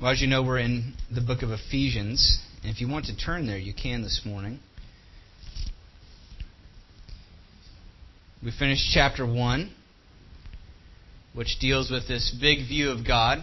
Well, 0.00 0.12
as 0.12 0.22
you 0.22 0.28
know, 0.28 0.42
we're 0.42 0.60
in 0.60 0.94
the 1.14 1.20
book 1.20 1.42
of 1.42 1.50
Ephesians. 1.50 2.38
And 2.62 2.74
if 2.74 2.80
you 2.80 2.88
want 2.88 3.04
to 3.06 3.16
turn 3.18 3.46
there, 3.46 3.58
you 3.58 3.74
can 3.74 4.00
this 4.00 4.22
morning. 4.24 4.58
We 8.42 8.50
finished 8.50 8.90
chapter 8.94 9.26
1, 9.26 9.70
which 11.34 11.58
deals 11.60 11.90
with 11.90 12.08
this 12.08 12.34
big 12.40 12.66
view 12.66 12.90
of 12.92 13.06
God. 13.06 13.40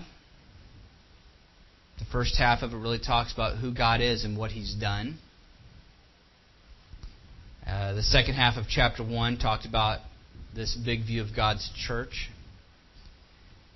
The 1.99 2.05
first 2.11 2.39
half 2.39 2.63
of 2.63 2.73
it 2.73 2.77
really 2.77 2.97
talks 2.97 3.31
about 3.31 3.59
who 3.59 3.71
God 3.71 4.01
is 4.01 4.25
and 4.25 4.35
what 4.35 4.49
He's 4.49 4.73
done. 4.73 5.19
Uh, 7.67 7.93
the 7.93 8.01
second 8.01 8.33
half 8.33 8.57
of 8.57 8.65
chapter 8.67 9.03
1 9.03 9.37
talked 9.37 9.67
about 9.67 9.99
this 10.55 10.75
big 10.83 11.05
view 11.05 11.21
of 11.21 11.35
God's 11.35 11.69
church. 11.87 12.31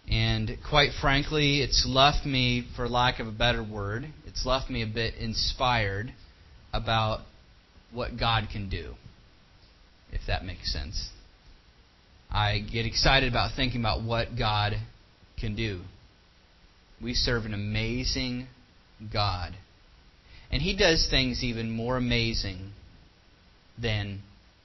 And 0.09 0.57
quite 0.67 0.91
frankly, 0.99 1.61
it's 1.61 1.85
left 1.87 2.25
me, 2.25 2.67
for 2.75 2.89
lack 2.89 3.19
of 3.19 3.27
a 3.27 3.31
better 3.31 3.63
word, 3.63 4.05
it's 4.25 4.45
left 4.45 4.69
me 4.69 4.83
a 4.83 4.87
bit 4.87 5.15
inspired 5.15 6.13
about 6.73 7.19
what 7.93 8.17
God 8.19 8.47
can 8.51 8.69
do, 8.69 8.95
if 10.11 10.21
that 10.27 10.43
makes 10.43 10.71
sense. 10.71 11.09
I 12.29 12.59
get 12.59 12.85
excited 12.85 13.29
about 13.29 13.51
thinking 13.55 13.81
about 13.81 14.03
what 14.03 14.37
God 14.37 14.73
can 15.39 15.55
do. 15.55 15.81
We 17.01 17.13
serve 17.13 17.45
an 17.45 17.53
amazing 17.53 18.47
God. 19.11 19.53
And 20.51 20.61
He 20.61 20.77
does 20.77 21.07
things 21.09 21.43
even 21.43 21.71
more 21.71 21.97
amazing 21.97 22.71
than 23.81 24.21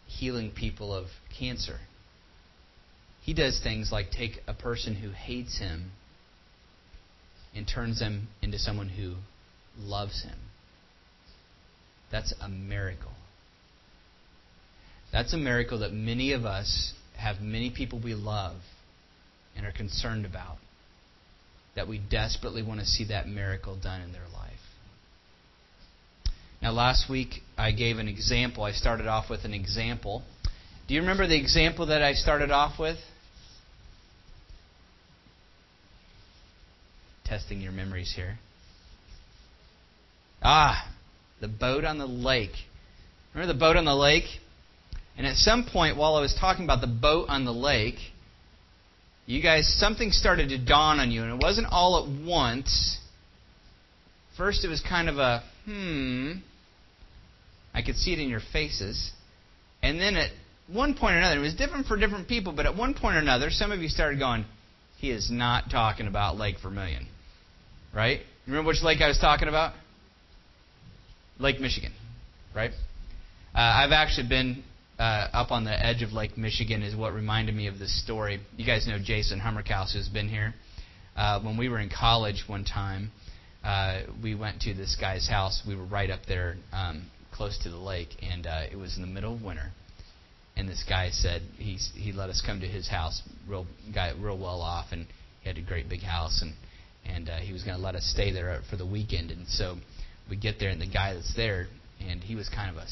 healing 0.07 0.51
people 0.51 0.95
of 0.95 1.07
cancer. 1.39 1.79
He 3.27 3.35
does 3.35 3.59
things 3.61 3.91
like 3.91 4.13
take 4.13 4.41
a 4.47 4.55
person 4.55 4.95
who 4.95 5.11
hates 5.11 5.59
him 5.59 5.91
and 7.57 7.67
turns 7.67 7.99
them 7.99 8.29
into 8.41 8.57
someone 8.57 8.89
who 8.89 9.15
loves 9.77 10.23
him. 10.23 10.39
That's 12.13 12.33
a 12.41 12.49
miracle. 12.49 13.11
That's 15.13 15.35
a 15.35 15.37
miracle 15.37 15.81
that 15.81 15.93
many 15.93 16.33
of 16.35 16.45
us 16.45 16.93
have 17.17 17.41
many 17.41 17.69
people 17.69 18.01
we 18.03 18.15
love 18.15 18.59
and 19.57 19.67
are 19.67 19.73
concerned 19.73 20.25
about. 20.25 20.59
That 21.75 21.89
we 21.89 21.99
desperately 21.99 22.63
want 22.63 22.79
to 22.79 22.87
see 22.87 23.07
that 23.09 23.27
miracle 23.27 23.77
done 23.77 24.03
in 24.03 24.13
their 24.13 24.29
life. 24.33 24.53
Now, 26.63 26.71
last 26.71 27.11
week 27.11 27.43
I 27.59 27.73
gave 27.73 27.99
an 27.99 28.07
example. 28.07 28.63
I 28.63 28.71
started 28.71 29.09
off 29.09 29.29
with 29.29 29.45
an 29.45 29.53
example. 29.53 30.23
Do 30.87 30.95
you 30.95 31.01
remember 31.01 31.27
the 31.27 31.37
example 31.37 31.87
that 31.87 32.03
I 32.03 32.13
started 32.13 32.53
off 32.53 32.79
with? 32.79 32.99
Testing 37.27 37.61
your 37.61 37.73
memories 37.73 38.13
here. 38.15 38.39
Ah, 40.43 40.93
the 41.41 41.49
boat 41.49 41.85
on 41.85 41.99
the 41.99 42.07
lake. 42.07 42.53
Remember 43.35 43.53
the 43.53 43.59
boat 43.59 43.77
on 43.77 43.85
the 43.85 43.95
lake? 43.95 44.25
And 45.19 45.27
at 45.27 45.37
some 45.37 45.67
point 45.71 45.97
while 45.97 46.17
I 46.17 46.21
was 46.21 46.37
talking 46.39 46.65
about 46.65 46.81
the 46.81 46.87
boat 46.87 47.29
on 47.29 47.45
the 47.45 47.53
lake, 47.53 47.97
you 49.27 49.43
guys, 49.43 49.67
something 49.79 50.13
started 50.13 50.51
to 50.51 50.59
dawn 50.65 51.01
on 51.01 51.11
you, 51.11 51.23
and 51.23 51.33
it 51.33 51.43
wasn't 51.43 51.67
all 51.71 52.05
at 52.05 52.27
once. 52.27 52.99
First, 54.37 54.65
it 54.65 54.69
was 54.69 54.81
kind 54.81 55.09
of 55.09 55.17
a, 55.19 55.43
hmm. 55.65 56.33
I 57.75 57.83
could 57.83 57.97
see 57.97 58.13
it 58.13 58.21
in 58.21 58.29
your 58.29 58.43
faces. 58.53 59.11
And 59.83 59.99
then 59.99 60.15
at 60.17 60.31
one 60.69 60.95
point 60.95 61.17
or 61.17 61.19
another, 61.19 61.39
it 61.39 61.43
was 61.43 61.55
different 61.55 61.87
for 61.87 61.97
different 61.97 62.29
people, 62.29 62.53
but 62.53 62.67
at 62.67 62.77
one 62.77 62.95
point 62.95 63.17
or 63.17 63.21
another, 63.21 63.51
some 63.51 63.73
of 63.73 63.81
you 63.81 63.89
started 63.89 64.19
going, 64.19 64.45
he 64.99 65.11
is 65.11 65.29
not 65.31 65.71
talking 65.71 66.07
about 66.07 66.37
Lake 66.37 66.57
Vermilion 66.63 67.09
right? 67.97 68.21
Remember 68.47 68.69
which 68.69 68.83
lake 68.83 69.01
I 69.01 69.09
was 69.09 69.19
talking 69.19 69.49
about? 69.49 69.73
Lake 71.39 71.59
Michigan, 71.61 71.93
right? 72.55 72.71
Uh, 73.55 73.59
I've 73.59 73.93
actually 73.93 74.29
been 74.29 74.63
uh, 74.99 75.29
up 75.33 75.51
on 75.51 75.65
the 75.65 75.73
edge 75.73 76.03
of 76.03 76.13
Lake 76.13 76.37
Michigan, 76.37 76.83
is 76.83 76.95
what 76.95 77.15
reminded 77.15 77.55
me 77.55 77.69
of 77.69 77.79
this 77.79 78.03
story. 78.03 78.39
You 78.57 78.67
guys 78.67 78.87
know 78.87 78.99
Jason 79.03 79.41
Hummerkaus, 79.41 79.95
who's 79.95 80.09
been 80.09 80.29
here. 80.29 80.55
Uh, 81.17 81.41
when 81.41 81.57
we 81.57 81.71
were 81.71 81.79
in 81.79 81.89
college 81.89 82.45
one 82.47 82.65
time, 82.65 83.11
uh, 83.65 84.03
we 84.23 84.35
went 84.35 84.61
to 84.63 84.75
this 84.75 84.97
guy's 85.01 85.27
house. 85.27 85.63
We 85.67 85.75
were 85.75 85.87
right 85.87 86.11
up 86.11 86.21
there, 86.29 86.57
um, 86.73 87.11
close 87.33 87.59
to 87.63 87.71
the 87.71 87.79
lake, 87.79 88.09
and 88.23 88.47
uh, 88.47 88.65
it 88.71 88.77
was 88.77 88.97
in 88.97 89.03
the 89.03 89.09
middle 89.09 89.35
of 89.35 89.43
winter. 89.43 89.71
And 90.55 90.69
this 90.69 90.85
guy 90.89 91.11
said 91.11 91.43
he 91.59 91.79
he 91.95 92.13
let 92.13 92.29
us 92.29 92.43
come 92.45 92.61
to 92.61 92.67
his 92.67 92.89
house, 92.89 93.23
real 93.49 93.67
guy, 93.95 94.13
real 94.19 94.39
well 94.39 94.61
off, 94.61 94.87
and 94.93 95.07
he 95.43 95.49
had 95.49 95.59
a 95.59 95.63
great 95.63 95.89
big 95.89 96.03
house, 96.03 96.41
and 96.43 96.53
and 97.09 97.29
uh, 97.29 97.37
he 97.39 97.53
was 97.53 97.63
going 97.63 97.77
to 97.77 97.83
let 97.83 97.95
us 97.95 98.05
stay 98.05 98.33
there 98.33 98.61
for 98.71 98.77
the 98.77 98.87
weekend. 98.87 99.31
And 99.31 99.47
so 99.49 99.77
we 100.29 100.37
get 100.37 100.59
there, 100.59 100.71
and 100.71 100.81
the 100.81 100.89
guy 100.89 101.15
that's 101.15 101.35
there, 101.37 101.67
and 102.01 102.23
he 102.23 102.35
was 102.35 102.49
kind 102.49 102.71
of 102.71 102.77
a 102.77 102.87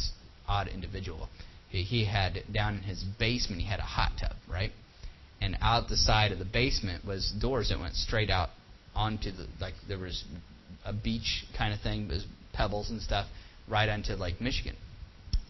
odd 0.46 0.68
individual. 0.68 1.28
He, 1.68 1.82
he 1.82 2.04
had 2.04 2.42
down 2.52 2.76
in 2.76 2.82
his 2.82 3.04
basement, 3.18 3.60
he 3.60 3.68
had 3.68 3.80
a 3.80 3.84
hot 3.84 4.12
tub, 4.20 4.36
right? 4.50 4.72
And 5.40 5.56
out 5.60 5.88
the 5.88 5.96
side 5.96 6.32
of 6.32 6.38
the 6.38 6.44
basement 6.44 7.04
was 7.04 7.32
doors 7.40 7.70
that 7.70 7.78
went 7.78 7.94
straight 7.94 8.30
out 8.30 8.50
onto 8.94 9.32
the 9.32 9.46
like 9.60 9.74
there 9.88 9.98
was 9.98 10.24
a 10.84 10.92
beach 10.92 11.44
kind 11.56 11.74
of 11.74 11.80
thing, 11.80 12.08
was 12.08 12.24
pebbles 12.52 12.90
and 12.90 13.00
stuff, 13.02 13.26
right 13.68 13.88
onto 13.88 14.12
Lake 14.12 14.40
Michigan. 14.40 14.76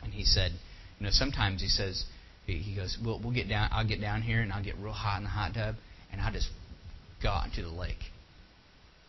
And 0.03 0.13
he 0.13 0.25
said, 0.25 0.53
you 0.99 1.05
know, 1.05 1.11
sometimes 1.13 1.61
he 1.61 1.69
says, 1.69 2.05
he 2.47 2.75
goes, 2.77 2.99
we'll, 3.05 3.21
we'll 3.21 3.35
get 3.35 3.49
down, 3.49 3.69
I'll 3.73 3.87
get 3.87 4.01
down 4.01 4.23
here 4.23 4.41
and 4.41 4.53
I'll 4.53 4.65
get 4.65 4.77
real 4.79 4.93
hot 4.93 5.19
in 5.19 5.25
the 5.25 5.31
hot 5.31 5.55
tub, 5.55 5.77
and 6.13 6.21
I'll 6.21 6.33
just 6.33 6.49
go 7.23 7.31
out 7.31 7.47
into 7.47 7.63
the 7.63 7.75
lake 7.75 7.99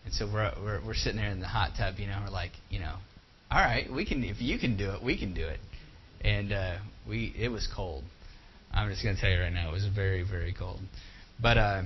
and 0.05 0.13
so 0.13 0.29
we're, 0.31 0.51
we're, 0.63 0.79
we're 0.85 0.93
sitting 0.93 1.17
there 1.17 1.31
in 1.31 1.39
the 1.39 1.47
hot 1.47 1.71
tub, 1.77 1.95
you 1.97 2.07
know, 2.07 2.21
we're 2.23 2.31
like, 2.31 2.51
you 2.69 2.79
know, 2.79 2.95
all 3.51 3.59
right, 3.59 3.91
we 3.91 4.05
can, 4.05 4.23
if 4.23 4.39
you 4.39 4.59
can 4.59 4.77
do 4.77 4.91
it, 4.91 5.03
we 5.03 5.17
can 5.17 5.33
do 5.33 5.47
it. 5.47 5.59
And 6.21 6.51
uh, 6.51 6.77
we, 7.07 7.33
it 7.37 7.49
was 7.49 7.67
cold. 7.75 8.03
I'm 8.73 8.89
just 8.89 9.03
going 9.03 9.15
to 9.15 9.21
tell 9.21 9.29
you 9.29 9.39
right 9.39 9.53
now, 9.53 9.69
it 9.69 9.73
was 9.73 9.87
very, 9.87 10.23
very 10.23 10.53
cold. 10.57 10.79
But 11.41 11.57
uh, 11.57 11.83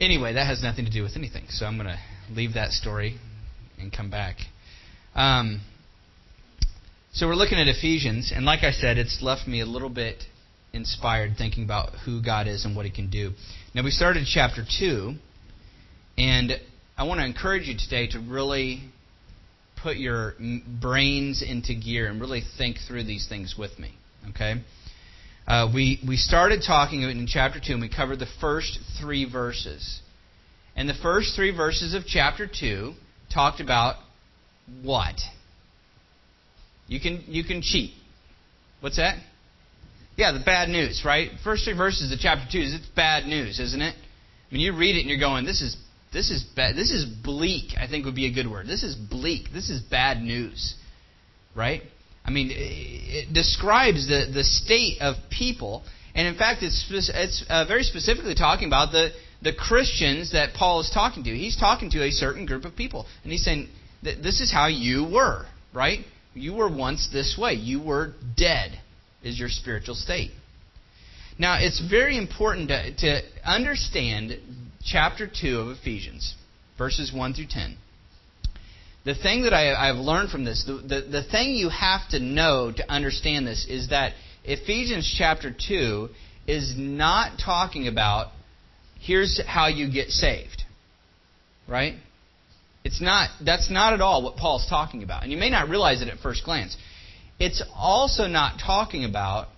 anyway, 0.00 0.34
that 0.34 0.46
has 0.46 0.62
nothing 0.62 0.84
to 0.84 0.90
do 0.90 1.02
with 1.02 1.16
anything. 1.16 1.44
So 1.48 1.66
I'm 1.66 1.76
going 1.76 1.88
to 1.88 1.98
leave 2.32 2.54
that 2.54 2.70
story 2.70 3.18
and 3.78 3.92
come 3.92 4.10
back. 4.10 4.36
Um, 5.14 5.60
so 7.12 7.26
we're 7.26 7.34
looking 7.34 7.58
at 7.58 7.68
Ephesians, 7.68 8.32
and 8.34 8.44
like 8.44 8.62
I 8.62 8.70
said, 8.70 8.98
it's 8.98 9.20
left 9.22 9.48
me 9.48 9.60
a 9.60 9.66
little 9.66 9.88
bit 9.88 10.24
inspired 10.72 11.36
thinking 11.36 11.64
about 11.64 11.90
who 12.04 12.22
God 12.22 12.46
is 12.46 12.64
and 12.64 12.76
what 12.76 12.84
He 12.84 12.92
can 12.92 13.10
do. 13.10 13.32
Now 13.74 13.82
we 13.82 13.90
started 13.90 14.26
chapter 14.30 14.62
two, 14.78 15.14
and 16.16 16.52
I 16.98 17.04
want 17.04 17.20
to 17.20 17.24
encourage 17.24 17.68
you 17.68 17.76
today 17.78 18.08
to 18.08 18.18
really 18.18 18.82
put 19.80 19.98
your 19.98 20.34
brains 20.82 21.44
into 21.48 21.72
gear 21.72 22.08
and 22.08 22.20
really 22.20 22.42
think 22.58 22.78
through 22.88 23.04
these 23.04 23.28
things 23.28 23.54
with 23.56 23.78
me. 23.78 23.92
Okay? 24.30 24.54
Uh, 25.46 25.70
we, 25.72 26.00
we 26.06 26.16
started 26.16 26.62
talking 26.66 27.02
in 27.02 27.28
chapter 27.28 27.60
2, 27.64 27.74
and 27.74 27.80
we 27.80 27.88
covered 27.88 28.18
the 28.18 28.26
first 28.40 28.80
three 29.00 29.30
verses. 29.30 30.00
And 30.74 30.88
the 30.88 30.98
first 31.00 31.36
three 31.36 31.56
verses 31.56 31.94
of 31.94 32.02
chapter 32.04 32.48
2 32.48 32.94
talked 33.32 33.60
about 33.60 33.94
what? 34.82 35.14
You 36.88 36.98
can, 36.98 37.22
you 37.28 37.44
can 37.44 37.62
cheat. 37.62 37.92
What's 38.80 38.96
that? 38.96 39.18
Yeah, 40.16 40.32
the 40.32 40.42
bad 40.44 40.68
news, 40.68 41.04
right? 41.06 41.30
First 41.44 41.64
three 41.64 41.76
verses 41.76 42.10
of 42.10 42.18
chapter 42.18 42.44
2 42.50 42.58
is 42.58 42.74
it's 42.74 42.88
bad 42.96 43.24
news, 43.24 43.60
isn't 43.60 43.80
it? 43.80 43.94
When 44.50 44.60
you 44.60 44.76
read 44.76 44.96
it 44.96 45.02
and 45.02 45.08
you're 45.08 45.20
going, 45.20 45.44
this 45.44 45.62
is 45.62 45.76
this 46.12 46.30
is 46.30 46.42
bad. 46.56 46.76
This 46.76 46.90
is 46.90 47.04
bleak. 47.04 47.72
I 47.78 47.86
think 47.86 48.04
would 48.04 48.14
be 48.14 48.26
a 48.26 48.32
good 48.32 48.50
word. 48.50 48.66
This 48.66 48.82
is 48.82 48.94
bleak. 48.94 49.48
This 49.52 49.68
is 49.70 49.80
bad 49.80 50.22
news, 50.22 50.74
right? 51.54 51.82
I 52.24 52.30
mean, 52.30 52.50
it 52.52 53.32
describes 53.32 54.08
the 54.08 54.30
the 54.32 54.44
state 54.44 55.00
of 55.00 55.16
people, 55.30 55.82
and 56.14 56.26
in 56.26 56.36
fact, 56.36 56.62
it's 56.62 56.86
it's 56.90 57.44
uh, 57.48 57.64
very 57.66 57.82
specifically 57.82 58.34
talking 58.34 58.66
about 58.66 58.92
the 58.92 59.10
the 59.42 59.52
Christians 59.52 60.32
that 60.32 60.54
Paul 60.54 60.80
is 60.80 60.90
talking 60.92 61.24
to. 61.24 61.30
He's 61.30 61.56
talking 61.56 61.90
to 61.90 62.04
a 62.04 62.10
certain 62.10 62.46
group 62.46 62.64
of 62.64 62.74
people, 62.74 63.06
and 63.22 63.32
he's 63.32 63.44
saying 63.44 63.68
that 64.02 64.22
this 64.22 64.40
is 64.40 64.50
how 64.52 64.68
you 64.68 65.04
were, 65.04 65.44
right? 65.74 66.00
You 66.34 66.54
were 66.54 66.74
once 66.74 67.08
this 67.12 67.38
way. 67.40 67.54
You 67.54 67.82
were 67.82 68.12
dead. 68.36 68.78
Is 69.22 69.38
your 69.38 69.48
spiritual 69.48 69.96
state. 69.96 70.30
Now, 71.38 71.58
it's 71.60 71.80
very 71.80 72.16
important 72.16 72.68
to, 72.68 72.94
to 72.96 73.20
understand 73.44 74.32
chapter 74.90 75.26
2 75.28 75.58
of 75.58 75.68
Ephesians, 75.68 76.34
verses 76.76 77.12
1 77.12 77.34
through 77.34 77.46
10. 77.48 77.76
The 79.04 79.14
thing 79.14 79.44
that 79.44 79.54
I, 79.54 79.86
have 79.86 79.96
learned 79.96 80.30
from 80.30 80.44
this, 80.44 80.64
the, 80.66 80.74
the, 80.74 81.00
the 81.08 81.22
thing 81.22 81.54
you 81.54 81.68
have 81.70 82.08
to 82.10 82.20
know 82.20 82.72
to 82.72 82.90
understand 82.90 83.46
this 83.46 83.66
is 83.68 83.90
that 83.90 84.12
Ephesians 84.44 85.14
chapter 85.16 85.50
2 85.50 86.08
is 86.46 86.74
not 86.76 87.38
talking 87.42 87.88
about 87.88 88.32
here's 89.00 89.40
how 89.46 89.68
you 89.68 89.90
get 89.90 90.08
saved. 90.08 90.62
Right? 91.68 91.94
It's 92.84 93.00
not 93.00 93.28
that's 93.44 93.70
not 93.70 93.92
at 93.92 94.00
all 94.00 94.22
what 94.22 94.36
Paul's 94.36 94.66
talking 94.68 95.02
about. 95.02 95.22
And 95.22 95.30
you 95.30 95.38
may 95.38 95.50
not 95.50 95.68
realize 95.68 96.00
it 96.00 96.08
at 96.08 96.18
first 96.18 96.44
glance. 96.44 96.76
It's 97.38 97.62
also 97.76 98.26
not 98.26 98.58
talking 98.64 99.04
about 99.04 99.48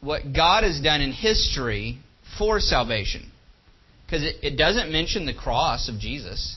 what 0.00 0.22
God 0.34 0.64
has 0.64 0.80
done 0.80 1.00
in 1.00 1.12
history 1.12 1.98
for 2.36 2.58
salvation. 2.58 3.30
Because 4.06 4.24
it, 4.24 4.36
it 4.42 4.56
doesn't 4.56 4.92
mention 4.92 5.26
the 5.26 5.34
cross 5.34 5.88
of 5.88 5.98
Jesus. 5.98 6.56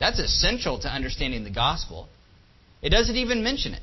That's 0.00 0.18
essential 0.18 0.78
to 0.80 0.88
understanding 0.88 1.44
the 1.44 1.50
gospel. 1.50 2.08
It 2.82 2.90
doesn't 2.90 3.16
even 3.16 3.42
mention 3.42 3.74
it. 3.74 3.82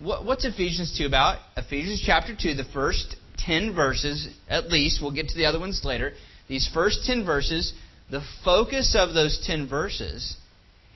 What's 0.00 0.44
Ephesians 0.44 0.96
2 0.98 1.06
about? 1.06 1.38
Ephesians 1.56 2.02
chapter 2.04 2.34
2, 2.36 2.54
the 2.54 2.64
first 2.64 3.16
10 3.38 3.74
verses, 3.74 4.28
at 4.48 4.68
least, 4.68 5.00
we'll 5.00 5.14
get 5.14 5.28
to 5.28 5.36
the 5.36 5.46
other 5.46 5.60
ones 5.60 5.82
later. 5.84 6.12
These 6.48 6.68
first 6.72 7.04
10 7.06 7.24
verses, 7.24 7.72
the 8.10 8.22
focus 8.44 8.94
of 8.98 9.14
those 9.14 9.42
10 9.46 9.68
verses 9.68 10.36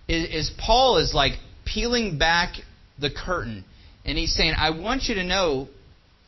is, 0.08 0.48
is 0.48 0.50
Paul 0.58 0.98
is 0.98 1.14
like 1.14 1.32
peeling 1.64 2.18
back 2.18 2.56
the 3.00 3.10
curtain. 3.10 3.64
And 4.04 4.18
he's 4.18 4.34
saying, 4.34 4.54
I 4.56 4.70
want 4.70 5.04
you 5.04 5.14
to 5.16 5.24
know 5.24 5.68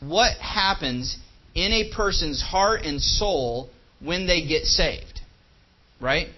what 0.00 0.36
happens 0.38 1.18
in 1.54 1.72
a 1.72 1.94
person's 1.94 2.40
heart 2.40 2.82
and 2.82 3.00
soul 3.00 3.68
when 4.02 4.26
they 4.26 4.46
get 4.46 4.64
saved. 4.64 5.20
Right? 6.00 6.28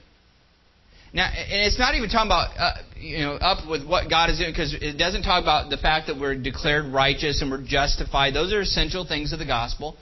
Now, 1.14 1.26
and 1.26 1.66
it's 1.66 1.78
not 1.78 1.94
even 1.94 2.08
talking 2.08 2.28
about, 2.28 2.56
uh, 2.58 2.72
you 2.96 3.18
know, 3.18 3.34
up 3.34 3.68
with 3.68 3.86
what 3.86 4.08
God 4.08 4.30
is 4.30 4.38
doing, 4.38 4.50
because 4.50 4.74
it 4.74 4.96
doesn't 4.96 5.24
talk 5.24 5.42
about 5.42 5.68
the 5.68 5.76
fact 5.76 6.06
that 6.06 6.18
we're 6.18 6.34
declared 6.34 6.86
righteous 6.86 7.42
and 7.42 7.50
we're 7.50 7.62
justified. 7.64 8.32
Those 8.32 8.52
are 8.52 8.62
essential 8.62 9.06
things 9.06 9.32
of 9.32 9.38
the 9.38 9.44
gospel. 9.44 9.96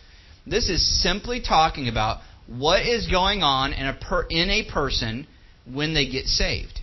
This 0.46 0.68
is 0.68 1.02
simply 1.02 1.42
talking 1.42 1.88
about 1.88 2.20
what 2.46 2.86
is 2.86 3.08
going 3.08 3.42
on 3.42 3.72
in 3.72 3.86
a, 3.86 3.94
per, 3.94 4.22
in 4.30 4.50
a 4.50 4.70
person 4.72 5.26
when 5.72 5.94
they 5.94 6.08
get 6.08 6.26
saved. 6.26 6.78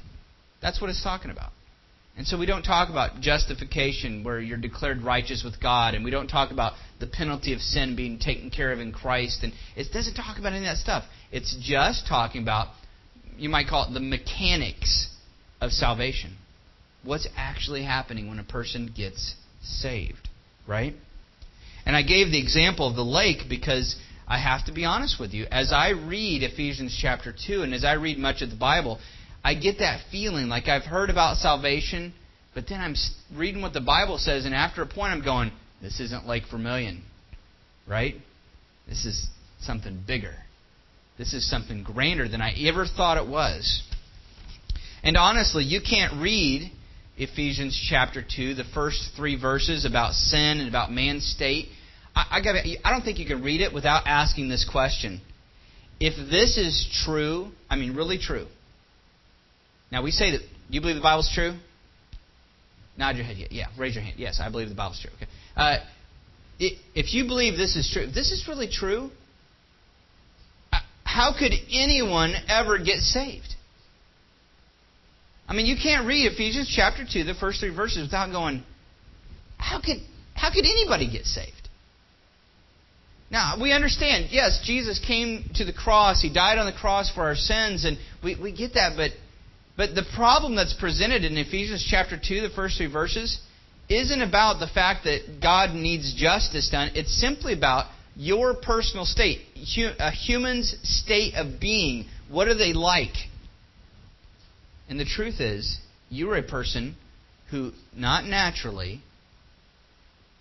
That's 0.61 0.81
what 0.81 0.89
it's 0.89 1.03
talking 1.03 1.31
about. 1.31 1.51
And 2.17 2.27
so 2.27 2.37
we 2.37 2.45
don't 2.45 2.63
talk 2.63 2.89
about 2.89 3.21
justification 3.21 4.23
where 4.23 4.39
you're 4.39 4.57
declared 4.57 5.03
righteous 5.03 5.43
with 5.43 5.61
God, 5.61 5.93
and 5.93 6.03
we 6.03 6.11
don't 6.11 6.27
talk 6.27 6.51
about 6.51 6.73
the 6.99 7.07
penalty 7.07 7.53
of 7.53 7.61
sin 7.61 7.95
being 7.95 8.19
taken 8.19 8.49
care 8.49 8.71
of 8.71 8.79
in 8.79 8.91
Christ, 8.91 9.43
and 9.43 9.53
it 9.75 9.91
doesn't 9.93 10.15
talk 10.15 10.39
about 10.39 10.53
any 10.53 10.65
of 10.65 10.71
that 10.71 10.77
stuff. 10.77 11.03
It's 11.31 11.55
just 11.61 12.07
talking 12.07 12.41
about 12.41 12.69
you 13.37 13.49
might 13.49 13.67
call 13.67 13.87
it 13.87 13.93
the 13.93 13.99
mechanics 13.99 15.09
of 15.61 15.71
salvation. 15.71 16.37
What's 17.03 17.27
actually 17.37 17.83
happening 17.83 18.27
when 18.27 18.39
a 18.39 18.43
person 18.43 18.91
gets 18.95 19.35
saved, 19.61 20.27
right? 20.67 20.93
And 21.85 21.95
I 21.95 22.01
gave 22.01 22.31
the 22.31 22.41
example 22.41 22.87
of 22.89 22.95
the 22.95 23.03
lake 23.03 23.43
because 23.47 23.95
I 24.27 24.39
have 24.39 24.65
to 24.65 24.73
be 24.73 24.83
honest 24.83 25.19
with 25.19 25.33
you. 25.33 25.45
As 25.51 25.71
I 25.71 25.91
read 25.91 26.43
Ephesians 26.43 26.97
chapter 26.99 27.33
2 27.47 27.61
and 27.61 27.73
as 27.73 27.85
I 27.85 27.93
read 27.93 28.17
much 28.17 28.41
of 28.41 28.49
the 28.49 28.57
Bible, 28.57 28.99
I 29.43 29.53
get 29.53 29.79
that 29.79 30.01
feeling 30.11 30.47
like 30.47 30.67
I've 30.67 30.83
heard 30.83 31.09
about 31.09 31.37
salvation, 31.37 32.13
but 32.53 32.65
then 32.67 32.81
I'm 32.81 32.95
reading 33.33 33.61
what 33.61 33.73
the 33.73 33.81
Bible 33.81 34.17
says, 34.17 34.45
and 34.45 34.53
after 34.53 34.81
a 34.81 34.87
point 34.87 35.13
I'm 35.13 35.23
going, 35.23 35.51
this 35.81 35.99
isn't 35.99 36.27
Lake 36.27 36.43
Vermilion, 36.49 37.03
right? 37.87 38.15
This 38.87 39.05
is 39.05 39.27
something 39.61 40.03
bigger. 40.05 40.33
This 41.17 41.33
is 41.33 41.49
something 41.49 41.83
grander 41.83 42.27
than 42.27 42.41
I 42.41 42.53
ever 42.67 42.85
thought 42.85 43.17
it 43.17 43.27
was. 43.27 43.83
And 45.03 45.17
honestly, 45.17 45.63
you 45.63 45.81
can't 45.81 46.21
read 46.21 46.71
Ephesians 47.17 47.79
chapter 47.89 48.23
2, 48.23 48.53
the 48.53 48.63
first 48.73 49.11
three 49.15 49.39
verses 49.39 49.85
about 49.85 50.13
sin 50.13 50.59
and 50.59 50.69
about 50.69 50.91
man's 50.91 51.25
state. 51.25 51.67
I, 52.15 52.37
I, 52.37 52.41
gotta, 52.43 52.59
I 52.83 52.91
don't 52.91 53.03
think 53.03 53.19
you 53.19 53.25
can 53.25 53.43
read 53.43 53.61
it 53.61 53.73
without 53.73 54.03
asking 54.05 54.49
this 54.49 54.67
question. 54.69 55.21
If 55.99 56.15
this 56.29 56.57
is 56.57 56.87
true, 57.05 57.49
I 57.69 57.75
mean, 57.75 57.95
really 57.95 58.19
true. 58.19 58.45
Now, 59.91 60.03
we 60.03 60.11
say 60.11 60.31
that. 60.31 60.39
Do 60.39 60.73
you 60.75 60.81
believe 60.81 60.97
the 60.97 61.01
Bible's 61.01 61.31
true? 61.33 61.53
Nod 62.97 63.15
your 63.15 63.25
head. 63.25 63.37
Yeah, 63.51 63.67
raise 63.79 63.95
your 63.95 64.03
hand. 64.03 64.15
Yes, 64.17 64.39
I 64.41 64.49
believe 64.49 64.69
the 64.69 64.75
Bible's 64.75 64.99
true. 64.99 65.11
Okay. 65.15 65.27
Uh, 65.57 65.77
if 66.59 67.13
you 67.13 67.25
believe 67.25 67.57
this 67.57 67.75
is 67.75 67.89
true, 67.91 68.03
if 68.03 68.13
this 68.13 68.31
is 68.31 68.47
really 68.47 68.69
true, 68.69 69.09
how 71.03 71.33
could 71.37 71.51
anyone 71.71 72.33
ever 72.47 72.77
get 72.77 72.99
saved? 72.99 73.55
I 75.47 75.53
mean, 75.53 75.65
you 75.65 75.75
can't 75.81 76.05
read 76.05 76.31
Ephesians 76.31 76.71
chapter 76.73 77.03
2, 77.11 77.23
the 77.23 77.33
first 77.33 77.59
three 77.59 77.73
verses, 77.75 78.03
without 78.07 78.31
going, 78.31 78.63
how 79.57 79.81
could, 79.81 79.97
how 80.35 80.51
could 80.51 80.65
anybody 80.65 81.09
get 81.11 81.25
saved? 81.25 81.69
Now, 83.31 83.55
we 83.59 83.71
understand, 83.71 84.27
yes, 84.29 84.61
Jesus 84.63 85.03
came 85.05 85.49
to 85.55 85.65
the 85.65 85.73
cross, 85.73 86.21
He 86.21 86.31
died 86.31 86.59
on 86.59 86.65
the 86.65 86.77
cross 86.77 87.11
for 87.13 87.23
our 87.23 87.35
sins, 87.35 87.83
and 87.83 87.97
we, 88.23 88.39
we 88.39 88.55
get 88.55 88.75
that, 88.75 88.93
but, 88.95 89.11
but 89.75 89.95
the 89.95 90.05
problem 90.15 90.55
that's 90.55 90.75
presented 90.79 91.23
in 91.23 91.35
Ephesians 91.37 91.85
chapter 91.89 92.17
2, 92.17 92.41
the 92.41 92.49
first 92.49 92.77
three 92.77 92.91
verses, 92.91 93.39
isn't 93.89 94.21
about 94.21 94.59
the 94.59 94.67
fact 94.67 95.05
that 95.05 95.39
God 95.41 95.73
needs 95.73 96.13
justice 96.13 96.69
done. 96.69 96.91
It's 96.95 97.19
simply 97.19 97.53
about 97.53 97.85
your 98.15 98.55
personal 98.55 99.05
state, 99.05 99.39
a 99.99 100.11
human's 100.11 100.75
state 100.83 101.35
of 101.35 101.59
being. 101.59 102.05
What 102.29 102.47
are 102.47 102.57
they 102.57 102.73
like? 102.73 103.15
And 104.89 104.99
the 104.99 105.05
truth 105.05 105.39
is, 105.39 105.79
you 106.09 106.29
are 106.31 106.37
a 106.37 106.43
person 106.43 106.95
who, 107.51 107.71
not 107.95 108.25
naturally, 108.25 109.01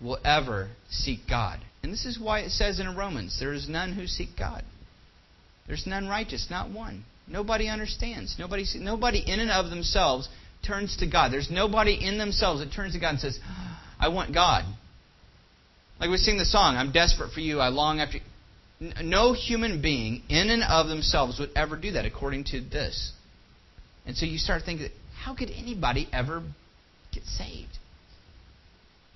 will 0.01 0.19
ever 0.25 0.69
seek 0.89 1.19
God. 1.29 1.59
And 1.83 1.91
this 1.91 2.05
is 2.05 2.19
why 2.19 2.39
it 2.39 2.51
says 2.51 2.79
in 2.79 2.95
Romans, 2.95 3.37
there 3.39 3.53
is 3.53 3.69
none 3.69 3.93
who 3.93 4.07
seek 4.07 4.29
God. 4.37 4.63
There's 5.67 5.85
none 5.85 6.07
righteous, 6.07 6.47
not 6.49 6.71
one. 6.71 7.05
Nobody 7.27 7.67
understands. 7.67 8.35
Nobody, 8.39 8.65
nobody 8.75 9.19
in 9.25 9.39
and 9.39 9.51
of 9.51 9.69
themselves 9.69 10.29
turns 10.65 10.97
to 10.97 11.07
God. 11.07 11.31
There's 11.31 11.49
nobody 11.49 11.93
in 11.93 12.17
themselves 12.17 12.59
that 12.61 12.73
turns 12.73 12.93
to 12.93 12.99
God 12.99 13.11
and 13.11 13.19
says, 13.19 13.39
I 13.99 14.09
want 14.09 14.33
God. 14.33 14.65
Like 15.99 16.09
we 16.09 16.17
sing 16.17 16.37
the 16.37 16.45
song, 16.45 16.75
I'm 16.75 16.91
desperate 16.91 17.31
for 17.31 17.39
you, 17.39 17.59
I 17.59 17.69
long 17.69 17.99
after 17.99 18.17
you. 18.17 18.23
No 19.03 19.33
human 19.33 19.81
being 19.81 20.21
in 20.29 20.49
and 20.49 20.63
of 20.63 20.87
themselves 20.87 21.39
would 21.39 21.49
ever 21.55 21.75
do 21.75 21.93
that 21.93 22.05
according 22.05 22.43
to 22.45 22.61
this. 22.61 23.11
And 24.05 24.15
so 24.15 24.25
you 24.25 24.37
start 24.37 24.61
thinking, 24.63 24.89
how 25.19 25.35
could 25.35 25.49
anybody 25.49 26.07
ever 26.13 26.43
get 27.11 27.23
saved? 27.23 27.75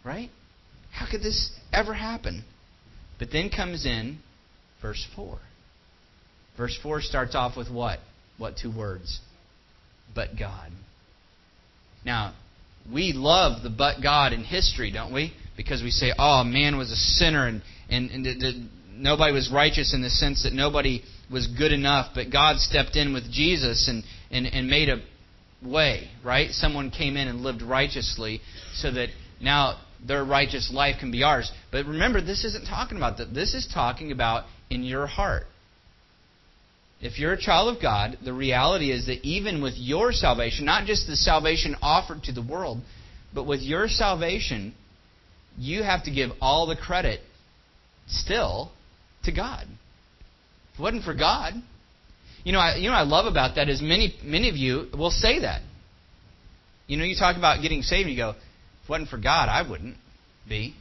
Right? 0.04 0.32
How 0.92 1.10
could 1.10 1.22
this 1.22 1.52
ever 1.72 1.94
happen? 1.94 2.44
But 3.20 3.30
then 3.32 3.52
comes 3.56 3.86
in 3.86 4.18
verse 4.82 5.06
4. 5.16 5.38
Verse 6.58 6.78
4 6.82 7.02
starts 7.02 7.36
off 7.36 7.56
with 7.56 7.72
what? 7.72 8.00
What 8.38 8.58
two 8.58 8.76
words? 8.76 9.20
But 10.14 10.30
God. 10.38 10.72
Now, 12.06 12.33
we 12.92 13.13
love 13.13 13.63
the 13.63 13.69
but 13.69 14.01
God 14.01 14.33
in 14.33 14.44
history, 14.44 14.92
don't 14.92 15.13
we? 15.13 15.33
Because 15.56 15.83
we 15.83 15.92
say, 15.92 16.13
oh, 16.18 16.44
man 16.44 16.77
was 16.77 16.92
a 16.92 16.95
sinner 16.95 17.48
and, 17.48 17.62
and, 17.89 18.09
and 18.09 18.25
the, 18.25 18.33
the, 18.33 18.68
nobody 18.94 19.33
was 19.33 19.51
righteous 19.53 19.94
in 19.94 20.01
the 20.01 20.09
sense 20.09 20.44
that 20.44 20.53
nobody 20.53 21.03
was 21.31 21.48
good 21.48 21.71
enough, 21.71 22.12
but 22.15 22.31
God 22.31 22.57
stepped 22.57 22.95
in 22.95 23.13
with 23.13 23.31
Jesus 23.31 23.88
and, 23.88 24.03
and, 24.31 24.48
and 24.48 24.68
made 24.68 24.89
a 24.89 25.01
way, 25.63 26.09
right? 26.24 26.50
Someone 26.51 26.89
came 26.89 27.15
in 27.18 27.27
and 27.27 27.42
lived 27.42 27.61
righteously 27.61 28.42
so 28.73 28.92
that 28.92 29.09
now 29.40 29.80
their 30.06 30.23
righteous 30.23 30.71
life 30.73 30.95
can 30.99 31.11
be 31.11 31.23
ours. 31.23 31.52
But 31.71 31.85
remember, 31.85 32.21
this 32.21 32.44
isn't 32.44 32.66
talking 32.66 32.97
about 32.97 33.18
that. 33.18 33.33
This 33.33 33.54
is 33.54 33.68
talking 33.71 34.11
about 34.11 34.45
in 34.69 34.83
your 34.83 35.06
heart. 35.06 35.44
If 37.02 37.18
you're 37.18 37.34
a 37.34 37.42
child 37.42 37.76
of 37.76 37.81
God, 37.81 38.20
the 38.24 38.34
reality 38.34 38.92
is 38.92 39.08
that 39.08 39.24
even 39.24 39.62
with 39.62 39.74
your 39.76 40.12
salvation, 40.12 40.66
not 40.66 40.86
just 40.86 41.08
the 41.08 41.16
salvation 41.16 41.76
offered 41.81 42.24
to 42.24 42.31
the 42.31 42.44
world, 42.44 42.81
but 43.34 43.46
with 43.46 43.62
your 43.62 43.88
salvation, 43.88 44.76
you 45.58 45.81
have 45.81 46.04
to 46.04 46.12
give 46.12 46.30
all 46.40 46.68
the 46.68 46.76
credit 46.76 47.22
still 48.08 48.72
to 49.24 49.31
God. 49.31 49.66
If 50.74 50.80
it 50.80 50.84
wasn't 50.84 51.04
for 51.04 51.16
God, 51.16 51.54
you 52.44 52.54
know, 52.54 52.60
I, 52.60 52.76
you 52.76 52.90
know, 52.90 52.96
I 52.96 53.04
love 53.04 53.26
about 53.26 53.56
that 53.56 53.68
is 53.68 53.81
many, 53.81 54.16
many 54.24 54.50
of 54.50 54.56
you 54.56 54.88
will 54.98 55.12
say 55.12 55.40
that. 55.40 55.62
You 56.88 56.98
know, 56.98 57.04
you 57.04 57.16
talk 57.16 57.38
about 57.38 57.62
getting 57.62 57.81
saved, 57.81 58.08
and 58.08 58.12
you 58.12 58.18
go, 58.18 58.31
if 58.31 58.36
it 58.36 58.90
wasn't 58.90 59.10
for 59.10 59.18
God, 59.18 59.48
I 59.50 59.68
wouldn't 59.68 59.96
be. 60.48 60.76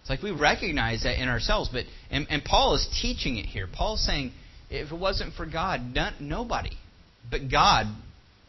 It's 0.00 0.10
like 0.10 0.22
we 0.22 0.32
recognize 0.32 1.04
that 1.04 1.20
in 1.20 1.28
ourselves, 1.28 1.70
but 1.72 1.84
and, 2.10 2.26
and 2.30 2.44
Paul 2.44 2.74
is 2.74 2.86
teaching 3.00 3.36
it 3.36 3.46
here. 3.46 3.66
Paul's 3.72 4.04
saying 4.04 4.32
if 4.78 4.92
it 4.92 4.98
wasn't 4.98 5.34
for 5.34 5.46
God, 5.46 5.80
none, 5.94 6.14
nobody. 6.20 6.76
But 7.30 7.50
God, 7.50 7.86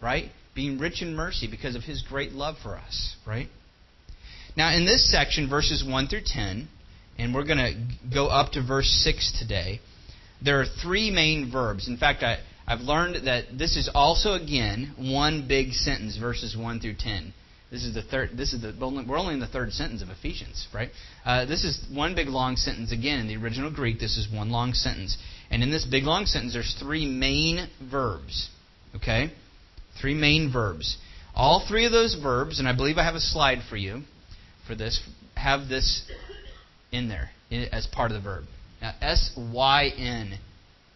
right? 0.02 0.30
Being 0.54 0.80
rich 0.80 1.02
in 1.02 1.16
mercy 1.16 1.48
because 1.50 1.76
of 1.76 1.84
his 1.84 2.02
great 2.02 2.32
love 2.32 2.56
for 2.62 2.76
us, 2.76 3.16
right? 3.26 3.48
Now, 4.58 4.76
in 4.76 4.86
this 4.86 5.12
section, 5.12 5.50
verses 5.50 5.84
1 5.86 6.08
through 6.08 6.24
10, 6.26 6.68
and 7.18 7.34
we're 7.34 7.46
going 7.46 7.58
to 7.58 8.14
go 8.14 8.28
up 8.28 8.54
to 8.54 8.66
verse 8.66 8.88
6 9.04 9.38
today, 9.40 9.82
there 10.44 10.62
are 10.62 10.66
three 10.66 11.12
main 11.12 11.52
verbs. 11.52 11.88
In 11.88 11.98
fact, 11.98 12.24
I, 12.24 12.40
I've 12.68 12.82
learned 12.82 13.28
that 13.28 13.58
this 13.58 13.76
is 13.76 13.90
also, 13.94 14.34
again, 14.34 14.94
one 14.98 15.48
big 15.48 15.74
sentence, 15.74 16.18
verses 16.18 16.56
1 16.58 16.80
through 16.80 16.96
10. 17.00 17.34
This 17.72 17.84
is 17.84 17.94
the 17.94 18.04
third. 18.04 18.30
This 18.38 18.54
is 18.54 18.62
the. 18.62 18.74
We're 18.80 19.18
only 19.18 19.34
in 19.34 19.40
the 19.40 19.48
third 19.48 19.74
sentence 19.74 20.02
of 20.02 20.10
Ephesians, 20.10 20.68
right? 20.74 20.90
Uh, 21.26 21.46
this 21.46 21.64
is 21.64 21.84
one 21.92 22.16
big 22.16 22.28
long 22.28 22.56
sentence. 22.56 22.92
Again, 22.92 23.20
in 23.20 23.28
the 23.28 23.36
original 23.36 23.72
Greek, 23.72 24.00
this 24.00 24.18
is 24.18 24.32
one 24.32 24.50
long 24.52 24.74
sentence. 24.74 25.18
And 25.50 25.64
in 25.64 25.72
this 25.72 25.86
big 25.86 26.04
long 26.04 26.26
sentence, 26.26 26.54
there's 26.54 26.76
three 26.80 27.06
main 27.06 27.68
verbs. 27.90 28.50
Okay? 28.96 29.32
Three 30.00 30.14
main 30.14 30.52
verbs. 30.52 30.98
All 31.36 31.66
three 31.68 31.86
of 31.86 31.92
those 31.92 32.16
verbs, 32.16 32.60
and 32.60 32.68
I 32.68 32.76
believe 32.76 32.98
I 32.98 33.04
have 33.04 33.16
a 33.16 33.20
slide 33.20 33.60
for 33.70 33.78
you 33.78 34.02
for 34.68 34.76
this, 34.76 35.02
have 35.36 35.68
this 35.68 36.10
in 36.92 37.10
there 37.10 37.30
as 37.52 37.88
part 37.88 38.12
of 38.12 38.16
the 38.16 38.24
verb. 38.24 38.46
Now, 38.82 38.94
S 39.02 39.32
Y 39.38 39.92
N. 39.98 40.40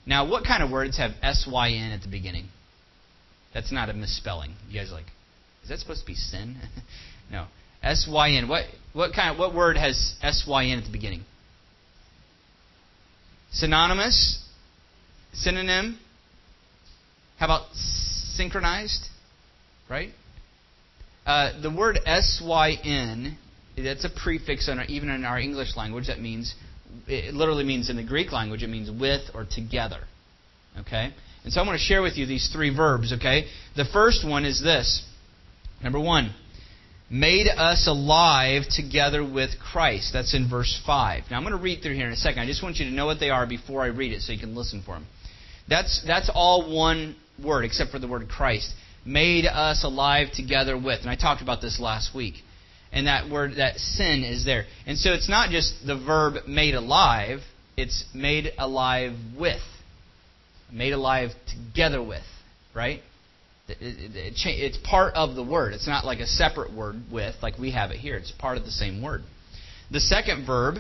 Now, 0.06 0.30
what 0.30 0.44
kind 0.44 0.64
of 0.64 0.72
words 0.72 0.98
have 0.98 1.12
S 1.22 1.48
Y 1.50 1.72
N 1.72 1.92
at 1.92 2.02
the 2.02 2.08
beginning? 2.08 2.48
That's 3.54 3.72
not 3.72 3.90
a 3.90 3.94
misspelling. 3.94 4.56
You 4.70 4.80
guys 4.80 4.92
are 4.92 4.96
like, 4.96 5.08
is 5.64 5.70
that 5.70 5.80
supposed 5.80 6.02
to 6.02 6.08
be 6.08 6.16
sin? 6.16 6.58
no. 7.32 7.48
S 7.84 8.08
Y 8.10 8.32
N. 8.32 8.48
What 8.48 8.66
what 8.94 9.14
kind 9.14 9.32
of 9.32 9.40
what 9.40 9.54
word 9.54 9.78
has 9.78 10.16
S 10.22 10.46
Y 10.48 10.66
N 10.66 10.80
at 10.80 10.86
the 10.86 10.92
beginning? 10.92 11.24
Synonymous? 13.52 14.44
Synonym? 15.34 16.00
How 17.38 17.46
about 17.46 17.74
synchronized? 17.74 19.08
Right? 19.90 20.10
Uh, 21.26 21.62
the 21.62 21.70
word 21.70 22.00
S 22.06 22.42
Y 22.44 22.78
N, 22.84 23.38
that's 23.78 24.06
a 24.06 24.10
prefix, 24.10 24.68
in 24.68 24.80
our, 24.80 24.86
even 24.86 25.10
in 25.10 25.26
our 25.26 25.40
English 25.40 25.76
language, 25.76 26.08
that 26.08 26.20
means, 26.20 26.56
it 27.08 27.34
literally 27.34 27.64
means 27.64 27.90
in 27.90 27.96
the 27.96 28.04
Greek 28.04 28.32
language, 28.32 28.64
it 28.64 28.68
means 28.68 28.90
with 28.90 29.22
or 29.34 29.46
together. 29.50 30.02
Okay? 30.80 31.14
And 31.44 31.54
so 31.54 31.62
I 31.62 31.66
want 31.66 31.80
to 31.80 31.84
share 31.84 32.02
with 32.02 32.18
you 32.18 32.26
these 32.26 32.50
three 32.52 32.76
verbs, 32.76 33.14
okay? 33.14 33.46
The 33.76 33.86
first 33.86 34.28
one 34.28 34.44
is 34.46 34.62
this. 34.62 35.06
Number 35.82 36.00
one, 36.00 36.34
made 37.10 37.48
us 37.48 37.88
alive 37.88 38.64
together 38.70 39.24
with 39.24 39.52
Christ. 39.60 40.12
That's 40.14 40.36
in 40.36 40.50
verse 40.50 40.80
5. 40.86 41.24
Now 41.32 41.38
I'm 41.38 41.44
going 41.44 41.56
to 41.56 41.62
read 41.62 41.82
through 41.82 41.96
here 41.96 42.08
in 42.08 42.14
a 42.14 42.18
second. 42.18 42.42
I 42.42 42.46
just 42.46 42.62
want 42.62 42.78
you 42.78 42.86
to 42.86 42.92
know 42.92 43.06
what 43.06 43.20
they 43.20 43.30
are 43.30 43.48
before 43.48 43.82
I 43.82 43.88
read 43.88 44.12
it 44.12 44.22
so 44.22 44.32
you 44.32 44.40
can 44.40 44.56
listen 44.56 44.84
for 44.86 44.96
them. 44.96 45.08
That's, 45.68 46.04
that's 46.06 46.30
all 46.34 46.76
one 46.76 47.16
word 47.44 47.66
except 47.66 47.92
for 47.92 48.00
the 48.00 48.08
word 48.08 48.28
Christ. 48.30 48.74
Made 49.06 49.46
us 49.46 49.84
alive 49.84 50.28
together 50.34 50.78
with. 50.78 51.02
And 51.02 51.10
I 51.10 51.16
talked 51.16 51.42
about 51.42 51.62
this 51.62 51.80
last 51.80 52.16
week. 52.16 52.36
And 52.92 53.08
that 53.08 53.30
word, 53.30 53.54
that 53.58 53.78
sin 53.78 54.24
is 54.24 54.46
there. 54.46 54.66
And 54.86 54.98
so 54.98 55.14
it's 55.14 55.30
not 55.30 55.50
just 55.52 55.86
the 55.86 55.96
verb 55.96 56.48
made 56.48 56.74
alive, 56.74 57.40
it's 57.78 58.04
made 58.14 58.52
alive 58.58 59.14
with. 59.38 59.62
Made 60.72 60.94
alive 60.94 61.30
together 61.48 62.02
with, 62.02 62.24
right? 62.76 63.02
It's 63.80 64.78
part 64.78 65.14
of 65.16 65.36
the 65.36 65.44
word. 65.44 65.74
It's 65.74 65.88
not 65.88 66.06
like 66.06 66.20
a 66.20 66.28
separate 66.28 66.74
word 66.74 67.04
with, 67.12 67.36
like 67.42 67.58
we 67.58 67.72
have 67.72 67.92
it 67.92 67.98
here. 67.98 68.16
It's 68.16 68.32
part 68.32 68.58
of 68.58 68.66
the 68.66 68.72
same 68.72 69.02
word. 69.02 69.22
The 69.92 70.00
second 70.00 70.46
verb 70.46 70.76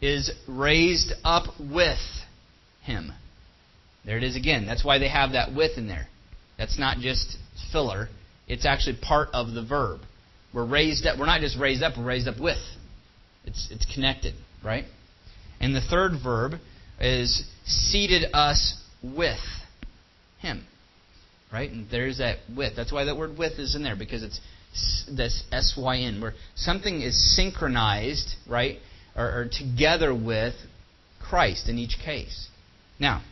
is 0.00 0.30
raised 0.46 1.12
up 1.24 1.44
with 1.60 1.98
him. 2.82 3.12
There 4.04 4.16
it 4.16 4.24
is 4.24 4.36
again. 4.36 4.66
That's 4.66 4.84
why 4.84 4.98
they 4.98 5.08
have 5.08 5.32
that 5.32 5.54
with 5.54 5.76
in 5.76 5.88
there. 5.88 6.08
That's 6.56 6.78
not 6.78 6.98
just 6.98 7.36
filler. 7.72 8.08
It's 8.46 8.64
actually 8.64 8.98
part 9.02 9.28
of 9.32 9.52
the 9.52 9.62
verb. 9.62 10.00
We're 10.54 10.64
raised 10.66 11.06
up. 11.06 11.18
We're 11.18 11.26
not 11.26 11.40
just 11.40 11.58
raised 11.58 11.82
up. 11.82 11.98
We're 11.98 12.04
raised 12.04 12.26
up 12.26 12.40
with. 12.40 12.58
It's 13.44 13.68
it's 13.70 13.86
connected, 13.92 14.34
right? 14.64 14.84
And 15.60 15.74
the 15.74 15.80
third 15.80 16.12
verb 16.22 16.52
is 17.00 17.44
seated 17.64 18.30
us 18.32 18.80
with 19.02 19.38
him. 20.38 20.64
Right? 21.52 21.70
And 21.70 21.90
there's 21.90 22.18
that 22.18 22.38
with. 22.54 22.76
That's 22.76 22.92
why 22.92 23.04
that 23.04 23.16
word 23.16 23.38
with 23.38 23.58
is 23.58 23.74
in 23.74 23.82
there, 23.82 23.96
because 23.96 24.22
it's 24.22 24.40
this 25.10 25.44
S 25.50 25.78
Y 25.78 25.98
N, 25.98 26.20
where 26.20 26.34
something 26.54 27.00
is 27.00 27.36
synchronized, 27.36 28.34
right? 28.48 28.78
Or, 29.16 29.24
or 29.24 29.50
together 29.50 30.14
with 30.14 30.54
Christ 31.20 31.68
in 31.68 31.78
each 31.78 31.96
case. 32.04 32.48
Now, 33.00 33.22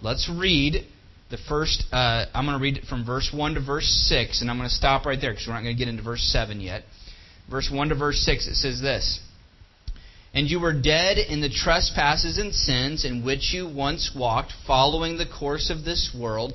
let's 0.00 0.30
read 0.30 0.86
the 1.30 1.38
first. 1.48 1.84
Uh, 1.92 2.26
I'm 2.32 2.46
going 2.46 2.58
to 2.58 2.62
read 2.62 2.76
it 2.76 2.84
from 2.84 3.04
verse 3.04 3.30
1 3.34 3.54
to 3.54 3.60
verse 3.60 3.88
6, 4.08 4.40
and 4.40 4.50
I'm 4.50 4.56
going 4.56 4.68
to 4.68 4.74
stop 4.74 5.04
right 5.06 5.18
there 5.20 5.32
because 5.32 5.46
we're 5.46 5.54
not 5.54 5.62
going 5.62 5.76
to 5.76 5.78
get 5.78 5.88
into 5.88 6.02
verse 6.02 6.22
7 6.32 6.60
yet. 6.60 6.84
Verse 7.50 7.70
1 7.72 7.88
to 7.90 7.94
verse 7.94 8.20
6, 8.24 8.46
it 8.46 8.54
says 8.54 8.80
this. 8.80 9.20
And 10.32 10.48
you 10.48 10.58
were 10.58 10.72
dead 10.72 11.18
in 11.18 11.40
the 11.40 11.48
trespasses 11.48 12.38
and 12.38 12.52
sins 12.52 13.04
in 13.04 13.24
which 13.24 13.52
you 13.52 13.68
once 13.68 14.10
walked, 14.16 14.52
following 14.66 15.16
the 15.16 15.26
course 15.26 15.70
of 15.70 15.84
this 15.84 16.14
world 16.18 16.54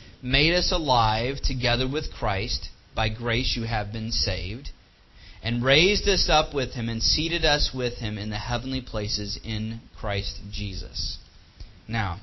made 0.21 0.53
us 0.53 0.71
alive 0.71 1.37
together 1.43 1.87
with 1.91 2.11
Christ. 2.11 2.69
By 2.95 3.09
grace 3.09 3.55
you 3.55 3.65
have 3.65 3.91
been 3.91 4.11
saved. 4.11 4.69
And 5.43 5.63
raised 5.63 6.07
us 6.07 6.29
up 6.29 6.53
with 6.53 6.73
him 6.73 6.87
and 6.87 7.01
seated 7.01 7.45
us 7.45 7.71
with 7.73 7.95
him 7.95 8.17
in 8.17 8.29
the 8.29 8.37
heavenly 8.37 8.81
places 8.81 9.39
in 9.43 9.79
Christ 9.99 10.39
Jesus. 10.51 11.17
Now, 11.87 12.19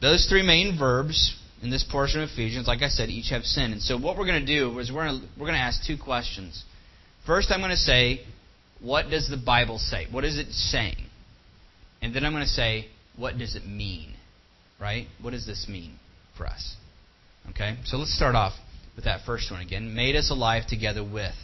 those 0.00 0.26
three 0.28 0.42
main 0.42 0.76
verbs 0.76 1.36
in 1.62 1.70
this 1.70 1.84
portion 1.84 2.20
of 2.20 2.30
Ephesians, 2.30 2.66
like 2.66 2.82
I 2.82 2.88
said, 2.88 3.08
each 3.08 3.30
have 3.30 3.44
sin. 3.44 3.70
And 3.70 3.80
so 3.80 3.96
what 3.96 4.18
we're 4.18 4.26
going 4.26 4.44
to 4.44 4.58
do 4.58 4.76
is 4.80 4.90
we're 4.90 5.06
going 5.06 5.22
we're 5.38 5.46
to 5.46 5.52
ask 5.52 5.86
two 5.86 5.96
questions. 5.96 6.64
First, 7.24 7.52
I'm 7.52 7.60
going 7.60 7.70
to 7.70 7.76
say, 7.76 8.22
what 8.80 9.08
does 9.10 9.28
the 9.30 9.36
Bible 9.36 9.78
say? 9.78 10.08
What 10.10 10.24
is 10.24 10.38
it 10.38 10.50
saying? 10.50 11.06
And 12.02 12.12
then 12.12 12.24
I'm 12.24 12.32
going 12.32 12.42
to 12.42 12.50
say, 12.50 12.88
what 13.16 13.38
does 13.38 13.54
it 13.54 13.64
mean? 13.64 14.14
Right? 14.80 15.06
What 15.20 15.30
does 15.30 15.46
this 15.46 15.66
mean? 15.68 16.00
For 16.42 16.48
us. 16.48 16.76
Okay? 17.50 17.76
So 17.84 17.96
let's 17.96 18.14
start 18.14 18.34
off 18.34 18.52
with 18.96 19.04
that 19.04 19.24
first 19.24 19.50
one 19.50 19.60
again. 19.60 19.94
Made 19.94 20.16
us 20.16 20.30
alive 20.30 20.66
together 20.66 21.02
with. 21.04 21.34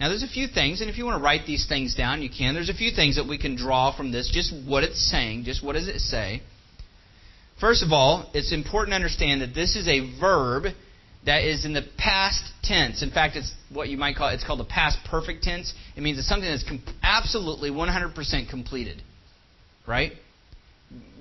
Now, 0.00 0.08
there's 0.08 0.22
a 0.22 0.28
few 0.28 0.48
things, 0.48 0.80
and 0.80 0.90
if 0.90 0.98
you 0.98 1.04
want 1.04 1.20
to 1.20 1.24
write 1.24 1.46
these 1.46 1.66
things 1.68 1.94
down, 1.94 2.22
you 2.22 2.30
can. 2.36 2.54
There's 2.54 2.68
a 2.68 2.74
few 2.74 2.90
things 2.90 3.16
that 3.16 3.28
we 3.28 3.38
can 3.38 3.56
draw 3.56 3.96
from 3.96 4.10
this, 4.10 4.30
just 4.32 4.52
what 4.66 4.82
it's 4.82 5.00
saying, 5.10 5.44
just 5.44 5.64
what 5.64 5.74
does 5.74 5.86
it 5.86 6.00
say. 6.00 6.42
First 7.60 7.84
of 7.84 7.92
all, 7.92 8.28
it's 8.34 8.52
important 8.52 8.92
to 8.92 8.96
understand 8.96 9.42
that 9.42 9.54
this 9.54 9.76
is 9.76 9.86
a 9.86 10.18
verb 10.18 10.64
that 11.24 11.44
is 11.44 11.64
in 11.64 11.72
the 11.72 11.84
past 11.98 12.42
tense. 12.64 13.04
In 13.04 13.10
fact, 13.12 13.36
it's 13.36 13.54
what 13.72 13.88
you 13.88 13.96
might 13.96 14.16
call 14.16 14.30
it's 14.30 14.44
called 14.44 14.58
the 14.58 14.64
past 14.64 14.98
perfect 15.08 15.44
tense. 15.44 15.72
It 15.96 16.02
means 16.02 16.18
it's 16.18 16.26
something 16.26 16.50
that's 16.50 16.64
com- 16.64 16.82
absolutely 17.04 17.70
100% 17.70 18.50
completed. 18.50 19.00
Right? 19.86 20.12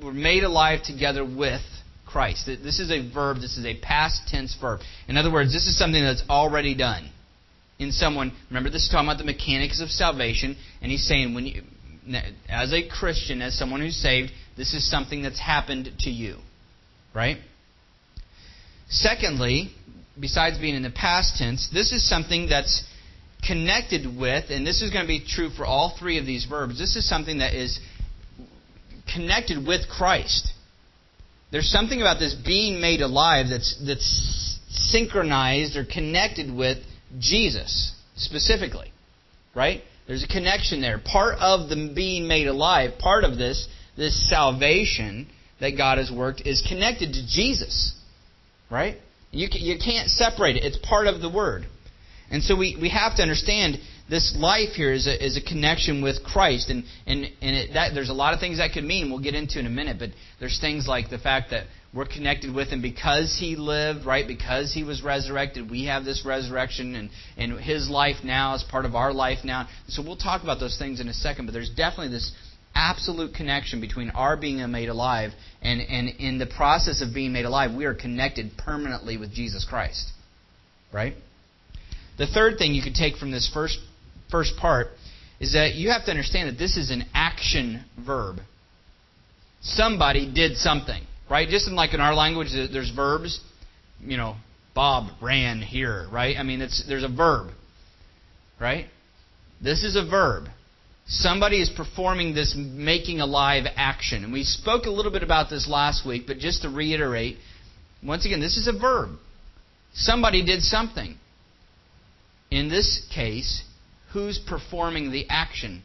We're 0.02 0.12
made 0.12 0.44
alive 0.44 0.82
together 0.84 1.24
with 1.24 1.62
Christ. 2.12 2.46
This 2.46 2.80
is 2.80 2.92
a 2.92 3.10
verb, 3.14 3.38
this 3.38 3.58
is 3.58 3.66
a 3.66 3.80
past 3.80 4.28
tense 4.28 4.56
verb. 4.60 4.82
In 5.08 5.18
other 5.18 5.32
words, 5.32 5.54
this 5.54 5.68
is 5.68 5.78
something 5.78 6.04
that's 6.04 6.24
already 6.30 6.76
done 6.76 7.10
in 7.80 7.92
someone. 7.92 8.34
Remember, 8.50 8.70
this 8.70 8.84
is 8.84 8.90
talking 8.90 9.08
about 9.08 9.18
the 9.18 9.24
mechanics 9.24 9.82
of 9.82 9.90
salvation, 9.90 10.58
and 10.82 10.92
he's 10.92 11.08
saying, 11.08 11.34
when 11.34 11.46
you, 11.46 11.64
as 12.50 12.74
a 12.74 12.88
Christian, 12.88 13.42
as 13.42 13.58
someone 13.58 13.82
who's 13.82 13.96
saved, 13.96 14.32
this 14.58 14.74
is 14.74 14.90
something 14.90 15.24
that's 15.24 15.40
happened 15.40 15.90
to 16.00 16.10
you. 16.10 16.38
Right? 17.16 17.38
Secondly, 18.90 19.72
besides 20.20 20.60
being 20.60 20.76
in 20.76 20.84
the 20.84 20.92
past 20.92 21.38
tense, 21.38 21.70
this 21.74 21.92
is 21.92 22.08
something 22.08 22.50
that's 22.50 22.84
connected 23.46 24.06
with, 24.06 24.46
and 24.50 24.68
this 24.68 24.82
is 24.82 24.92
going 24.92 25.04
to 25.04 25.08
be 25.08 25.24
true 25.26 25.50
for 25.50 25.66
all 25.66 25.96
three 25.98 26.20
of 26.20 26.26
these 26.26 26.46
verbs, 26.46 26.78
this 26.78 26.96
is 26.96 27.08
something 27.08 27.40
that 27.40 27.54
is 27.54 27.80
connected 29.12 29.66
with 29.66 29.90
Christ. 29.90 30.54
There's 31.52 31.70
something 31.70 32.00
about 32.00 32.20
this 32.20 32.34
being 32.34 32.80
made 32.80 33.02
alive 33.02 33.48
that's, 33.50 33.82
that's 33.86 34.60
synchronized 34.70 35.76
or 35.76 35.86
connected 35.86 36.54
with 36.54 36.78
Jesus 37.20 37.94
specifically. 38.16 38.92
Right? 39.54 39.82
There's 40.08 40.24
a 40.24 40.28
connection 40.28 40.82
there. 40.82 40.98
Part 40.98 41.38
of 41.40 41.70
the 41.70 41.92
being 41.94 42.28
made 42.28 42.48
alive, 42.48 42.98
part 43.00 43.24
of 43.24 43.38
this, 43.38 43.68
this 43.98 44.30
salvation 44.30 45.30
that 45.60 45.72
God 45.78 45.98
has 45.98 46.10
worked, 46.10 46.42
is 46.46 46.64
connected 46.68 47.14
to 47.14 47.28
Jesus. 47.28 47.96
Right? 48.70 48.98
You, 49.32 49.48
you 49.52 49.78
can't 49.84 50.10
separate 50.10 50.56
it. 50.56 50.64
It's 50.64 50.78
part 50.78 51.08
of 51.08 51.22
the 51.22 51.30
Word. 51.30 51.66
And 52.30 52.42
so 52.42 52.56
we, 52.56 52.78
we 52.80 52.90
have 52.90 53.18
to 53.18 53.22
understand 53.22 53.78
this 54.12 54.36
life 54.38 54.74
here 54.76 54.92
is 54.92 55.08
a, 55.08 55.26
is 55.26 55.38
a 55.38 55.42
connection 55.42 56.04
with 56.04 56.22
Christ. 56.22 56.70
And, 56.70 56.84
and, 57.08 57.24
and 57.42 57.56
it, 57.56 57.74
that, 57.74 57.94
there's 57.94 58.10
a 58.10 58.14
lot 58.14 58.34
of 58.34 58.42
things 58.42 58.58
that 58.58 58.74
could 58.74 58.84
mean. 58.84 59.10
We'll 59.10 59.24
get 59.24 59.36
into 59.36 59.58
in 59.58 59.66
a 59.66 59.70
minute. 59.70 59.98
But 59.98 60.10
there's 60.38 60.60
things 60.60 60.86
like 60.86 61.10
the 61.10 61.18
fact 61.18 61.52
that 61.52 61.68
we're 61.96 62.06
connected 62.06 62.54
with 62.54 62.68
Him 62.68 62.82
because 62.82 63.38
He 63.40 63.56
lived, 63.56 64.06
right? 64.06 64.28
Because 64.28 64.74
He 64.74 64.84
was 64.84 65.02
resurrected. 65.02 65.72
We 65.72 65.86
have 65.86 66.04
this 66.04 66.24
resurrection, 66.26 66.96
and, 66.96 67.10
and 67.38 67.58
His 67.58 67.90
life 67.90 68.18
now 68.24 68.54
is 68.54 68.64
part 68.70 68.84
of 68.84 68.96
our 68.96 69.14
life 69.14 69.40
now. 69.46 69.70
So 69.88 70.04
we'll 70.04 70.18
talk 70.18 70.44
about 70.44 70.60
those 70.60 70.78
things 70.78 71.00
in 71.00 71.08
a 71.08 71.14
second. 71.14 71.46
But 71.46 71.54
there's 71.54 71.70
definitely 71.70 72.10
this 72.10 72.34
absolute 72.76 73.34
connection 73.34 73.80
between 73.80 74.10
our 74.10 74.36
being 74.36 74.70
made 74.72 74.90
alive 74.90 75.32
and, 75.62 75.82
and 75.82 76.10
in 76.20 76.38
the 76.38 76.48
process 76.48 77.02
of 77.02 77.14
being 77.14 77.32
made 77.32 77.46
alive, 77.46 77.76
we 77.76 77.86
are 77.86 77.94
connected 77.94 78.52
permanently 78.58 79.18
with 79.18 79.34
Jesus 79.34 79.66
Christ. 79.70 80.12
Right? 80.94 81.14
The 82.18 82.28
third 82.28 82.58
thing 82.58 82.74
you 82.74 82.84
could 82.84 82.96
take 82.96 83.16
from 83.16 83.32
this 83.32 83.50
first, 83.54 83.80
first 84.32 84.58
part 84.58 84.88
is 85.40 85.54
that 85.54 85.76
you 85.76 85.90
have 85.92 86.06
to 86.06 86.12
understand 86.12 86.50
that 86.50 86.58
this 86.58 86.78
is 86.78 86.90
an 86.90 87.04
action 87.14 87.84
verb. 88.06 88.38
Somebody 89.62 90.32
did 90.32 90.58
something, 90.58 91.04
right? 91.30 91.48
Just 91.48 91.68
in 91.68 91.76
like 91.76 91.94
in 91.94 92.00
our 92.00 92.16
language, 92.16 92.50
there's 92.52 92.92
verbs, 92.96 93.40
you 94.00 94.18
know, 94.18 94.36
Bob 94.74 95.12
ran 95.22 95.62
here, 95.62 96.08
right? 96.12 96.38
I 96.38 96.44
mean, 96.44 96.60
there's 96.60 97.04
a 97.04 97.14
verb, 97.14 97.52
right? 98.60 98.86
This 99.62 99.84
is 99.84 99.96
a 99.96 100.08
verb. 100.08 100.46
Somebody 101.08 101.62
is 101.62 101.70
performing 101.70 102.34
this 102.34 102.56
making 102.56 103.20
alive 103.20 103.66
action. 103.76 104.24
And 104.24 104.32
we 104.32 104.44
spoke 104.44 104.86
a 104.86 104.90
little 104.90 105.12
bit 105.12 105.24
about 105.24 105.50
this 105.50 105.68
last 105.68 106.08
week, 106.08 106.24
but 106.26 106.38
just 106.38 106.62
to 106.62 106.70
reiterate, 106.70 107.38
once 108.04 108.26
again, 108.26 108.40
this 108.40 108.58
is 108.58 108.68
a 108.68 108.80
verb. 108.80 109.10
Somebody 109.94 110.46
did 110.46 110.62
something. 110.62 111.18
In 112.50 112.70
this 112.70 113.06
case, 113.14 113.64
who's 114.14 114.40
performing 114.40 115.12
the 115.12 115.26
action? 115.30 115.84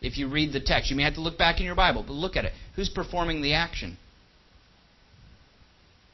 If 0.00 0.18
you 0.18 0.28
read 0.28 0.52
the 0.52 0.60
text, 0.60 0.90
you 0.90 0.96
may 0.96 1.04
have 1.04 1.14
to 1.14 1.20
look 1.20 1.38
back 1.38 1.58
in 1.58 1.66
your 1.66 1.74
Bible, 1.74 2.04
but 2.06 2.12
look 2.12 2.36
at 2.36 2.44
it. 2.44 2.52
Who's 2.74 2.88
performing 2.88 3.42
the 3.42 3.54
action? 3.54 3.96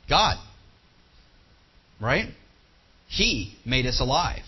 God. 0.09 0.37
Right? 2.01 2.27
He 3.09 3.55
made 3.67 3.87
us 3.87 4.01
alive. 4.01 4.43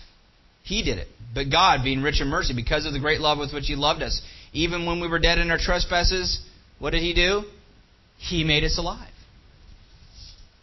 He 0.63 0.83
did 0.83 0.97
it. 0.97 1.07
But 1.33 1.51
God, 1.51 1.83
being 1.83 2.01
rich 2.01 2.21
in 2.21 2.27
mercy, 2.27 2.53
because 2.55 2.85
of 2.85 2.93
the 2.93 2.99
great 2.99 3.19
love 3.19 3.37
with 3.37 3.53
which 3.53 3.67
He 3.67 3.75
loved 3.75 4.01
us, 4.01 4.21
even 4.53 4.85
when 4.85 4.99
we 5.01 5.07
were 5.07 5.19
dead 5.19 5.37
in 5.37 5.51
our 5.51 5.57
trespasses, 5.57 6.39
what 6.79 6.91
did 6.91 7.01
He 7.01 7.13
do? 7.13 7.43
He 8.17 8.43
made 8.43 8.63
us 8.63 8.77
alive. 8.77 9.09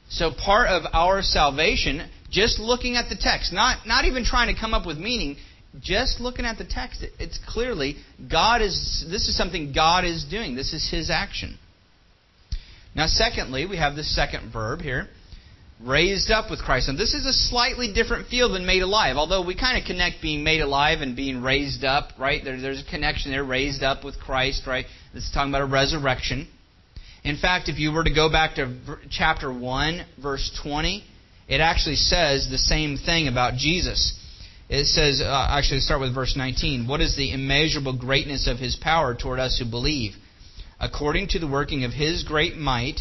So 0.09 0.31
part 0.33 0.69
of 0.69 0.83
our 0.93 1.23
salvation, 1.23 2.09
just 2.31 2.59
looking 2.59 2.97
at 2.97 3.09
the 3.09 3.17
text, 3.17 3.53
not, 3.53 3.87
not 3.87 4.05
even 4.05 4.25
trying 4.25 4.53
to 4.53 4.61
come 4.61 4.75
up 4.75 4.87
with 4.87 4.99
meaning, 4.99 5.37
just 5.81 6.21
looking 6.21 6.45
at 6.45 6.59
the 6.59 6.65
text, 6.65 7.05
it's 7.19 7.39
clearly 7.49 7.97
God 8.31 8.61
is 8.61 9.05
this 9.09 9.29
is 9.29 9.37
something 9.37 9.73
God 9.73 10.05
is 10.05 10.25
doing. 10.25 10.55
This 10.55 10.73
is 10.73 10.89
his 10.91 11.11
action. 11.11 11.59
Now 12.95 13.07
secondly, 13.07 13.67
we 13.67 13.79
have 13.79 13.97
the 13.97 14.05
second 14.05 14.53
verb 14.53 14.81
here 14.81 15.09
raised 15.85 16.31
up 16.31 16.51
with 16.51 16.61
Christ. 16.61 16.89
And 16.89 16.99
this 16.99 17.15
is 17.15 17.27
a 17.27 17.33
slightly 17.33 17.93
different 17.93 18.29
field 18.29 18.55
than 18.55 18.67
made 18.67 18.83
alive, 18.83 19.17
although 19.17 19.45
we 19.45 19.57
kind 19.57 19.79
of 19.79 19.85
connect 19.85 20.23
being 20.23 20.45
made 20.45 20.61
alive 20.61 21.01
and 21.01 21.17
being 21.17 21.43
raised 21.43 21.85
up, 21.85 22.11
right? 22.19 22.43
There, 22.45 22.61
there's 22.61 22.83
a 22.87 22.91
connection 22.91 23.33
there, 23.33 23.45
raised 23.45 23.83
up 23.83 24.05
with 24.05 24.19
Christ, 24.19 24.67
right? 24.67 24.85
This 25.13 25.25
is 25.25 25.31
talking 25.33 25.51
about 25.51 25.63
a 25.63 25.67
resurrection. 25.67 26.49
In 27.25 27.37
fact, 27.37 27.69
if 27.69 27.79
you 27.79 27.93
were 27.93 28.05
to 28.05 28.15
go 28.15 28.31
back 28.31 28.57
to 28.57 28.77
chapter 29.11 29.53
1, 29.53 30.07
verse 30.21 30.57
20, 30.63 31.05
it 31.49 31.61
actually 31.61 31.97
says 31.97 32.49
the 32.51 32.59
same 32.59 32.97
thing 32.97 33.29
about 33.29 33.55
Jesus. 33.55 34.19
It 34.73 34.87
says, 34.87 35.21
uh, 35.21 35.49
actually, 35.51 35.81
start 35.81 36.01
with 36.01 36.15
verse 36.15 36.35
19. 36.35 36.87
What 36.89 37.03
is 37.03 37.15
the 37.15 37.31
immeasurable 37.31 37.93
greatness 37.93 38.47
of 38.47 38.59
his 38.59 38.75
power 38.75 39.15
toward 39.15 39.39
us 39.39 39.59
who 39.59 39.69
believe? 39.69 40.15
According 40.81 41.29
to 41.29 41.39
the 41.39 41.47
working 41.47 41.85
of 41.85 41.93
his 41.93 42.23
great 42.23 42.57
might, 42.57 42.99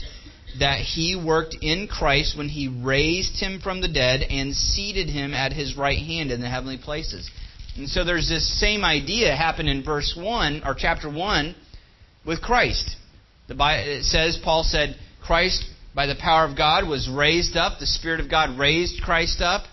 that 0.59 0.79
he 0.79 1.15
worked 1.15 1.55
in 1.61 1.87
Christ 1.87 2.37
when 2.37 2.49
he 2.49 2.67
raised 2.67 3.39
him 3.39 3.61
from 3.61 3.79
the 3.79 3.87
dead 3.87 4.21
and 4.21 4.53
seated 4.53 5.07
him 5.07 5.33
at 5.33 5.53
his 5.53 5.77
right 5.77 5.97
hand 5.97 6.29
in 6.29 6.41
the 6.41 6.49
heavenly 6.49 6.77
places. 6.77 7.31
And 7.77 7.87
so 7.87 8.03
there's 8.03 8.27
this 8.27 8.59
same 8.59 8.83
idea 8.83 9.33
happen 9.33 9.69
in 9.69 9.81
verse 9.81 10.13
1 10.13 10.63
or 10.65 10.75
chapter 10.77 11.09
1 11.09 11.55
with 12.25 12.41
Christ. 12.41 12.97
The 13.47 13.55
it 13.57 14.03
says 14.03 14.37
Paul 14.43 14.65
said 14.65 14.97
Christ 15.23 15.63
by 15.95 16.05
the 16.05 16.15
power 16.19 16.43
of 16.43 16.57
God 16.57 16.85
was 16.85 17.09
raised 17.09 17.55
up, 17.55 17.79
the 17.79 17.87
spirit 17.87 18.19
of 18.19 18.29
God 18.29 18.59
raised 18.59 19.01
Christ 19.01 19.39
up 19.39 19.67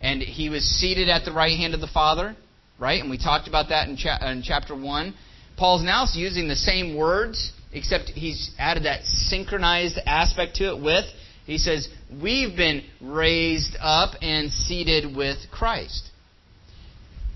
and 0.00 0.22
he 0.22 0.48
was 0.48 0.64
seated 0.64 1.08
at 1.08 1.24
the 1.24 1.32
right 1.32 1.56
hand 1.56 1.74
of 1.74 1.80
the 1.80 1.88
Father, 1.88 2.36
right? 2.78 3.00
And 3.00 3.10
we 3.10 3.18
talked 3.18 3.48
about 3.48 3.70
that 3.70 3.88
in, 3.88 3.96
cha- 3.96 4.18
in 4.30 4.42
chapter 4.42 4.76
1. 4.76 5.14
Paul's 5.56 5.82
now 5.82 6.06
using 6.14 6.48
the 6.48 6.56
same 6.56 6.96
words 6.96 7.52
except 7.72 8.10
he's 8.10 8.50
added 8.58 8.84
that 8.84 9.04
synchronized 9.04 9.98
aspect 10.06 10.56
to 10.56 10.74
it 10.74 10.82
with. 10.82 11.04
He 11.44 11.58
says, 11.58 11.88
We've 12.22 12.56
been 12.56 12.84
raised 13.00 13.76
up 13.80 14.14
and 14.22 14.50
seated 14.50 15.16
with 15.16 15.38
Christ. 15.50 16.10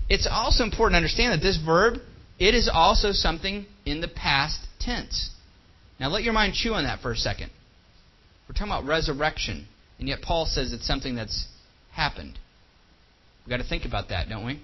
It's 0.09 0.27
also 0.29 0.63
important 0.63 0.93
to 0.93 0.97
understand 0.97 1.33
that 1.33 1.43
this 1.43 1.57
verb, 1.63 1.99
it 2.39 2.53
is 2.53 2.69
also 2.71 3.11
something 3.11 3.65
in 3.85 4.01
the 4.01 4.07
past 4.07 4.59
tense. 4.79 5.31
Now 5.99 6.09
let 6.09 6.23
your 6.23 6.33
mind 6.33 6.53
chew 6.53 6.73
on 6.73 6.83
that 6.83 7.01
for 7.01 7.11
a 7.11 7.15
second. 7.15 7.51
We're 8.47 8.53
talking 8.53 8.71
about 8.71 8.85
resurrection, 8.85 9.67
and 9.99 10.07
yet 10.07 10.21
Paul 10.21 10.45
says 10.45 10.73
it's 10.73 10.85
something 10.85 11.15
that's 11.15 11.47
happened. 11.91 12.37
We've 13.45 13.57
got 13.57 13.63
to 13.63 13.69
think 13.69 13.85
about 13.85 14.09
that, 14.09 14.29
don't 14.29 14.45
we? 14.45 14.61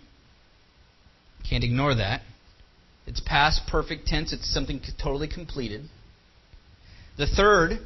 Can't 1.50 1.64
ignore 1.64 1.96
that. 1.96 2.22
It's 3.06 3.22
past 3.22 3.62
perfect 3.68 4.06
tense, 4.08 4.34
it's 4.34 4.54
something 4.54 4.82
totally 5.02 5.28
completed. 5.28 5.90
The 7.18 7.28
third 7.28 7.80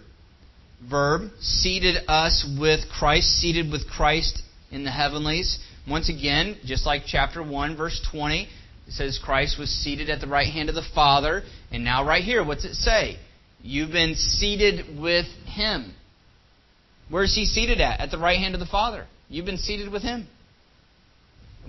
verb, 0.90 1.32
seated 1.40 1.96
us 2.08 2.46
with 2.60 2.82
Christ, 2.90 3.28
seated 3.40 3.72
with 3.72 3.88
Christ 3.88 4.42
in 4.72 4.84
the 4.84 4.92
heavenlies. 4.92 5.60
Once 5.90 6.10
again, 6.10 6.58
just 6.66 6.86
like 6.86 7.04
chapter 7.06 7.44
1, 7.44 7.78
verse 7.78 8.06
20, 8.12 8.44
it 8.88 8.92
says 8.92 9.20
Christ 9.24 9.58
was 9.58 9.70
seated 9.70 10.10
at 10.10 10.22
the 10.22 10.28
right 10.28 10.48
hand 10.48 10.70
of 10.70 10.76
the 10.76 10.86
Father. 10.94 11.44
And 11.72 11.84
now, 11.84 12.06
right 12.06 12.24
here, 12.24 12.44
what's 12.44 12.66
it 12.66 12.76
say? 12.76 13.18
You've 13.62 13.92
been 13.92 14.16
seated 14.16 15.00
with 15.00 15.26
Him. 15.46 15.94
Where's 17.10 17.36
He 17.36 17.46
seated 17.46 17.80
at? 17.80 18.00
At 18.00 18.12
the 18.12 18.18
right 18.18 18.40
hand 18.40 18.56
of 18.56 18.60
the 18.60 18.66
Father. 18.66 19.08
You've 19.30 19.46
been 19.46 19.58
seated 19.58 19.92
with 19.92 20.04
Him. 20.04 20.28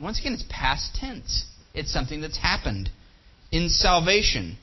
Once 0.01 0.21
again, 0.21 0.33
it's 0.33 0.45
past 0.49 0.95
tense. 0.95 1.47
It's 1.75 1.93
something 1.93 2.21
that's 2.21 2.39
happened 2.39 2.91
in 3.51 3.69
salvation. 3.69 4.59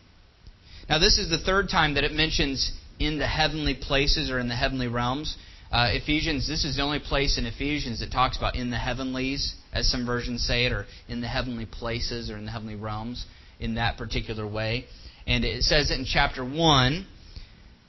Now, 0.90 1.00
this 1.00 1.18
is 1.18 1.30
the 1.30 1.38
third 1.38 1.70
time 1.70 1.96
that 1.96 2.04
it 2.04 2.12
mentions 2.12 2.72
in 3.00 3.18
the 3.18 3.28
heavenly 3.28 3.76
places 3.76 4.30
or 4.30 4.40
in 4.40 4.48
the 4.48 4.56
heavenly 4.56 4.88
realms. 4.88 5.38
Uh, 5.72 5.88
Ephesians, 5.92 6.48
this 6.48 6.66
is 6.66 6.76
the 6.76 6.82
only 6.82 7.00
place 7.00 7.38
in 7.38 7.46
Ephesians 7.46 8.02
that 8.02 8.12
talks 8.12 8.38
about 8.38 8.56
in 8.56 8.72
the 8.72 8.78
heavenlies, 8.78 9.56
as 9.72 9.90
some 9.90 10.06
versions 10.06 10.46
say 10.46 10.66
it, 10.66 10.74
or 10.74 10.86
in 11.08 11.22
the 11.22 11.28
heavenly 11.28 11.66
places 11.66 12.30
or 12.30 12.38
in 12.38 12.46
the 12.46 12.52
heavenly 12.52 12.76
realms 12.76 13.26
in 13.60 13.76
that 13.76 13.98
particular 13.98 14.46
way. 14.46 14.86
And 15.26 15.46
it 15.46 15.64
says 15.64 15.92
it 15.92 16.00
in 16.00 16.06
chapter 16.06 16.44
1, 16.44 17.06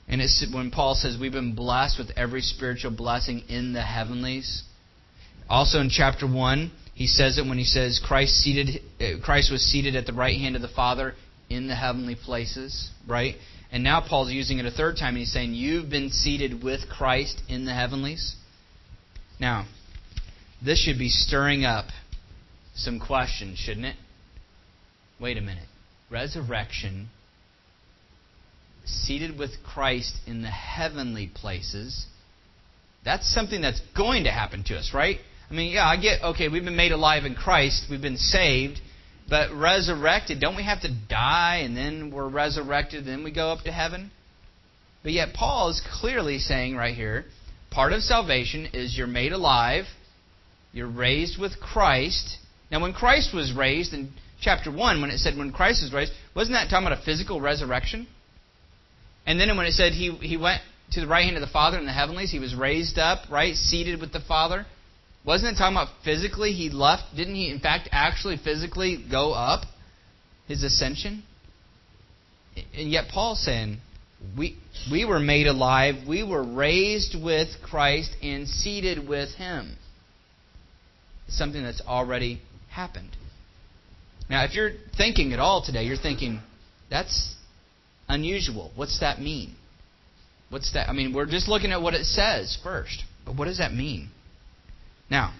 and 0.07 0.21
it's 0.21 0.45
when 0.53 0.71
Paul 0.71 0.95
says 0.95 1.17
we've 1.19 1.31
been 1.31 1.55
blessed 1.55 1.97
with 1.99 2.11
every 2.15 2.41
spiritual 2.41 2.91
blessing 2.91 3.43
in 3.49 3.73
the 3.73 3.81
heavenlies. 3.81 4.63
Also 5.49 5.79
in 5.79 5.89
chapter 5.89 6.25
1, 6.25 6.71
he 6.93 7.07
says 7.07 7.37
it 7.37 7.47
when 7.47 7.57
he 7.57 7.63
says 7.63 8.01
Christ 8.03 8.33
seated 8.35 8.81
uh, 8.99 9.23
Christ 9.23 9.51
was 9.51 9.61
seated 9.61 9.95
at 9.95 10.05
the 10.05 10.13
right 10.13 10.37
hand 10.37 10.55
of 10.55 10.61
the 10.61 10.67
Father 10.67 11.15
in 11.49 11.67
the 11.67 11.75
heavenly 11.75 12.15
places, 12.15 12.91
right? 13.07 13.35
And 13.71 13.83
now 13.83 14.01
Paul's 14.07 14.31
using 14.31 14.59
it 14.59 14.65
a 14.65 14.71
third 14.71 14.97
time 14.97 15.09
and 15.09 15.17
he's 15.17 15.33
saying 15.33 15.53
you've 15.53 15.89
been 15.89 16.09
seated 16.11 16.63
with 16.63 16.81
Christ 16.89 17.41
in 17.49 17.65
the 17.65 17.73
heavenlies. 17.73 18.35
Now, 19.39 19.65
this 20.63 20.79
should 20.79 20.99
be 20.99 21.09
stirring 21.09 21.65
up 21.65 21.85
some 22.75 22.99
questions, 22.99 23.57
shouldn't 23.57 23.87
it? 23.87 23.95
Wait 25.19 25.37
a 25.37 25.41
minute. 25.41 25.67
Resurrection 26.11 27.09
seated 28.85 29.37
with 29.37 29.51
Christ 29.63 30.13
in 30.27 30.41
the 30.41 30.49
heavenly 30.49 31.31
places. 31.33 32.05
That's 33.03 33.31
something 33.33 33.61
that's 33.61 33.81
going 33.95 34.25
to 34.25 34.31
happen 34.31 34.63
to 34.65 34.77
us, 34.77 34.91
right? 34.93 35.17
I 35.49 35.53
mean, 35.53 35.73
yeah, 35.73 35.87
I 35.87 35.97
get, 35.97 36.23
okay, 36.23 36.47
we've 36.47 36.63
been 36.63 36.75
made 36.75 36.91
alive 36.91 37.25
in 37.25 37.35
Christ, 37.35 37.85
we've 37.89 38.01
been 38.01 38.17
saved, 38.17 38.79
but 39.29 39.53
resurrected, 39.53 40.39
don't 40.39 40.55
we 40.55 40.63
have 40.63 40.81
to 40.81 40.89
die 41.09 41.61
and 41.63 41.77
then 41.77 42.11
we're 42.11 42.27
resurrected 42.27 43.05
then 43.05 43.23
we 43.23 43.31
go 43.31 43.51
up 43.51 43.63
to 43.65 43.71
heaven? 43.71 44.11
But 45.03 45.11
yet, 45.11 45.33
Paul 45.33 45.69
is 45.69 45.81
clearly 45.99 46.39
saying 46.39 46.75
right 46.75 46.95
here 46.95 47.25
part 47.71 47.91
of 47.91 48.01
salvation 48.01 48.67
is 48.73 48.95
you're 48.97 49.07
made 49.07 49.31
alive, 49.31 49.85
you're 50.71 50.89
raised 50.89 51.39
with 51.39 51.59
Christ. 51.59 52.37
Now, 52.71 52.81
when 52.81 52.93
Christ 52.93 53.33
was 53.33 53.53
raised 53.55 53.93
in 53.93 54.11
chapter 54.41 54.71
1, 54.71 55.01
when 55.01 55.09
it 55.09 55.17
said 55.17 55.37
when 55.37 55.51
Christ 55.51 55.81
was 55.83 55.93
raised, 55.93 56.13
wasn't 56.35 56.55
that 56.55 56.69
talking 56.69 56.87
about 56.87 56.99
a 56.99 57.03
physical 57.03 57.41
resurrection? 57.41 58.07
And 59.25 59.39
then 59.39 59.55
when 59.57 59.65
it 59.65 59.71
said 59.73 59.93
he, 59.93 60.11
he 60.21 60.37
went 60.37 60.61
to 60.91 61.01
the 61.01 61.07
right 61.07 61.23
hand 61.23 61.35
of 61.35 61.41
the 61.41 61.47
Father 61.47 61.77
in 61.79 61.85
the 61.85 61.91
heavenlies, 61.91 62.31
he 62.31 62.39
was 62.39 62.55
raised 62.55 62.97
up, 62.97 63.29
right? 63.31 63.55
Seated 63.55 63.99
with 63.99 64.13
the 64.13 64.19
Father. 64.19 64.65
Wasn't 65.25 65.53
it 65.53 65.57
talking 65.57 65.77
about 65.77 65.89
physically 66.03 66.51
he 66.51 66.69
left? 66.69 67.03
Didn't 67.15 67.35
he, 67.35 67.49
in 67.49 67.59
fact, 67.59 67.87
actually 67.91 68.37
physically 68.37 69.03
go 69.09 69.31
up 69.33 69.63
his 70.47 70.63
ascension? 70.63 71.23
And 72.75 72.91
yet 72.91 73.05
Paul's 73.11 73.43
saying, 73.43 73.77
we, 74.37 74.57
we 74.91 75.05
were 75.05 75.19
made 75.19 75.47
alive, 75.47 76.07
we 76.07 76.23
were 76.23 76.43
raised 76.43 77.15
with 77.21 77.47
Christ 77.63 78.15
and 78.21 78.47
seated 78.47 79.07
with 79.07 79.29
him. 79.35 79.77
something 81.27 81.63
that's 81.63 81.81
already 81.81 82.41
happened. 82.71 83.15
Now, 84.29 84.43
if 84.45 84.53
you're 84.53 84.71
thinking 84.97 85.33
at 85.33 85.39
all 85.39 85.63
today, 85.65 85.83
you're 85.83 85.97
thinking, 85.97 86.39
that's 86.89 87.35
unusual. 88.07 88.71
What's 88.75 88.99
that 88.99 89.19
mean? 89.19 89.55
What's 90.49 90.73
that? 90.73 90.89
I 90.89 90.93
mean, 90.93 91.13
we're 91.13 91.25
just 91.25 91.47
looking 91.47 91.71
at 91.71 91.81
what 91.81 91.93
it 91.93 92.05
says 92.05 92.57
first. 92.63 93.03
But 93.25 93.35
what 93.35 93.45
does 93.45 93.57
that 93.57 93.73
mean? 93.73 94.09
Now, 95.13 95.31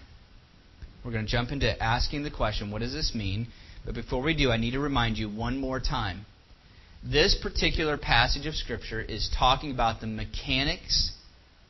we're 1.04 1.14
going 1.14 1.26
to 1.26 1.32
jump 1.32 1.52
into 1.52 1.82
asking 1.82 2.22
the 2.22 2.30
question 2.30 2.70
what 2.70 2.82
does 2.82 2.94
this 2.94 3.16
mean? 3.16 3.48
But 3.84 3.96
before 3.96 4.22
we 4.22 4.36
do, 4.36 4.52
I 4.52 4.58
need 4.58 4.74
to 4.74 4.80
remind 4.80 5.18
you 5.18 5.28
one 5.28 5.58
more 5.58 5.80
time. 5.80 6.28
This 7.04 7.36
particular 7.42 7.98
passage 7.98 8.46
of 8.46 8.54
Scripture 8.54 9.02
is 9.02 9.36
talking 9.36 9.72
about 9.72 10.00
the 10.00 10.06
mechanics 10.06 11.14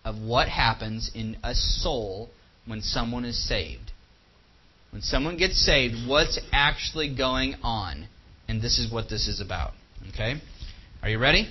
of 0.03 0.17
what 0.17 0.49
happens 0.49 1.11
in 1.15 1.37
a 1.45 1.55
soul 1.55 2.27
when 2.65 2.81
someone 2.81 3.23
is 3.23 3.41
saved. 3.47 3.93
When 4.91 5.01
someone 5.01 5.37
gets 5.37 5.65
saved, 5.65 6.05
what's 6.05 6.37
actually 6.51 7.15
going 7.15 7.55
on? 7.63 8.09
And 8.49 8.61
this 8.61 8.79
is 8.79 8.91
what 8.91 9.07
this 9.07 9.29
is 9.29 9.39
about. 9.39 9.71
Okay? 10.09 10.41
Are 11.01 11.07
you 11.07 11.19
ready? 11.19 11.47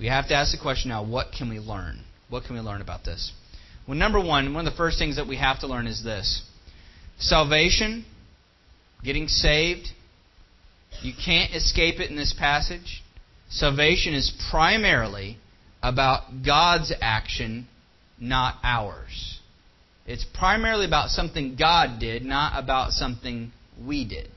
We 0.00 0.08
have 0.08 0.26
to 0.28 0.34
ask 0.34 0.50
the 0.50 0.60
question 0.60 0.88
now 0.88 1.04
what 1.04 1.28
can 1.30 1.48
we 1.48 1.60
learn? 1.60 2.00
What 2.28 2.42
can 2.42 2.56
we 2.56 2.60
learn 2.60 2.80
about 2.80 3.04
this? 3.04 3.30
Well, 3.88 3.96
number 3.96 4.20
one, 4.20 4.52
one 4.52 4.66
of 4.66 4.70
the 4.70 4.76
first 4.76 4.98
things 4.98 5.16
that 5.16 5.26
we 5.26 5.38
have 5.38 5.60
to 5.60 5.66
learn 5.66 5.86
is 5.86 6.04
this 6.04 6.42
salvation, 7.18 8.04
getting 9.02 9.28
saved, 9.28 9.88
you 11.02 11.14
can't 11.24 11.54
escape 11.54 11.98
it 11.98 12.10
in 12.10 12.16
this 12.16 12.34
passage. 12.38 13.02
Salvation 13.48 14.12
is 14.12 14.30
primarily 14.50 15.38
about 15.82 16.44
God's 16.44 16.92
action, 17.00 17.66
not 18.20 18.56
ours. 18.62 19.40
It's 20.06 20.24
primarily 20.34 20.84
about 20.84 21.08
something 21.08 21.56
God 21.58 21.98
did, 21.98 22.24
not 22.24 22.62
about 22.62 22.92
something 22.92 23.52
we 23.82 24.06
did. 24.06 24.28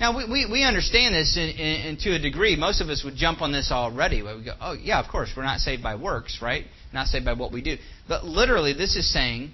Now, 0.00 0.16
we, 0.16 0.24
we, 0.24 0.46
we 0.50 0.64
understand 0.64 1.14
this 1.14 1.36
in, 1.36 1.50
in, 1.50 1.86
in, 1.86 1.96
to 1.98 2.16
a 2.16 2.18
degree. 2.18 2.56
Most 2.56 2.80
of 2.80 2.88
us 2.88 3.02
would 3.04 3.14
jump 3.14 3.42
on 3.42 3.52
this 3.52 3.70
already. 3.70 4.22
We 4.22 4.44
go, 4.44 4.54
oh, 4.60 4.72
yeah, 4.72 5.00
of 5.00 5.10
course, 5.10 5.30
we're 5.36 5.44
not 5.44 5.60
saved 5.60 5.82
by 5.82 5.94
works, 5.94 6.40
right? 6.42 6.64
Not 6.92 7.06
saved 7.06 7.24
by 7.24 7.34
what 7.34 7.52
we 7.52 7.62
do. 7.62 7.76
But 8.08 8.24
literally, 8.24 8.72
this 8.72 8.96
is 8.96 9.12
saying 9.12 9.52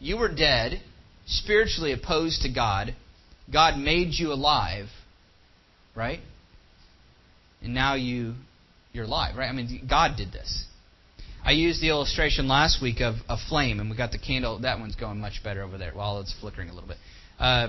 you 0.00 0.16
were 0.16 0.34
dead, 0.34 0.82
spiritually 1.26 1.92
opposed 1.92 2.42
to 2.42 2.52
God. 2.52 2.96
God 3.52 3.78
made 3.78 4.08
you 4.12 4.32
alive, 4.32 4.86
right? 5.94 6.20
And 7.62 7.72
now 7.72 7.94
you, 7.94 8.34
you're 8.92 9.04
alive, 9.04 9.36
right? 9.36 9.48
I 9.48 9.52
mean, 9.52 9.86
God 9.88 10.16
did 10.16 10.32
this. 10.32 10.66
I 11.44 11.52
used 11.52 11.80
the 11.80 11.88
illustration 11.88 12.48
last 12.48 12.82
week 12.82 13.00
of 13.00 13.14
a 13.28 13.36
flame, 13.48 13.80
and 13.80 13.90
we 13.90 13.96
got 13.96 14.12
the 14.12 14.18
candle. 14.18 14.60
That 14.60 14.78
one's 14.78 14.96
going 14.96 15.20
much 15.20 15.40
better 15.42 15.62
over 15.62 15.78
there. 15.78 15.92
While 15.92 16.20
it's 16.20 16.34
flickering 16.40 16.68
a 16.68 16.72
little 16.72 16.88
bit. 16.88 16.98
Uh, 17.38 17.68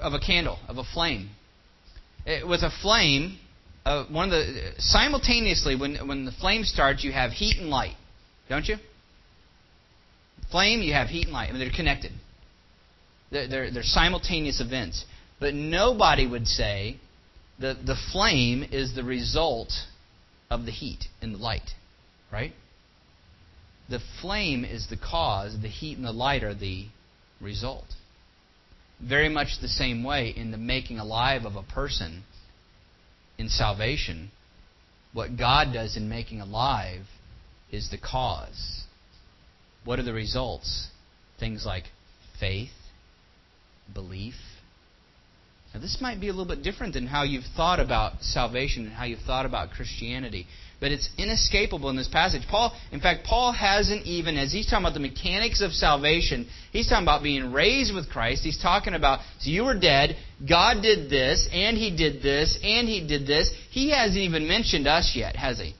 of 0.00 0.12
a 0.12 0.18
candle, 0.18 0.58
of 0.68 0.78
a 0.78 0.84
flame. 0.84 1.30
It, 2.24 2.46
with 2.46 2.62
a 2.62 2.70
flame, 2.82 3.38
uh, 3.84 4.04
one 4.06 4.26
of 4.26 4.30
the 4.32 4.72
simultaneously 4.78 5.76
when 5.76 6.08
when 6.08 6.24
the 6.24 6.32
flame 6.32 6.64
starts, 6.64 7.04
you 7.04 7.12
have 7.12 7.30
heat 7.30 7.58
and 7.58 7.70
light, 7.70 7.96
don't 8.48 8.66
you? 8.66 8.76
Flame, 10.50 10.82
you 10.82 10.92
have 10.92 11.08
heat 11.08 11.24
and 11.24 11.32
light. 11.32 11.48
I 11.48 11.52
mean, 11.52 11.60
they're 11.60 11.70
connected. 11.70 12.12
They're, 13.30 13.48
they're, 13.48 13.70
they're 13.72 13.82
simultaneous 13.82 14.60
events. 14.60 15.04
But 15.40 15.54
nobody 15.54 16.26
would 16.26 16.46
say 16.46 16.98
that 17.58 17.84
the 17.84 17.96
flame 18.12 18.64
is 18.70 18.94
the 18.94 19.02
result 19.02 19.72
of 20.50 20.64
the 20.64 20.70
heat 20.70 21.04
and 21.20 21.34
the 21.34 21.38
light 21.38 21.72
right? 22.32 22.52
The 23.88 24.00
flame 24.20 24.64
is 24.64 24.88
the 24.88 24.96
cause, 24.96 25.56
the 25.60 25.68
heat 25.68 25.96
and 25.96 26.06
the 26.06 26.12
light 26.12 26.42
are 26.42 26.54
the 26.54 26.86
result. 27.40 27.86
Very 29.00 29.28
much 29.28 29.60
the 29.60 29.68
same 29.68 30.02
way 30.04 30.32
in 30.34 30.50
the 30.50 30.58
making 30.58 30.98
alive 30.98 31.44
of 31.44 31.56
a 31.56 31.62
person 31.62 32.24
in 33.38 33.48
salvation, 33.48 34.30
what 35.12 35.36
God 35.36 35.72
does 35.72 35.96
in 35.96 36.08
making 36.08 36.40
alive 36.40 37.06
is 37.70 37.90
the 37.90 37.98
cause. 37.98 38.84
What 39.84 39.98
are 39.98 40.02
the 40.02 40.12
results? 40.12 40.88
Things 41.38 41.64
like 41.66 41.84
faith, 42.40 42.70
belief. 43.92 44.34
Now, 45.76 45.82
this 45.82 45.98
might 46.00 46.22
be 46.22 46.28
a 46.28 46.32
little 46.32 46.46
bit 46.46 46.62
different 46.62 46.94
than 46.94 47.06
how 47.06 47.24
you've 47.24 47.44
thought 47.54 47.80
about 47.80 48.22
salvation 48.22 48.84
and 48.84 48.94
how 48.94 49.04
you've 49.04 49.20
thought 49.20 49.44
about 49.44 49.72
Christianity. 49.72 50.46
But 50.80 50.90
it's 50.90 51.10
inescapable 51.18 51.90
in 51.90 51.96
this 51.96 52.08
passage. 52.08 52.44
Paul, 52.48 52.74
in 52.92 53.00
fact, 53.00 53.26
Paul 53.26 53.52
hasn't 53.52 54.06
even, 54.06 54.38
as 54.38 54.50
he's 54.50 54.64
talking 54.64 54.86
about 54.86 54.94
the 54.94 55.00
mechanics 55.00 55.60
of 55.60 55.72
salvation, 55.72 56.48
he's 56.72 56.88
talking 56.88 57.04
about 57.04 57.22
being 57.22 57.52
raised 57.52 57.94
with 57.94 58.08
Christ. 58.08 58.42
He's 58.42 58.58
talking 58.58 58.94
about, 58.94 59.20
so 59.38 59.50
you 59.50 59.64
were 59.64 59.78
dead, 59.78 60.16
God 60.48 60.80
did 60.80 61.10
this, 61.10 61.46
and 61.52 61.76
he 61.76 61.94
did 61.94 62.22
this, 62.22 62.58
and 62.62 62.88
he 62.88 63.06
did 63.06 63.26
this. 63.26 63.52
He 63.70 63.90
hasn't 63.90 64.16
even 64.16 64.48
mentioned 64.48 64.86
us 64.86 65.12
yet, 65.14 65.36
has 65.36 65.58
he? 65.58 65.74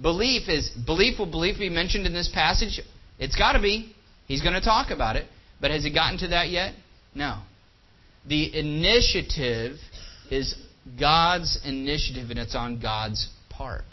Belief 0.00 0.48
is, 0.48 0.70
belief 0.70 1.20
will 1.20 1.30
belief 1.30 1.56
be 1.56 1.68
mentioned 1.68 2.04
in 2.04 2.12
this 2.12 2.28
passage? 2.34 2.80
It's 3.20 3.36
got 3.36 3.52
to 3.52 3.62
be. 3.62 3.94
He's 4.26 4.42
going 4.42 4.54
to 4.54 4.60
talk 4.60 4.90
about 4.90 5.14
it. 5.14 5.26
But 5.60 5.70
has 5.70 5.84
he 5.84 5.94
gotten 5.94 6.18
to 6.18 6.28
that 6.28 6.48
yet? 6.48 6.74
No. 7.14 7.42
The 8.28 8.56
initiative 8.58 9.76
is 10.30 10.54
God's 10.98 11.58
initiative, 11.64 12.30
and 12.30 12.38
it's 12.38 12.54
on 12.54 12.80
God's 12.80 13.28
part. 13.50 13.84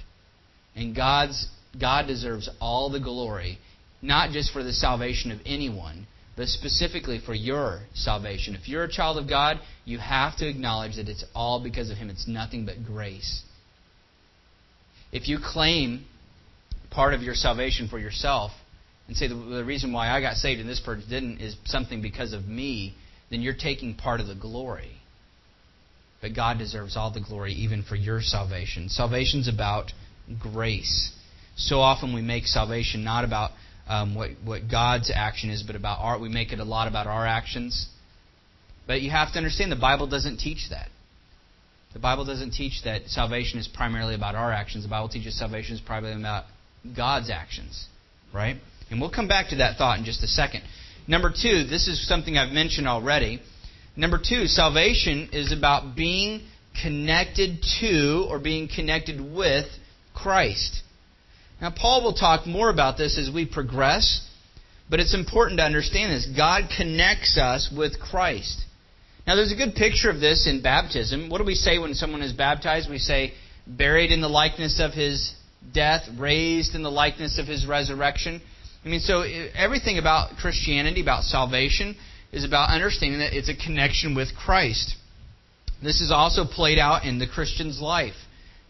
And 0.76 0.96
God's 0.96 1.48
God 1.80 2.08
deserves 2.08 2.50
all 2.60 2.90
the 2.90 3.00
glory, 3.00 3.60
not 4.02 4.32
just 4.32 4.52
for 4.52 4.64
the 4.64 4.74
salvation 4.74 5.32
of 5.32 5.40
anyone, 5.46 6.08
but 6.36 6.48
specifically 6.48 7.20
for 7.24 7.34
your 7.34 7.82
salvation. 7.94 8.56
If 8.56 8.68
you're 8.68 8.86
a 8.86 8.92
child 8.92 9.18
of 9.18 9.28
God, 9.28 9.58
you 9.86 10.00
have 10.00 10.38
to 10.38 10.48
acknowledge 10.48 10.96
that 10.96 11.10
it's 11.10 11.26
all 11.36 11.62
because 11.62 11.90
of 11.90 11.98
Him. 11.98 12.10
It's 12.10 12.28
nothing 12.28 12.66
but 12.66 12.86
grace. 12.86 13.44
If 15.12 15.28
you 15.28 15.38
claim 15.44 16.06
part 16.92 17.14
of 17.14 17.22
your 17.22 17.36
salvation 17.36 17.88
for 17.88 18.00
yourself 18.00 18.52
and 19.08 19.18
say 19.18 19.28
the, 19.28 19.36
the 19.36 19.66
reason 19.66 19.92
why 19.92 20.10
I 20.10 20.22
got 20.22 20.36
saved 20.36 20.60
and 20.60 20.70
this 20.70 20.80
person 20.80 21.10
didn't 21.10 21.40
is 21.40 21.56
something 21.66 22.02
because 22.02 22.34
of 22.34 22.48
me, 22.48 22.96
then 23.30 23.42
you're 23.42 23.54
taking 23.54 23.96
part 23.96 24.20
of 24.20 24.28
the 24.28 24.36
glory. 24.36 24.98
But 26.22 26.36
God 26.36 26.58
deserves 26.58 26.98
all 26.98 27.12
the 27.12 27.22
glory 27.22 27.54
even 27.54 27.84
for 27.84 27.96
your 27.96 28.22
salvation. 28.22 28.90
Salvation's 28.90 29.48
about 29.48 29.92
grace. 30.40 31.12
So 31.56 31.80
often 31.80 32.14
we 32.14 32.22
make 32.22 32.46
salvation 32.46 33.04
not 33.04 33.24
about 33.24 33.52
um, 33.88 34.16
what, 34.16 34.32
what 34.44 34.70
God's 34.70 35.12
action 35.14 35.50
is, 35.50 35.64
but 35.64 35.76
about 35.76 36.00
our. 36.00 36.20
We 36.20 36.30
make 36.30 36.52
it 36.52 36.60
a 36.60 36.64
lot 36.64 36.88
about 36.88 37.08
our 37.08 37.26
actions. 37.26 37.88
But 38.86 39.02
you 39.02 39.12
have 39.12 39.32
to 39.34 39.38
understand 39.38 39.72
the 39.72 39.76
Bible 39.76 40.08
doesn't 40.08 40.38
teach 40.38 40.70
that. 40.70 40.90
The 41.94 42.00
Bible 42.00 42.26
doesn't 42.26 42.52
teach 42.52 42.84
that 42.84 43.08
salvation 43.08 43.60
is 43.60 43.68
primarily 43.68 44.14
about 44.14 44.36
our 44.36 44.52
actions. 44.52 44.84
The 44.84 44.90
Bible 44.90 45.10
teaches 45.10 45.38
salvation 45.38 45.76
is 45.76 45.82
primarily 45.82 46.20
about 46.20 46.46
God's 46.96 47.30
actions, 47.32 47.88
right? 48.34 48.58
And 48.92 49.02
we'll 49.02 49.12
come 49.12 49.28
back 49.28 49.50
to 49.50 49.58
that 49.58 49.78
thought 49.78 49.98
in 49.98 50.06
just 50.06 50.24
a 50.24 50.28
second. 50.28 50.64
Number 51.10 51.32
two, 51.32 51.64
this 51.64 51.88
is 51.88 52.08
something 52.08 52.38
I've 52.38 52.54
mentioned 52.54 52.88
already. 52.88 53.42
Number 53.96 54.20
two, 54.20 54.46
salvation 54.46 55.30
is 55.34 55.52
about 55.52 55.96
being 55.96 56.44
connected 56.84 57.64
to 57.80 58.28
or 58.30 58.38
being 58.38 58.70
connected 58.74 59.20
with 59.20 59.66
Christ. 60.14 60.84
Now, 61.60 61.74
Paul 61.76 62.04
will 62.04 62.14
talk 62.14 62.46
more 62.46 62.70
about 62.70 63.00
this 63.00 63.18
as 63.18 63.34
we 63.34 63.48
progress, 63.48 64.24
but 64.88 65.00
it's 65.00 65.16
important 65.16 65.58
to 65.58 65.66
understand 65.66 66.14
this. 66.14 66.28
God 66.38 66.70
connects 66.78 67.40
us 67.40 67.74
with 67.76 68.00
Christ. 68.00 68.64
Now, 69.26 69.36
there's 69.36 69.52
a 69.52 69.56
good 69.56 69.74
picture 69.74 70.12
of 70.12 70.20
this 70.20 70.46
in 70.46 70.62
baptism. 70.62 71.32
What 71.32 71.40
do 71.40 71.44
we 71.44 71.56
say 71.56 71.80
when 71.80 71.96
someone 71.96 72.22
is 72.22 72.34
baptized? 72.34 72.88
We 72.88 73.00
say, 73.00 73.34
buried 73.66 74.12
in 74.12 74.22
the 74.22 74.30
likeness 74.30 74.80
of 74.80 74.94
his 74.94 75.34
death, 75.74 76.04
raised 76.20 76.76
in 76.76 76.84
the 76.84 76.92
likeness 76.92 77.40
of 77.40 77.48
his 77.48 77.66
resurrection. 77.66 78.44
I 78.86 78.88
mean, 78.88 79.02
so 79.02 79.22
everything 79.22 79.98
about 79.98 80.38
Christianity, 80.38 81.02
about 81.02 81.24
salvation, 81.24 81.96
is 82.32 82.46
about 82.46 82.70
understanding 82.70 83.20
that 83.20 83.38
it's 83.38 83.50
a 83.50 83.56
connection 83.56 84.16
with 84.16 84.30
Christ. 84.36 84.96
This 85.84 86.02
is 86.02 86.12
also 86.12 86.46
played 86.46 86.78
out 86.80 87.04
in 87.04 87.20
the 87.20 87.28
Christian's 87.28 87.82
life. 87.82 88.16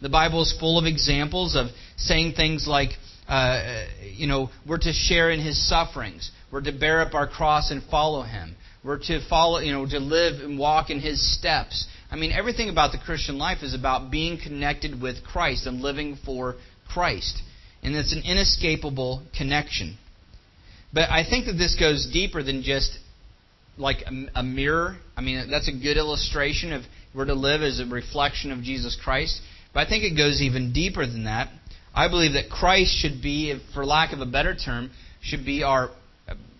The 0.00 0.08
Bible 0.08 0.42
is 0.42 0.56
full 0.58 0.78
of 0.78 0.86
examples 0.86 1.54
of 1.54 1.66
saying 1.96 2.32
things 2.32 2.66
like, 2.66 2.90
uh, 3.28 3.84
you 4.02 4.26
know, 4.26 4.50
we're 4.66 4.78
to 4.78 4.92
share 4.92 5.30
in 5.30 5.40
his 5.40 5.68
sufferings. 5.68 6.30
We're 6.50 6.62
to 6.62 6.72
bear 6.72 7.02
up 7.02 7.14
our 7.14 7.28
cross 7.28 7.70
and 7.70 7.82
follow 7.84 8.22
him. 8.22 8.56
We're 8.82 8.98
to 8.98 9.28
follow, 9.28 9.58
you 9.58 9.72
know, 9.72 9.86
to 9.86 9.98
live 9.98 10.40
and 10.40 10.58
walk 10.58 10.90
in 10.90 11.00
his 11.00 11.20
steps. 11.36 11.86
I 12.10 12.16
mean, 12.16 12.32
everything 12.32 12.70
about 12.70 12.92
the 12.92 12.98
Christian 12.98 13.38
life 13.38 13.62
is 13.62 13.74
about 13.74 14.10
being 14.10 14.40
connected 14.40 15.00
with 15.00 15.22
Christ 15.22 15.66
and 15.66 15.80
living 15.80 16.18
for 16.24 16.56
Christ. 16.88 17.42
And 17.82 17.94
it's 17.96 18.12
an 18.12 18.22
inescapable 18.24 19.22
connection. 19.36 19.96
But 20.92 21.10
I 21.10 21.24
think 21.28 21.46
that 21.46 21.54
this 21.54 21.76
goes 21.78 22.08
deeper 22.12 22.42
than 22.42 22.62
just 22.62 22.98
like 23.78 24.04
a, 24.34 24.42
mirror. 24.42 24.96
I 25.16 25.22
mean, 25.22 25.48
that's 25.50 25.68
a 25.68 25.72
good 25.72 25.96
illustration 25.96 26.72
of 26.72 26.82
we're 27.14 27.24
to 27.24 27.34
live 27.34 27.62
as 27.62 27.80
a 27.80 27.86
reflection 27.86 28.52
of 28.52 28.62
Jesus 28.62 28.98
Christ. 29.02 29.40
But 29.72 29.86
I 29.86 29.88
think 29.88 30.04
it 30.04 30.16
goes 30.16 30.42
even 30.42 30.72
deeper 30.72 31.06
than 31.06 31.24
that. 31.24 31.48
I 31.94 32.08
believe 32.08 32.34
that 32.34 32.50
Christ 32.50 32.96
should 32.96 33.22
be, 33.22 33.58
for 33.74 33.84
lack 33.84 34.12
of 34.12 34.20
a 34.20 34.26
better 34.26 34.54
term, 34.54 34.90
should 35.22 35.44
be 35.44 35.62
our 35.62 35.90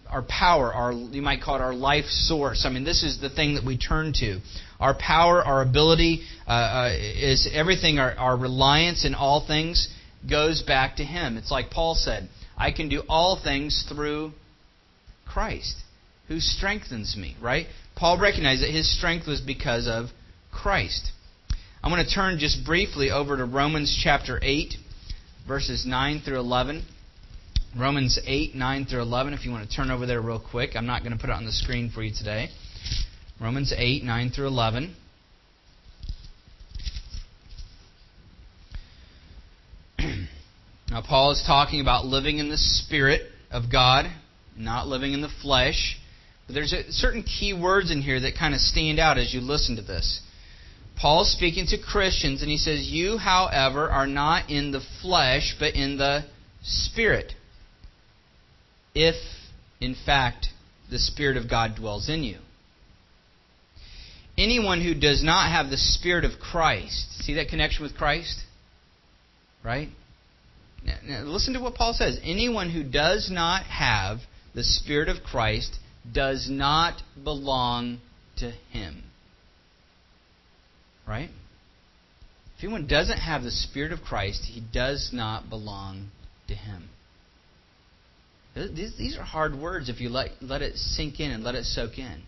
our 0.09 0.23
power, 0.23 0.73
our 0.75 0.93
you 0.93 1.23
might 1.23 1.41
call 1.41 1.55
it 1.55 1.61
our 1.61 1.73
life 1.73 2.07
source. 2.07 2.65
I 2.67 2.71
mean, 2.71 2.83
this 2.83 3.05
is 3.05 3.21
the 3.21 3.31
thing 3.31 3.55
that 3.55 3.65
we 3.65 3.79
turn 3.79 4.13
to. 4.15 4.41
Our 4.81 4.95
power, 4.95 5.41
our 5.43 5.63
ability, 5.63 6.23
uh, 6.49 6.51
uh, 6.51 6.97
is 6.99 7.49
everything. 7.53 7.99
Our, 7.99 8.15
our 8.17 8.37
reliance 8.37 9.05
in 9.05 9.15
all 9.15 9.47
things 9.47 9.89
goes 10.29 10.63
back 10.63 10.97
to 10.97 11.05
Him. 11.05 11.37
It's 11.37 11.51
like 11.51 11.71
Paul 11.71 11.95
said, 11.95 12.29
"I 12.57 12.73
can 12.73 12.89
do 12.89 13.03
all 13.09 13.37
things 13.37 13.85
through 13.89 14.33
Christ." 15.27 15.77
who 16.31 16.39
strengthens 16.39 17.17
me, 17.17 17.37
right? 17.43 17.67
Paul 17.97 18.17
recognized 18.17 18.63
that 18.63 18.71
his 18.71 18.89
strength 18.97 19.27
was 19.27 19.41
because 19.41 19.89
of 19.89 20.07
Christ. 20.53 21.11
I'm 21.83 21.91
going 21.91 22.05
to 22.05 22.11
turn 22.11 22.39
just 22.39 22.65
briefly 22.65 23.11
over 23.11 23.37
to 23.37 23.45
Romans 23.45 23.99
chapter 24.01 24.39
8, 24.41 24.75
verses 25.47 25.85
9 25.85 26.23
through 26.25 26.39
11. 26.39 26.85
Romans 27.77 28.21
8, 28.25 28.55
9 28.55 28.85
through 28.85 29.03
11, 29.03 29.35
if 29.35 29.45
you 29.45 29.51
want 29.51 29.69
to 29.69 29.77
turn 29.77 29.91
over 29.91 30.07
there 30.07 30.21
real 30.21 30.39
quick. 30.41 30.77
I'm 30.77 30.87
not 30.87 31.03
going 31.03 31.13
to 31.13 31.19
put 31.19 31.31
it 31.31 31.37
on 31.37 31.45
the 31.45 31.53
screen 31.53 31.91
for 31.93 32.05
you 32.05 32.15
today. 32.17 32.49
Romans 33.41 33.75
8, 33.77 34.05
9 34.05 34.31
through 34.31 34.47
11. 34.47 34.95
Now, 40.91 41.03
Paul 41.03 41.31
is 41.31 41.43
talking 41.47 41.81
about 41.81 42.05
living 42.05 42.39
in 42.39 42.49
the 42.49 42.59
Spirit 42.59 43.23
of 43.51 43.71
God, 43.71 44.07
not 44.57 44.89
living 44.89 45.13
in 45.13 45.21
the 45.21 45.31
flesh. 45.41 45.97
But 46.47 46.55
there's 46.55 46.73
a, 46.73 46.91
certain 46.91 47.23
key 47.23 47.53
words 47.53 47.93
in 47.93 48.03
here 48.03 48.19
that 48.21 48.35
kind 48.37 48.55
of 48.55 48.61
stand 48.61 48.99
out 48.99 49.17
as 49.17 49.33
you 49.33 49.41
listen 49.41 49.77
to 49.77 49.83
this. 49.83 50.21
Paul 51.01 51.23
is 51.23 51.33
speaking 51.33 51.67
to 51.69 51.79
Christians, 51.79 52.43
and 52.43 52.51
he 52.51 52.59
says, 52.59 52.89
You, 52.89 53.19
however, 53.19 53.89
are 53.89 54.09
not 54.09 54.51
in 54.51 54.73
the 54.73 54.83
flesh, 55.01 55.55
but 55.61 55.75
in 55.75 55.97
the 55.97 56.25
Spirit. 56.63 57.35
If, 58.93 59.15
in 59.81 59.95
fact, 59.95 60.49
the 60.91 60.99
Spirit 60.99 61.37
of 61.37 61.49
God 61.49 61.77
dwells 61.77 62.09
in 62.09 62.25
you. 62.25 62.39
Anyone 64.37 64.83
who 64.83 64.95
does 64.95 65.23
not 65.23 65.53
have 65.53 65.71
the 65.71 65.77
Spirit 65.77 66.25
of 66.25 66.41
Christ, 66.41 67.23
see 67.23 67.35
that 67.35 67.49
connection 67.49 67.85
with 67.85 67.97
Christ? 67.97 68.41
Right? 69.65 69.91
Now, 70.85 70.97
now 71.05 71.23
listen 71.23 71.55
to 71.55 71.61
what 71.61 71.75
Paul 71.75 71.93
says. 71.93 72.19
Anyone 72.23 72.71
who 72.71 72.83
does 72.83 73.31
not 73.31 73.65
have 73.65 74.19
the 74.55 74.65
Spirit 74.65 75.09
of 75.09 75.23
Christ 75.23 75.77
does 76.13 76.49
not 76.51 77.03
belong 77.23 78.01
to 78.39 78.51
him. 78.71 79.03
Right? 81.07 81.31
If 82.57 82.65
anyone 82.65 82.87
doesn't 82.87 83.19
have 83.19 83.43
the 83.43 83.51
Spirit 83.51 83.93
of 83.93 84.01
Christ, 84.03 84.45
he 84.45 84.61
does 84.73 85.11
not 85.13 85.49
belong 85.49 86.09
to 86.49 86.55
him. 86.55 86.89
These 88.55 89.17
are 89.17 89.25
hard 89.25 89.55
words 89.55 89.89
if 89.89 90.01
you 90.01 90.09
let, 90.09 90.31
let 90.41 90.61
it 90.61 90.77
sink 90.77 91.21
in 91.21 91.31
and 91.31 91.45
let 91.45 91.55
it 91.55 91.65
soak 91.65 91.99
in. 91.99 92.23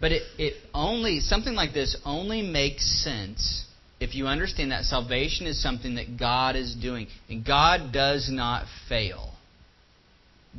But 0.00 0.12
it, 0.12 0.22
it 0.38 0.54
only, 0.74 1.20
something 1.20 1.54
like 1.54 1.72
this 1.72 1.96
only 2.04 2.42
makes 2.42 2.84
sense 3.02 3.64
if 4.00 4.14
you 4.14 4.26
understand 4.26 4.72
that 4.72 4.84
salvation 4.84 5.46
is 5.46 5.62
something 5.62 5.96
that 5.96 6.18
God 6.18 6.56
is 6.56 6.74
doing. 6.74 7.06
And 7.28 7.44
God 7.44 7.92
does 7.92 8.30
not 8.32 8.66
fail. 8.88 9.34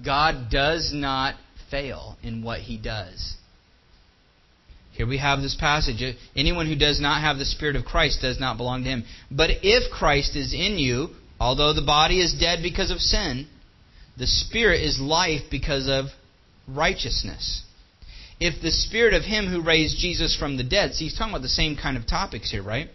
God 0.05 0.49
does 0.51 0.91
not 0.93 1.35
fail 1.69 2.17
in 2.21 2.43
what 2.43 2.59
he 2.59 2.77
does. 2.77 3.35
Here 4.91 5.07
we 5.07 5.17
have 5.17 5.41
this 5.41 5.57
passage. 5.59 6.15
Anyone 6.35 6.67
who 6.67 6.75
does 6.75 7.01
not 7.01 7.21
have 7.21 7.37
the 7.37 7.45
Spirit 7.45 7.75
of 7.75 7.85
Christ 7.85 8.21
does 8.21 8.39
not 8.39 8.57
belong 8.57 8.83
to 8.83 8.89
him. 8.89 9.03
But 9.31 9.49
if 9.63 9.91
Christ 9.91 10.35
is 10.35 10.53
in 10.53 10.77
you, 10.77 11.09
although 11.39 11.73
the 11.73 11.81
body 11.81 12.21
is 12.21 12.35
dead 12.39 12.59
because 12.61 12.91
of 12.91 12.99
sin, 12.99 13.47
the 14.17 14.27
Spirit 14.27 14.81
is 14.81 14.99
life 14.99 15.41
because 15.49 15.87
of 15.89 16.05
righteousness. 16.67 17.63
If 18.39 18.61
the 18.61 18.71
Spirit 18.71 19.13
of 19.13 19.23
Him 19.23 19.47
who 19.47 19.63
raised 19.63 19.97
Jesus 19.97 20.35
from 20.37 20.57
the 20.57 20.63
dead, 20.63 20.93
see, 20.93 21.05
he's 21.05 21.17
talking 21.17 21.33
about 21.33 21.41
the 21.41 21.49
same 21.49 21.77
kind 21.77 21.95
of 21.95 22.05
topics 22.05 22.51
here, 22.51 22.63
right? 22.63 22.89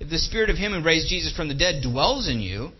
If 0.00 0.10
the 0.10 0.18
Spirit 0.18 0.50
of 0.50 0.56
Him 0.56 0.72
who 0.72 0.82
raised 0.82 1.08
Jesus 1.08 1.34
from 1.34 1.48
the 1.48 1.54
dead 1.54 1.82
dwells 1.82 2.28
in 2.28 2.40
you, 2.40 2.70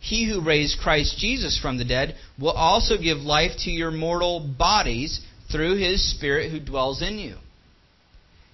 he 0.00 0.28
who 0.28 0.44
raised 0.44 0.78
Christ 0.78 1.18
Jesus 1.18 1.58
from 1.60 1.76
the 1.76 1.84
dead 1.84 2.14
will 2.38 2.52
also 2.52 2.96
give 2.98 3.18
life 3.18 3.52
to 3.64 3.70
your 3.70 3.90
mortal 3.90 4.40
bodies 4.40 5.20
through 5.50 5.76
his 5.76 6.14
Spirit 6.14 6.50
who 6.50 6.60
dwells 6.60 7.02
in 7.02 7.18
you. 7.18 7.36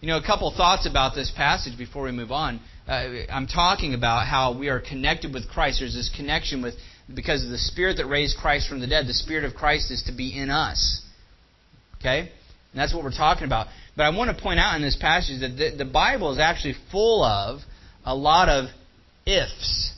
You 0.00 0.08
know, 0.08 0.16
a 0.18 0.22
couple 0.22 0.50
thoughts 0.54 0.86
about 0.86 1.14
this 1.14 1.32
passage 1.34 1.76
before 1.76 2.04
we 2.04 2.12
move 2.12 2.32
on. 2.32 2.60
Uh, 2.86 3.24
I'm 3.30 3.46
talking 3.46 3.94
about 3.94 4.26
how 4.26 4.58
we 4.58 4.68
are 4.68 4.80
connected 4.80 5.32
with 5.32 5.48
Christ. 5.48 5.80
There's 5.80 5.94
this 5.94 6.10
connection 6.14 6.62
with, 6.62 6.74
because 7.14 7.42
of 7.44 7.50
the 7.50 7.58
Spirit 7.58 7.96
that 7.96 8.06
raised 8.06 8.36
Christ 8.36 8.68
from 8.68 8.80
the 8.80 8.86
dead, 8.86 9.06
the 9.06 9.14
Spirit 9.14 9.44
of 9.44 9.54
Christ 9.54 9.90
is 9.90 10.02
to 10.04 10.12
be 10.12 10.38
in 10.38 10.50
us. 10.50 11.02
Okay? 12.00 12.20
And 12.20 12.80
that's 12.80 12.92
what 12.92 13.02
we're 13.02 13.12
talking 13.12 13.44
about. 13.44 13.68
But 13.96 14.02
I 14.02 14.10
want 14.10 14.36
to 14.36 14.42
point 14.42 14.60
out 14.60 14.76
in 14.76 14.82
this 14.82 14.96
passage 14.96 15.40
that 15.40 15.56
the, 15.56 15.84
the 15.84 15.90
Bible 15.90 16.32
is 16.32 16.38
actually 16.38 16.74
full 16.90 17.22
of 17.22 17.60
a 18.04 18.14
lot 18.14 18.48
of 18.48 18.66
ifs 19.26 19.94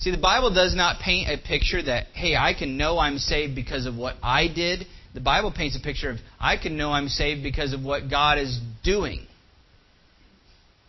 See, 0.00 0.10
the 0.10 0.16
Bible 0.16 0.52
does 0.52 0.74
not 0.74 0.98
paint 1.00 1.28
a 1.28 1.36
picture 1.36 1.82
that, 1.82 2.06
hey, 2.14 2.34
I 2.34 2.54
can 2.54 2.78
know 2.78 2.98
I'm 2.98 3.18
saved 3.18 3.54
because 3.54 3.84
of 3.84 3.96
what 3.96 4.16
I 4.22 4.48
did. 4.48 4.86
The 5.12 5.20
Bible 5.20 5.52
paints 5.52 5.76
a 5.76 5.80
picture 5.80 6.10
of, 6.10 6.16
I 6.40 6.56
can 6.56 6.78
know 6.78 6.90
I'm 6.90 7.08
saved 7.08 7.42
because 7.42 7.74
of 7.74 7.84
what 7.84 8.08
God 8.08 8.38
is 8.38 8.58
doing. 8.82 9.26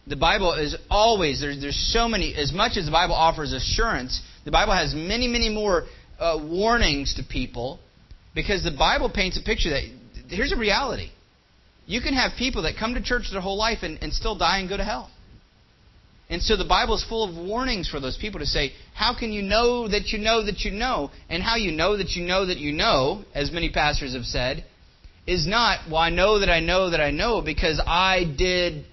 The 0.07 0.15
Bible 0.15 0.53
is 0.53 0.77
always, 0.89 1.41
there's, 1.41 1.59
there's 1.59 1.91
so 1.91 2.07
many, 2.07 2.33
as 2.35 2.53
much 2.53 2.77
as 2.77 2.85
the 2.85 2.91
Bible 2.91 3.13
offers 3.13 3.51
assurance, 3.51 4.21
the 4.45 4.51
Bible 4.51 4.73
has 4.73 4.95
many, 4.95 5.27
many 5.27 5.49
more 5.49 5.83
uh, 6.17 6.39
warnings 6.41 7.15
to 7.15 7.23
people 7.23 7.79
because 8.33 8.63
the 8.63 8.71
Bible 8.71 9.11
paints 9.13 9.37
a 9.37 9.43
picture 9.43 9.71
that, 9.71 9.83
here's 10.29 10.53
a 10.53 10.57
reality. 10.57 11.11
You 11.85 11.99
can 11.99 12.13
have 12.13 12.31
people 12.37 12.63
that 12.63 12.75
come 12.79 12.93
to 12.93 13.03
church 13.03 13.25
their 13.29 13.41
whole 13.41 13.57
life 13.57 13.79
and, 13.81 14.01
and 14.01 14.13
still 14.13 14.37
die 14.37 14.59
and 14.59 14.69
go 14.69 14.77
to 14.77 14.85
hell. 14.85 15.11
And 16.31 16.41
so 16.41 16.55
the 16.55 16.63
Bible 16.63 16.95
is 16.95 17.03
full 17.03 17.27
of 17.27 17.35
warnings 17.35 17.89
for 17.89 17.99
those 17.99 18.17
people 18.17 18.39
to 18.39 18.45
say, 18.45 18.71
how 18.95 19.13
can 19.13 19.33
you 19.33 19.41
know 19.41 19.89
that 19.89 20.07
you 20.07 20.17
know 20.17 20.45
that 20.45 20.61
you 20.61 20.71
know? 20.71 21.11
And 21.29 21.43
how 21.43 21.57
you 21.57 21.73
know 21.73 21.97
that 21.97 22.11
you 22.11 22.23
know 22.25 22.45
that 22.45 22.57
you 22.57 22.71
know, 22.71 23.25
as 23.35 23.51
many 23.51 23.69
pastors 23.69 24.13
have 24.13 24.23
said, 24.23 24.63
is 25.27 25.45
not, 25.45 25.89
well, 25.89 25.97
I 25.97 26.09
know 26.09 26.39
that 26.39 26.49
I 26.49 26.61
know 26.61 26.91
that 26.91 27.01
I 27.01 27.11
know 27.11 27.41
because 27.41 27.81
I 27.85 28.23
did. 28.37 28.85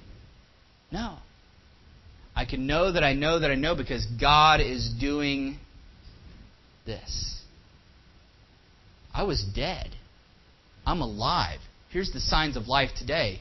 No. 0.90 1.18
I 2.34 2.44
can 2.44 2.66
know 2.66 2.90
that 2.90 3.04
I 3.04 3.12
know 3.12 3.38
that 3.38 3.52
I 3.52 3.54
know 3.54 3.76
because 3.76 4.04
God 4.20 4.60
is 4.60 4.92
doing 5.00 5.58
this. 6.86 7.40
I 9.14 9.22
was 9.22 9.44
dead. 9.54 9.90
I'm 10.84 11.02
alive. 11.02 11.60
Here's 11.90 12.10
the 12.10 12.20
signs 12.20 12.56
of 12.56 12.66
life 12.66 12.90
today. 12.98 13.40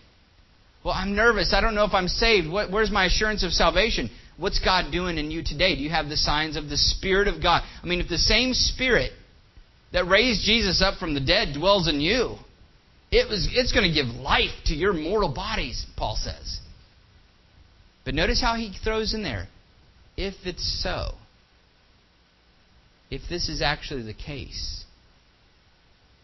Well, 0.88 0.96
I'm 0.96 1.18
nervous. 1.18 1.54
I 1.54 1.60
don't 1.60 1.76
know 1.76 1.84
if 1.84 1.94
I'm 1.94 2.08
saved. 2.08 2.50
What, 2.50 2.72
where's 2.72 2.90
my 2.90 3.08
assurance 3.08 3.44
of 3.44 3.52
salvation? 3.52 4.10
What's 4.38 4.60
God 4.60 4.90
doing 4.90 5.18
in 5.18 5.32
you 5.32 5.44
today? 5.44 5.76
Do 5.76 5.82
you 5.82 5.90
have 5.90 6.08
the 6.08 6.16
signs 6.16 6.56
of 6.56 6.70
the 6.70 6.78
Spirit 6.78 7.28
of 7.28 7.44
God? 7.44 7.62
I 7.84 7.86
mean, 7.86 8.00
if 8.00 8.08
the 8.08 8.18
same 8.18 8.54
Spirit 8.54 9.12
that 9.92 10.08
raised 10.08 10.44
Jesus 10.46 10.82
up 10.82 10.98
from 10.98 11.14
the 11.14 11.20
dead 11.20 11.54
dwells 11.54 11.90
in 11.90 12.00
you, 12.00 12.38
it 13.12 13.28
was, 13.28 13.50
it's 13.52 13.74
going 13.74 13.86
to 13.86 13.94
give 13.94 14.16
life 14.16 14.54
to 14.68 14.76
your 14.76 14.94
mortal 14.94 15.28
bodies, 15.34 15.86
Paul 15.98 16.16
says. 16.16 16.62
But 18.06 18.14
notice 18.14 18.40
how 18.40 18.56
he 18.56 18.74
throws 18.82 19.14
in 19.14 19.24
there 19.24 19.48
if 20.16 20.36
it's 20.46 20.82
so, 20.82 21.16
if 23.12 23.24
this 23.30 23.50
is 23.50 23.62
actually 23.62 24.04
the 24.04 24.14
case. 24.14 24.86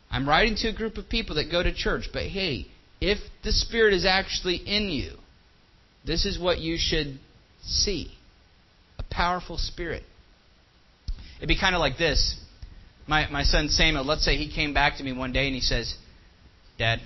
I'm 0.09 0.25
writing 0.25 0.55
to 0.59 0.69
a 0.69 0.73
group 0.73 0.95
of 0.95 1.09
people 1.09 1.35
that 1.35 1.51
go 1.51 1.61
to 1.61 1.73
church, 1.73 2.07
but 2.13 2.23
hey, 2.27 2.67
if 3.03 3.19
the 3.43 3.51
Spirit 3.51 3.93
is 3.93 4.05
actually 4.05 4.55
in 4.55 4.87
you, 4.87 5.11
this 6.05 6.25
is 6.25 6.39
what 6.39 6.59
you 6.59 6.77
should 6.79 7.19
see 7.61 8.13
a 8.97 9.03
powerful 9.13 9.57
Spirit. 9.57 10.03
It'd 11.37 11.49
be 11.49 11.59
kind 11.59 11.75
of 11.75 11.79
like 11.79 11.97
this. 11.97 12.39
My, 13.05 13.29
my 13.29 13.43
son 13.43 13.67
Samuel, 13.67 14.05
let's 14.05 14.23
say 14.23 14.37
he 14.37 14.53
came 14.53 14.73
back 14.73 14.97
to 14.97 15.03
me 15.03 15.11
one 15.11 15.33
day 15.33 15.47
and 15.47 15.53
he 15.55 15.59
says, 15.59 15.93
Dad, 16.79 17.01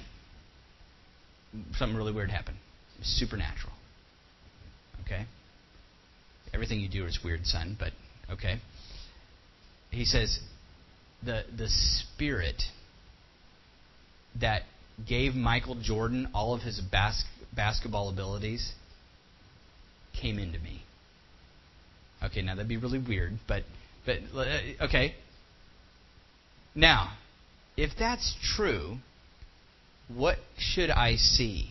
something 1.73 1.97
really 1.97 2.13
weird 2.13 2.29
happened. 2.29 2.57
supernatural. 3.01 3.73
Okay? 5.03 5.25
Everything 6.53 6.79
you 6.79 6.89
do 6.89 7.05
is 7.05 7.19
weird, 7.25 7.47
son, 7.47 7.75
but 7.79 7.93
okay. 8.31 8.59
He 9.89 10.05
says, 10.05 10.37
the, 11.25 11.43
the 11.57 11.69
Spirit 11.69 12.61
that 14.39 14.61
gave 15.05 15.35
Michael 15.35 15.75
Jordan 15.75 16.29
all 16.33 16.53
of 16.53 16.61
his 16.61 16.79
bas- 16.79 17.25
basketball 17.55 18.09
abilities 18.09 18.73
came 20.19 20.39
into 20.39 20.59
me. 20.59 20.83
Okay, 22.23 22.41
now 22.41 22.55
that'd 22.55 22.67
be 22.67 22.77
really 22.77 22.99
weird, 22.99 23.33
but 23.47 23.63
but 24.05 24.17
uh, 24.35 24.85
okay. 24.85 25.15
Now, 26.73 27.13
if 27.75 27.91
that's 27.97 28.35
true, 28.55 28.97
what 30.07 30.37
should 30.57 30.89
I 30.89 31.15
see? 31.15 31.69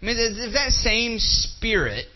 I 0.00 0.06
mean, 0.06 0.16
if 0.18 0.52
that 0.52 0.72
same 0.72 1.18
spirit 1.18 2.06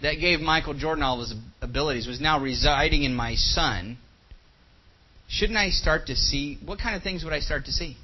that 0.00 0.14
gave 0.14 0.40
Michael 0.40 0.74
Jordan 0.74 1.02
all 1.02 1.20
his 1.20 1.34
abilities 1.60 2.06
was 2.06 2.20
now 2.20 2.40
residing 2.40 3.02
in 3.02 3.14
my 3.14 3.34
son, 3.34 3.98
shouldn't 5.28 5.58
I 5.58 5.70
start 5.70 6.06
to 6.06 6.16
see 6.16 6.58
what 6.64 6.78
kind 6.78 6.96
of 6.96 7.02
things 7.02 7.24
would 7.24 7.32
I 7.32 7.40
start 7.40 7.66
to 7.66 7.72
see? 7.72 7.96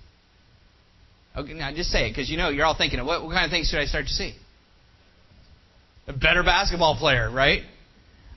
Okay, 1.37 1.52
now 1.54 1.72
just 1.72 1.90
say 1.90 2.06
it 2.06 2.10
because 2.10 2.30
you 2.30 2.37
know 2.37 2.50
you're 2.50 2.64
all 2.64 2.76
thinking, 2.76 3.04
what, 3.04 3.24
what 3.24 3.32
kind 3.32 3.44
of 3.44 3.50
things 3.50 3.68
should 3.68 3.80
I 3.80 3.87
start 3.87 4.06
to 4.06 4.12
see? 4.12 4.34
A 6.06 6.12
better 6.12 6.42
basketball 6.42 6.96
player, 6.96 7.30
right? 7.30 7.62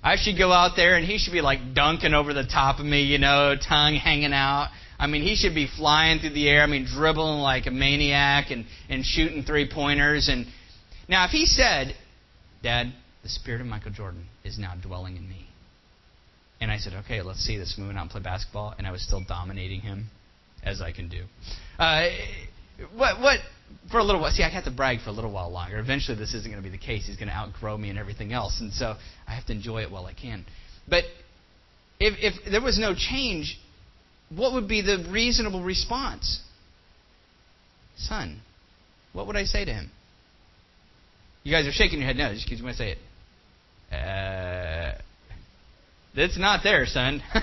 I 0.04 0.16
should 0.16 0.38
go 0.38 0.52
out 0.52 0.76
there 0.76 0.96
and 0.96 1.06
he 1.06 1.18
should 1.18 1.34
be 1.34 1.42
like 1.42 1.76
dunking 1.76 2.14
over 2.14 2.34
the 2.34 2.46
top 2.46 2.80
of 2.80 2.86
me, 2.86 3.04
you 3.04 3.18
know, 3.18 3.56
tongue 3.56 3.96
hanging 3.96 4.34
out. 4.34 4.70
I 5.00 5.08
mean, 5.08 5.22
he 5.22 5.36
should 5.36 5.54
be 5.54 5.68
flying 5.68 6.20
through 6.20 6.32
the 6.32 6.50
air. 6.50 6.64
I 6.64 6.66
mean, 6.66 6.86
dribbling 6.86 7.40
like 7.40 7.68
a 7.68 7.72
maniac 7.72 8.50
and, 8.50 8.66
and 8.90 9.06
shooting 9.06 9.44
three 9.44 9.70
pointers. 9.72 10.28
And 10.28 10.48
now, 11.08 11.26
if 11.26 11.32
he 11.32 11.46
said, 11.46 11.94
Dad, 12.64 12.94
the 13.22 13.30
spirit 13.30 13.62
of 13.62 13.68
Michael 13.68 13.92
Jordan 13.92 14.26
is 14.44 14.58
now 14.58 14.74
dwelling 14.82 15.18
in 15.18 15.28
me, 15.28 15.47
And 16.60 16.72
I 16.72 16.78
said, 16.78 16.94
okay, 17.06 17.22
let's 17.22 17.40
see 17.40 17.58
this. 17.58 17.76
Moving 17.78 17.98
out 17.98 18.10
play 18.10 18.22
basketball. 18.22 18.74
And 18.78 18.88
I 18.88 18.92
was 18.92 19.02
still 19.02 19.24
dominating 19.28 19.82
him, 19.82 20.08
as 20.64 20.82
I 20.82 20.92
can 20.92 21.08
do. 21.08 21.24
Uh, 21.78 22.08
what, 22.96 23.20
what, 23.22 23.40
for 23.92 24.00
a 24.00 24.04
little 24.04 24.22
while, 24.22 24.32
see, 24.32 24.44
I 24.44 24.50
have 24.50 24.66
to 24.66 24.72
brag 24.72 25.02
for 25.02 25.10
a 25.10 25.14
little 25.14 25.32
while 25.32 25.52
longer. 25.52 25.78
Eventually, 25.78 26.18
this 26.18 26.34
isn't 26.34 26.50
going 26.50 26.62
to 26.62 26.68
be 26.68 26.76
the 26.76 26.84
case. 26.84 27.06
He's 27.08 27.18
going 27.18 27.30
to 27.30 27.34
outgrow 27.36 27.78
me 27.78 27.90
and 27.90 28.00
everything 28.00 28.34
else. 28.34 28.60
And 28.60 28.74
so 28.74 28.96
I 29.28 29.36
have 29.36 29.46
to 29.48 29.54
enjoy 29.54 29.84
it 29.84 29.92
while 29.92 30.06
I 30.06 30.14
can. 30.14 30.46
But 30.90 31.04
if, 32.00 32.16
if 32.20 32.52
there 32.52 32.62
was 32.62 32.80
no 32.80 32.94
change, 32.96 33.60
what 34.36 34.54
would 34.54 34.68
be 34.68 34.82
the 34.82 35.08
reasonable 35.12 35.64
response? 35.64 36.42
Son, 37.98 38.42
what 39.14 39.28
would 39.28 39.36
I 39.36 39.46
say 39.46 39.66
to 39.66 39.74
him? 39.74 39.92
You 41.44 41.52
guys 41.52 41.66
are 41.66 41.72
shaking 41.72 42.00
your 42.00 42.08
head 42.08 42.18
no, 42.18 42.34
just 42.34 42.46
because 42.46 42.60
you 42.60 42.66
want 42.66 42.78
to 42.78 42.84
say 42.84 42.92
it. 42.92 42.98
Uh, 43.90 44.57
that's 46.16 46.38
not 46.38 46.62
there, 46.64 46.86
son. 46.86 47.22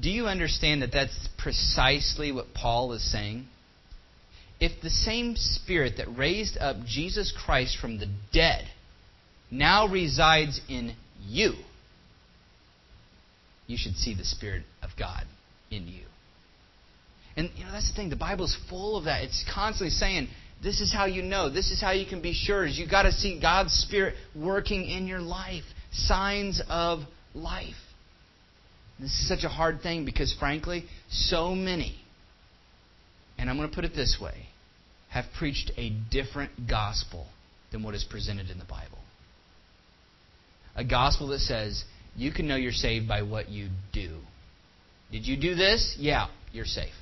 Do 0.00 0.10
you 0.10 0.26
understand 0.26 0.82
that 0.82 0.92
that's 0.92 1.28
precisely 1.38 2.30
what 2.30 2.54
Paul 2.54 2.92
is 2.92 3.10
saying? 3.10 3.46
If 4.60 4.82
the 4.82 4.90
same 4.90 5.36
Spirit 5.36 5.94
that 5.98 6.08
raised 6.16 6.58
up 6.58 6.76
Jesus 6.84 7.32
Christ 7.32 7.78
from 7.80 7.98
the 7.98 8.08
dead 8.32 8.64
now 9.50 9.88
resides 9.88 10.60
in 10.68 10.94
you, 11.26 11.52
you 13.66 13.76
should 13.78 13.96
see 13.96 14.14
the 14.14 14.24
Spirit 14.24 14.64
of 14.82 14.90
God 14.98 15.24
in 15.70 15.86
you. 15.86 16.04
And 17.36 17.50
you 17.56 17.64
know 17.64 17.72
that's 17.72 17.88
the 17.88 17.94
thing. 17.94 18.10
The 18.10 18.16
Bible 18.16 18.46
is 18.46 18.56
full 18.68 18.96
of 18.96 19.04
that. 19.04 19.22
It's 19.22 19.44
constantly 19.54 19.90
saying, 19.90 20.28
"This 20.60 20.80
is 20.80 20.92
how 20.92 21.04
you 21.04 21.22
know. 21.22 21.48
This 21.48 21.70
is 21.70 21.80
how 21.80 21.92
you 21.92 22.04
can 22.04 22.20
be 22.20 22.32
sure." 22.32 22.66
Is 22.66 22.76
you 22.76 22.86
got 22.86 23.02
to 23.02 23.12
see 23.12 23.38
God's 23.38 23.72
Spirit 23.72 24.16
working 24.34 24.90
in 24.90 25.06
your 25.06 25.20
life. 25.20 25.64
Signs 26.06 26.62
of 26.68 27.00
life. 27.34 27.74
This 28.98 29.10
is 29.10 29.28
such 29.28 29.44
a 29.44 29.48
hard 29.48 29.80
thing 29.82 30.04
because, 30.04 30.34
frankly, 30.38 30.84
so 31.10 31.54
many, 31.54 31.96
and 33.38 33.48
I'm 33.48 33.56
going 33.56 33.68
to 33.68 33.74
put 33.74 33.84
it 33.84 33.94
this 33.94 34.18
way, 34.20 34.46
have 35.10 35.24
preached 35.38 35.70
a 35.76 35.90
different 36.10 36.68
gospel 36.68 37.26
than 37.70 37.82
what 37.82 37.94
is 37.94 38.04
presented 38.04 38.50
in 38.50 38.58
the 38.58 38.64
Bible. 38.64 38.98
A 40.76 40.84
gospel 40.84 41.28
that 41.28 41.40
says 41.40 41.84
you 42.16 42.32
can 42.32 42.48
know 42.48 42.56
you're 42.56 42.72
saved 42.72 43.08
by 43.08 43.22
what 43.22 43.48
you 43.48 43.68
do. 43.92 44.18
Did 45.10 45.26
you 45.26 45.36
do 45.36 45.54
this? 45.54 45.96
Yeah, 45.98 46.28
you're 46.52 46.64
safe. 46.64 46.92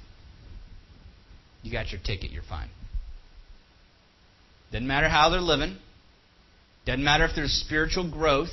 You 1.62 1.72
got 1.72 1.90
your 1.90 2.00
ticket, 2.00 2.30
you're 2.30 2.42
fine. 2.42 2.68
Doesn't 4.70 4.87
matter 4.87 5.09
how 5.09 5.30
they're 5.30 5.40
living. 5.40 5.76
Doesn't 6.85 7.02
matter 7.02 7.24
if 7.24 7.32
there's 7.35 7.52
spiritual 7.52 8.11
growth. 8.11 8.50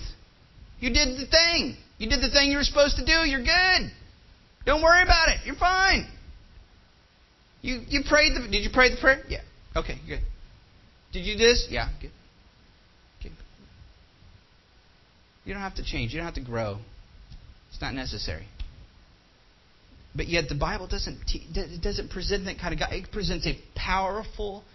You 0.83 0.89
did 0.89 1.17
the 1.17 1.25
thing. 1.25 1.77
You 1.97 2.09
did 2.09 2.19
the 2.19 2.29
thing 2.29 2.51
you 2.51 2.57
were 2.57 2.63
supposed 2.65 2.97
to 2.97 3.05
do. 3.05 3.25
You're 3.25 3.39
good. 3.39 3.89
Don't 4.65 4.83
worry 4.83 5.01
about 5.01 5.29
it. 5.29 5.37
You're 5.45 5.55
fine. 5.55 6.05
You 7.61 7.79
you 7.87 8.01
prayed 8.05 8.33
the 8.35 8.41
did 8.51 8.65
you 8.65 8.69
pray 8.73 8.93
the 8.93 8.99
prayer? 8.99 9.23
Yeah. 9.29 9.39
Okay, 9.77 9.97
good. 10.05 10.19
Did 11.13 11.21
you 11.21 11.35
do 11.35 11.39
this? 11.39 11.67
Yeah, 11.69 11.87
good. 12.01 12.11
Okay. 13.21 13.33
You 15.45 15.53
don't 15.53 15.63
have 15.63 15.75
to 15.75 15.85
change. 15.85 16.11
You 16.11 16.17
don't 16.17 16.25
have 16.25 16.35
to 16.35 16.43
grow. 16.43 16.79
It's 17.69 17.79
not 17.79 17.93
necessary. 17.93 18.45
But 20.13 20.27
yet 20.27 20.49
the 20.49 20.55
Bible 20.55 20.87
doesn't 20.89 21.19
it 21.33 21.81
doesn't 21.81 22.09
present 22.09 22.43
that 22.43 22.59
kind 22.59 22.73
of 22.73 22.81
God. 22.81 22.91
It 22.91 23.09
presents 23.09 23.47
a 23.47 23.57
powerful, 23.73 24.65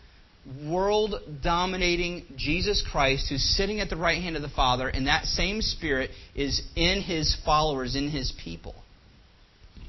world-dominating 0.66 2.24
Jesus 2.36 2.84
Christ 2.90 3.28
who's 3.28 3.42
sitting 3.56 3.80
at 3.80 3.90
the 3.90 3.96
right 3.96 4.22
hand 4.22 4.36
of 4.36 4.42
the 4.42 4.48
Father, 4.48 4.88
and 4.88 5.06
that 5.06 5.24
same 5.24 5.60
Spirit 5.60 6.10
is 6.34 6.62
in 6.74 7.02
His 7.02 7.36
followers, 7.44 7.96
in 7.96 8.10
His 8.10 8.32
people. 8.42 8.74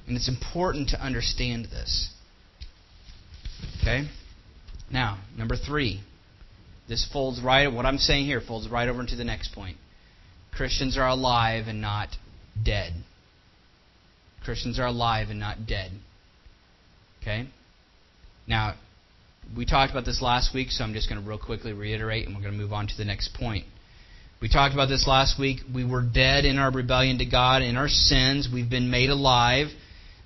And 0.08 0.18
it's 0.18 0.30
important 0.30 0.90
to 0.90 1.02
understand 1.02 1.66
this. 1.66 2.10
Okay. 3.82 4.08
Now, 4.92 5.20
number 5.38 5.56
three. 5.56 6.02
This 6.88 7.08
folds 7.14 7.40
right. 7.42 7.72
What 7.72 7.86
I'm 7.86 8.00
saying 8.00 8.26
here 8.26 8.42
folds 8.42 8.68
right 8.68 8.90
over 8.90 9.00
into 9.00 9.16
the 9.16 9.24
next 9.24 9.54
point. 9.54 9.78
Christians 10.52 10.98
are 10.98 11.08
alive 11.08 11.66
and 11.68 11.82
not 11.82 12.10
dead. 12.66 12.94
Christians 14.44 14.80
are 14.80 14.88
alive 14.88 15.30
and 15.30 15.40
not 15.40 15.68
dead. 15.68 15.92
Okay? 17.22 17.48
Now, 18.48 18.74
we 19.56 19.66
talked 19.66 19.92
about 19.92 20.06
this 20.06 20.22
last 20.22 20.54
week, 20.54 20.70
so 20.72 20.84
I'm 20.84 20.94
just 20.94 21.10
going 21.10 21.22
to 21.22 21.28
real 21.28 21.38
quickly 21.38 21.74
reiterate 21.74 22.26
and 22.26 22.36
we're 22.36 22.42
going 22.42 22.54
to 22.54 22.60
move 22.60 22.74
on 22.74 22.88
to 22.88 22.98
the 22.98 23.06
next 23.06 23.34
point. 23.34 23.66
We 24.42 24.48
talked 24.48 24.74
about 24.74 24.88
this 24.88 25.06
last 25.08 25.40
week. 25.40 25.60
We 25.74 25.84
were 25.84 26.02
dead 26.02 26.46
in 26.46 26.58
our 26.58 26.72
rebellion 26.72 27.18
to 27.18 27.26
God, 27.26 27.62
in 27.62 27.76
our 27.76 27.90
sins. 27.90 28.48
We've 28.52 28.70
been 28.70 28.90
made 28.90 29.10
alive. 29.10 29.68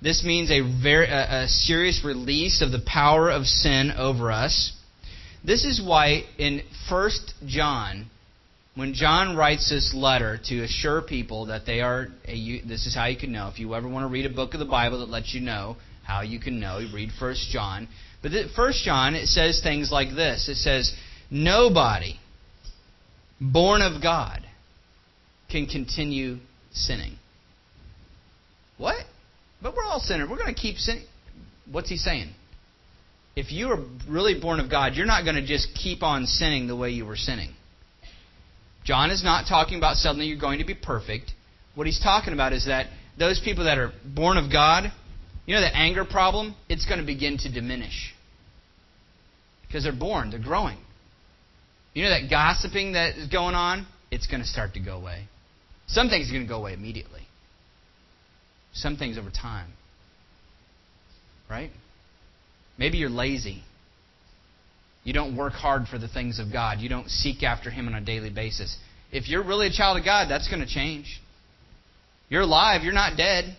This 0.00 0.22
means 0.24 0.50
a 0.50 0.60
very 0.82 1.06
a, 1.06 1.46
serious 1.48 2.02
release 2.04 2.62
of 2.62 2.70
the 2.70 2.82
power 2.86 3.30
of 3.30 3.46
sin 3.46 3.92
over 3.96 4.30
us. 4.30 4.72
This 5.44 5.64
is 5.64 5.82
why 5.84 6.24
in 6.38 6.62
1 6.88 7.10
John 7.46 8.10
when 8.74 8.92
John 8.92 9.36
writes 9.36 9.70
this 9.70 9.94
letter 9.94 10.40
to 10.46 10.64
assure 10.64 11.00
people 11.00 11.46
that 11.46 11.64
they 11.64 11.80
are, 11.80 12.08
a, 12.24 12.60
this 12.62 12.86
is 12.86 12.94
how 12.94 13.06
you 13.06 13.16
can 13.16 13.30
know. 13.30 13.48
If 13.48 13.60
you 13.60 13.72
ever 13.74 13.88
want 13.88 14.04
to 14.04 14.12
read 14.12 14.26
a 14.26 14.34
book 14.34 14.54
of 14.54 14.58
the 14.58 14.66
Bible 14.66 14.98
that 14.98 15.10
lets 15.10 15.32
you 15.32 15.40
know 15.40 15.76
how 16.02 16.22
you 16.22 16.40
can 16.40 16.58
know, 16.58 16.78
you 16.78 16.92
read 16.92 17.10
First 17.18 17.50
John. 17.50 17.88
But 18.24 18.32
First 18.56 18.82
John, 18.84 19.14
it 19.14 19.26
says 19.26 19.60
things 19.62 19.92
like 19.92 20.08
this. 20.16 20.48
It 20.48 20.54
says, 20.54 20.94
nobody 21.30 22.18
born 23.38 23.82
of 23.82 24.02
God 24.02 24.40
can 25.50 25.66
continue 25.66 26.38
sinning. 26.72 27.18
What? 28.78 29.04
But 29.62 29.76
we're 29.76 29.84
all 29.84 30.00
sinners. 30.00 30.30
We're 30.30 30.38
going 30.38 30.54
to 30.54 30.58
keep 30.58 30.78
sinning. 30.78 31.04
What's 31.70 31.90
he 31.90 31.98
saying? 31.98 32.30
If 33.36 33.52
you 33.52 33.68
are 33.68 33.84
really 34.08 34.40
born 34.40 34.58
of 34.58 34.70
God, 34.70 34.94
you're 34.94 35.04
not 35.04 35.24
going 35.24 35.36
to 35.36 35.46
just 35.46 35.68
keep 35.74 36.02
on 36.02 36.24
sinning 36.24 36.66
the 36.66 36.74
way 36.74 36.90
you 36.90 37.04
were 37.04 37.16
sinning. 37.16 37.50
John 38.84 39.10
is 39.10 39.22
not 39.22 39.46
talking 39.46 39.76
about 39.76 39.96
suddenly 39.96 40.28
you're 40.28 40.40
going 40.40 40.60
to 40.60 40.64
be 40.64 40.74
perfect. 40.74 41.32
What 41.74 41.86
he's 41.86 42.00
talking 42.00 42.32
about 42.32 42.54
is 42.54 42.64
that 42.64 42.86
those 43.18 43.38
people 43.44 43.64
that 43.64 43.76
are 43.76 43.92
born 44.02 44.38
of 44.38 44.50
God, 44.50 44.90
you 45.44 45.54
know, 45.54 45.60
the 45.60 45.76
anger 45.76 46.06
problem, 46.06 46.54
it's 46.70 46.86
going 46.86 47.00
to 47.00 47.06
begin 47.06 47.36
to 47.38 47.52
diminish. 47.52 48.13
Because 49.74 49.82
they're 49.82 49.92
born, 49.92 50.30
they're 50.30 50.38
growing. 50.38 50.78
You 51.94 52.04
know 52.04 52.10
that 52.10 52.30
gossiping 52.30 52.92
that 52.92 53.16
is 53.16 53.28
going 53.28 53.56
on? 53.56 53.88
It's 54.08 54.28
going 54.28 54.40
to 54.40 54.46
start 54.46 54.74
to 54.74 54.80
go 54.80 54.96
away. 54.96 55.24
Some 55.88 56.08
things 56.10 56.30
are 56.30 56.32
going 56.32 56.44
to 56.44 56.48
go 56.48 56.58
away 56.58 56.74
immediately. 56.74 57.22
Some 58.72 58.96
things 58.96 59.18
over 59.18 59.30
time. 59.30 59.72
Right? 61.50 61.72
Maybe 62.78 62.98
you're 62.98 63.10
lazy. 63.10 63.64
You 65.02 65.12
don't 65.12 65.36
work 65.36 65.54
hard 65.54 65.88
for 65.88 65.98
the 65.98 66.06
things 66.06 66.38
of 66.38 66.52
God. 66.52 66.78
You 66.78 66.88
don't 66.88 67.10
seek 67.10 67.42
after 67.42 67.68
Him 67.68 67.88
on 67.88 67.96
a 67.96 68.00
daily 68.00 68.30
basis. 68.30 68.76
If 69.10 69.28
you're 69.28 69.42
really 69.42 69.66
a 69.66 69.72
child 69.72 69.98
of 69.98 70.04
God, 70.04 70.28
that's 70.30 70.48
going 70.48 70.64
to 70.64 70.72
change. 70.72 71.20
You're 72.28 72.42
alive. 72.42 72.82
You're 72.84 72.92
not 72.92 73.16
dead. 73.16 73.56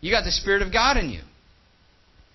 You 0.00 0.10
got 0.10 0.24
the 0.24 0.32
Spirit 0.32 0.62
of 0.62 0.72
God 0.72 0.96
in 0.96 1.08
you. 1.08 1.20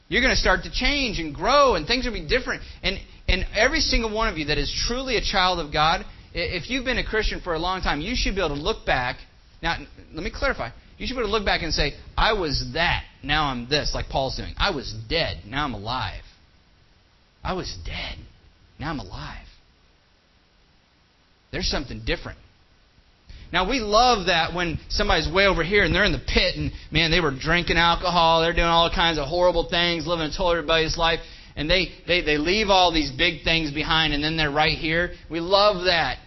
You're 0.08 0.22
going 0.22 0.34
to 0.34 0.40
start 0.40 0.64
to 0.64 0.72
change 0.72 1.20
and 1.20 1.34
grow, 1.34 1.76
and 1.76 1.88
things 1.88 2.06
will 2.06 2.14
be 2.14 2.28
different. 2.28 2.62
And, 2.84 2.98
and 3.28 3.46
every 3.56 3.80
single 3.80 4.14
one 4.14 4.28
of 4.28 4.38
you 4.38 4.46
that 4.46 4.58
is 4.58 4.72
truly 4.88 5.18
a 5.18 5.22
child 5.22 5.60
of 5.60 5.74
God, 5.74 6.06
if 6.34 6.70
you've 6.70 6.86
been 6.86 6.98
a 6.98 7.06
Christian 7.06 7.42
for 7.42 7.54
a 7.54 7.60
long 7.60 7.82
time, 7.82 8.02
you 8.02 8.16
should 8.16 8.36
be 8.36 8.42
able 8.42 8.56
to 8.56 8.62
look 8.62 8.86
back. 8.86 9.18
Now, 9.64 9.78
let 10.14 10.24
me 10.24 10.32
clarify. 10.34 10.70
You 10.98 11.08
should 11.08 11.16
be 11.16 11.22
able 11.22 11.30
to 11.30 11.34
look 11.34 11.46
back 11.46 11.64
and 11.64 11.74
say, 11.74 11.94
I 12.18 12.34
was 12.34 12.72
that, 12.74 13.04
now 13.24 13.46
I'm 13.46 13.68
this, 13.68 13.94
like 13.96 14.08
Paul's 14.10 14.38
doing. 14.38 14.54
I 14.58 14.72
was 14.72 14.94
dead, 15.10 15.44
now 15.46 15.64
I'm 15.66 15.74
alive. 15.74 16.24
I 17.46 17.54
was 17.54 17.78
dead. 17.86 18.18
Now 18.80 18.90
I'm 18.90 19.00
alive. 19.00 19.46
There's 21.52 21.68
something 21.68 22.02
different. 22.06 22.40
Now 23.54 23.70
we 23.70 23.80
love 23.80 24.28
that 24.28 24.54
when 24.54 24.80
somebody's 24.90 25.32
way 25.32 25.46
over 25.46 25.64
here 25.64 25.84
and 25.84 25.94
they're 25.94 26.04
in 26.04 26.12
the 26.12 26.20
pit 26.26 26.56
and 26.56 26.72
man, 26.92 27.12
they 27.12 27.20
were 27.20 27.32
drinking 27.38 27.78
alcohol, 27.78 28.42
they're 28.42 28.54
doing 28.54 28.66
all 28.66 28.90
kinds 28.94 29.18
of 29.18 29.28
horrible 29.28 29.70
things, 29.70 30.06
living 30.08 30.26
a 30.26 30.30
totally 30.30 30.58
rebellious 30.58 30.98
life, 30.98 31.20
and 31.56 31.70
they, 31.70 31.90
they, 32.08 32.22
they 32.22 32.38
leave 32.38 32.70
all 32.70 32.94
these 32.94 33.12
big 33.12 33.44
things 33.44 33.72
behind 33.72 34.14
and 34.14 34.24
then 34.24 34.38
they're 34.38 34.52
right 34.52 34.78
here. 34.78 35.12
We 35.30 35.40
love 35.40 35.86
that. 35.86 36.18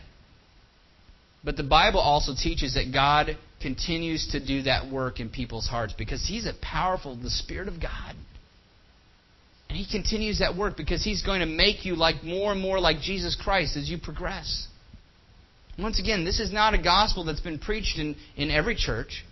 But 1.44 1.56
the 1.56 1.64
Bible 1.64 2.00
also 2.00 2.32
teaches 2.34 2.74
that 2.74 2.92
God 2.92 3.36
continues 3.60 4.28
to 4.32 4.44
do 4.44 4.62
that 4.62 4.90
work 4.90 5.20
in 5.20 5.28
people's 5.28 5.68
hearts 5.68 5.94
because 5.96 6.26
He's 6.26 6.46
a 6.46 6.52
powerful, 6.62 7.16
the 7.16 7.30
Spirit 7.30 7.68
of 7.68 7.80
God. 7.80 8.14
And 9.68 9.76
he 9.76 9.86
continues 9.90 10.38
that 10.38 10.56
work 10.56 10.76
because 10.76 11.04
he's 11.04 11.22
going 11.22 11.40
to 11.40 11.46
make 11.46 11.84
you 11.84 11.94
like 11.94 12.24
more 12.24 12.52
and 12.52 12.60
more 12.60 12.80
like 12.80 13.00
Jesus 13.00 13.36
Christ 13.36 13.76
as 13.76 13.88
you 13.88 13.98
progress. 13.98 14.66
Once 15.78 16.00
again, 16.00 16.24
this 16.24 16.40
is 16.40 16.52
not 16.52 16.74
a 16.74 16.82
gospel 16.82 17.24
that's 17.24 17.40
been 17.40 17.58
preached 17.58 17.98
in, 17.98 18.16
in 18.36 18.50
every 18.50 18.74
church. 18.74 19.24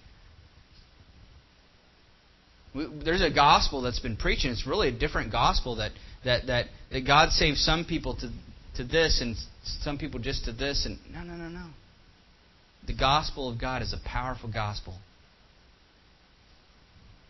There's 2.74 3.22
a 3.22 3.32
gospel 3.34 3.82
that's 3.82 3.98
been 3.98 4.16
preached, 4.16 4.44
and 4.44 4.52
it's 4.52 4.66
really 4.66 4.88
a 4.88 4.92
different 4.92 5.32
gospel 5.32 5.76
that, 5.76 5.92
that, 6.24 6.46
that, 6.46 6.66
that 6.92 7.06
God 7.06 7.30
saves 7.30 7.64
some 7.64 7.84
people 7.84 8.14
to, 8.16 8.30
to 8.76 8.84
this 8.84 9.20
and 9.20 9.34
some 9.80 9.98
people 9.98 10.20
just 10.20 10.44
to 10.44 10.52
this. 10.52 10.86
And 10.86 10.98
no, 11.12 11.22
no, 11.22 11.34
no, 11.34 11.48
no. 11.48 11.70
The 12.86 12.94
gospel 12.94 13.50
of 13.50 13.60
God 13.60 13.82
is 13.82 13.92
a 13.92 14.08
powerful 14.08 14.50
gospel. 14.52 14.98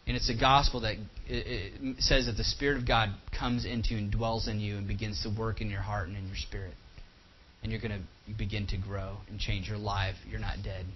And 0.06 0.16
it's 0.16 0.30
a 0.30 0.38
gospel 0.38 0.80
that 0.80 0.96
it 1.26 1.96
says 2.00 2.26
that 2.26 2.36
the 2.36 2.44
Spirit 2.44 2.78
of 2.78 2.86
God 2.86 3.10
comes 3.36 3.64
into 3.64 3.94
and 3.94 4.10
dwells 4.10 4.46
in 4.46 4.60
you 4.60 4.76
and 4.76 4.86
begins 4.86 5.22
to 5.22 5.30
work 5.36 5.60
in 5.60 5.70
your 5.70 5.80
heart 5.80 6.08
and 6.08 6.16
in 6.16 6.26
your 6.26 6.36
spirit. 6.36 6.74
You're 7.76 7.88
going 7.88 8.00
to 8.00 8.34
begin 8.34 8.66
to 8.68 8.76
grow 8.76 9.18
and 9.28 9.38
change. 9.38 9.68
You're 9.68 9.76
alive. 9.76 10.14
You're 10.28 10.40
not 10.40 10.56
dead. 10.64 10.86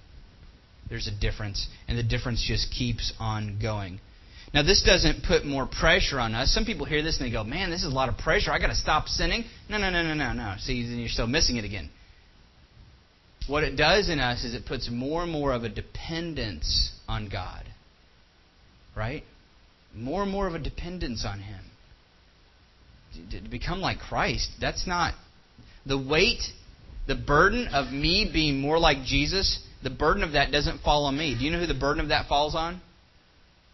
There's 0.89 1.07
a 1.07 1.21
difference. 1.21 1.69
And 1.89 1.99
the 1.99 2.03
difference 2.03 2.45
just 2.47 2.73
keeps 2.73 3.13
on 3.21 3.59
going. 3.61 4.01
Now, 4.53 4.63
this 4.63 4.83
doesn't 4.83 5.25
put 5.25 5.45
more 5.45 5.67
pressure 5.67 6.19
on 6.19 6.35
us. 6.35 6.53
Some 6.53 6.65
people 6.65 6.87
hear 6.87 7.03
this 7.03 7.21
and 7.21 7.29
they 7.29 7.33
go, 7.33 7.45
man, 7.45 7.71
this 7.71 7.85
is 7.85 7.93
a 7.93 7.95
lot 7.95 8.09
of 8.09 8.19
pressure. 8.19 8.51
i 8.51 8.59
got 8.59 8.69
to 8.69 8.75
stop 8.75 9.07
sinning. 9.07 9.45
No, 9.69 9.79
no, 9.79 9.91
no, 9.91 10.03
no, 10.03 10.15
no, 10.15 10.33
no. 10.33 10.57
See, 10.59 10.83
then 10.83 10.99
you're 10.99 11.09
still 11.09 11.29
missing 11.29 11.57
it 11.57 11.65
again. 11.65 11.89
What 13.47 13.63
it 13.63 13.77
does 13.77 14.09
in 14.09 14.19
us 14.19 14.45
is 14.45 14.55
it 14.55 14.67
puts 14.67 14.91
more 14.91 15.23
and 15.23 15.31
more 15.31 15.53
of 15.53 15.63
a 15.65 15.69
dependence 15.69 16.93
on 17.09 17.29
God 17.29 17.65
right? 18.97 19.25
More 19.95 20.23
and 20.23 20.31
more 20.31 20.47
of 20.47 20.55
a 20.55 20.59
dependence 20.59 21.25
on 21.27 21.41
Him. 21.41 21.65
To 23.31 23.49
become 23.49 23.81
like 23.81 23.99
Christ, 23.99 24.51
that's 24.61 24.87
not 24.87 25.15
the 25.85 25.99
weight, 25.99 26.43
the 27.11 27.17
burden 27.17 27.67
of 27.73 27.93
me 27.93 28.31
being 28.33 28.61
more 28.61 28.79
like 28.79 29.05
Jesus, 29.05 29.59
the 29.83 29.91
burden 29.91 30.23
of 30.23 30.33
that 30.33 30.53
doesn't 30.53 30.83
fall 30.83 31.07
on 31.07 31.19
me. 31.19 31.35
Do 31.37 31.45
you 31.45 31.51
know 31.51 31.59
who 31.59 31.67
the 31.67 31.75
burden 31.75 32.01
of 32.01 32.11
that 32.11 32.29
falls 32.29 32.55
on? 32.55 32.81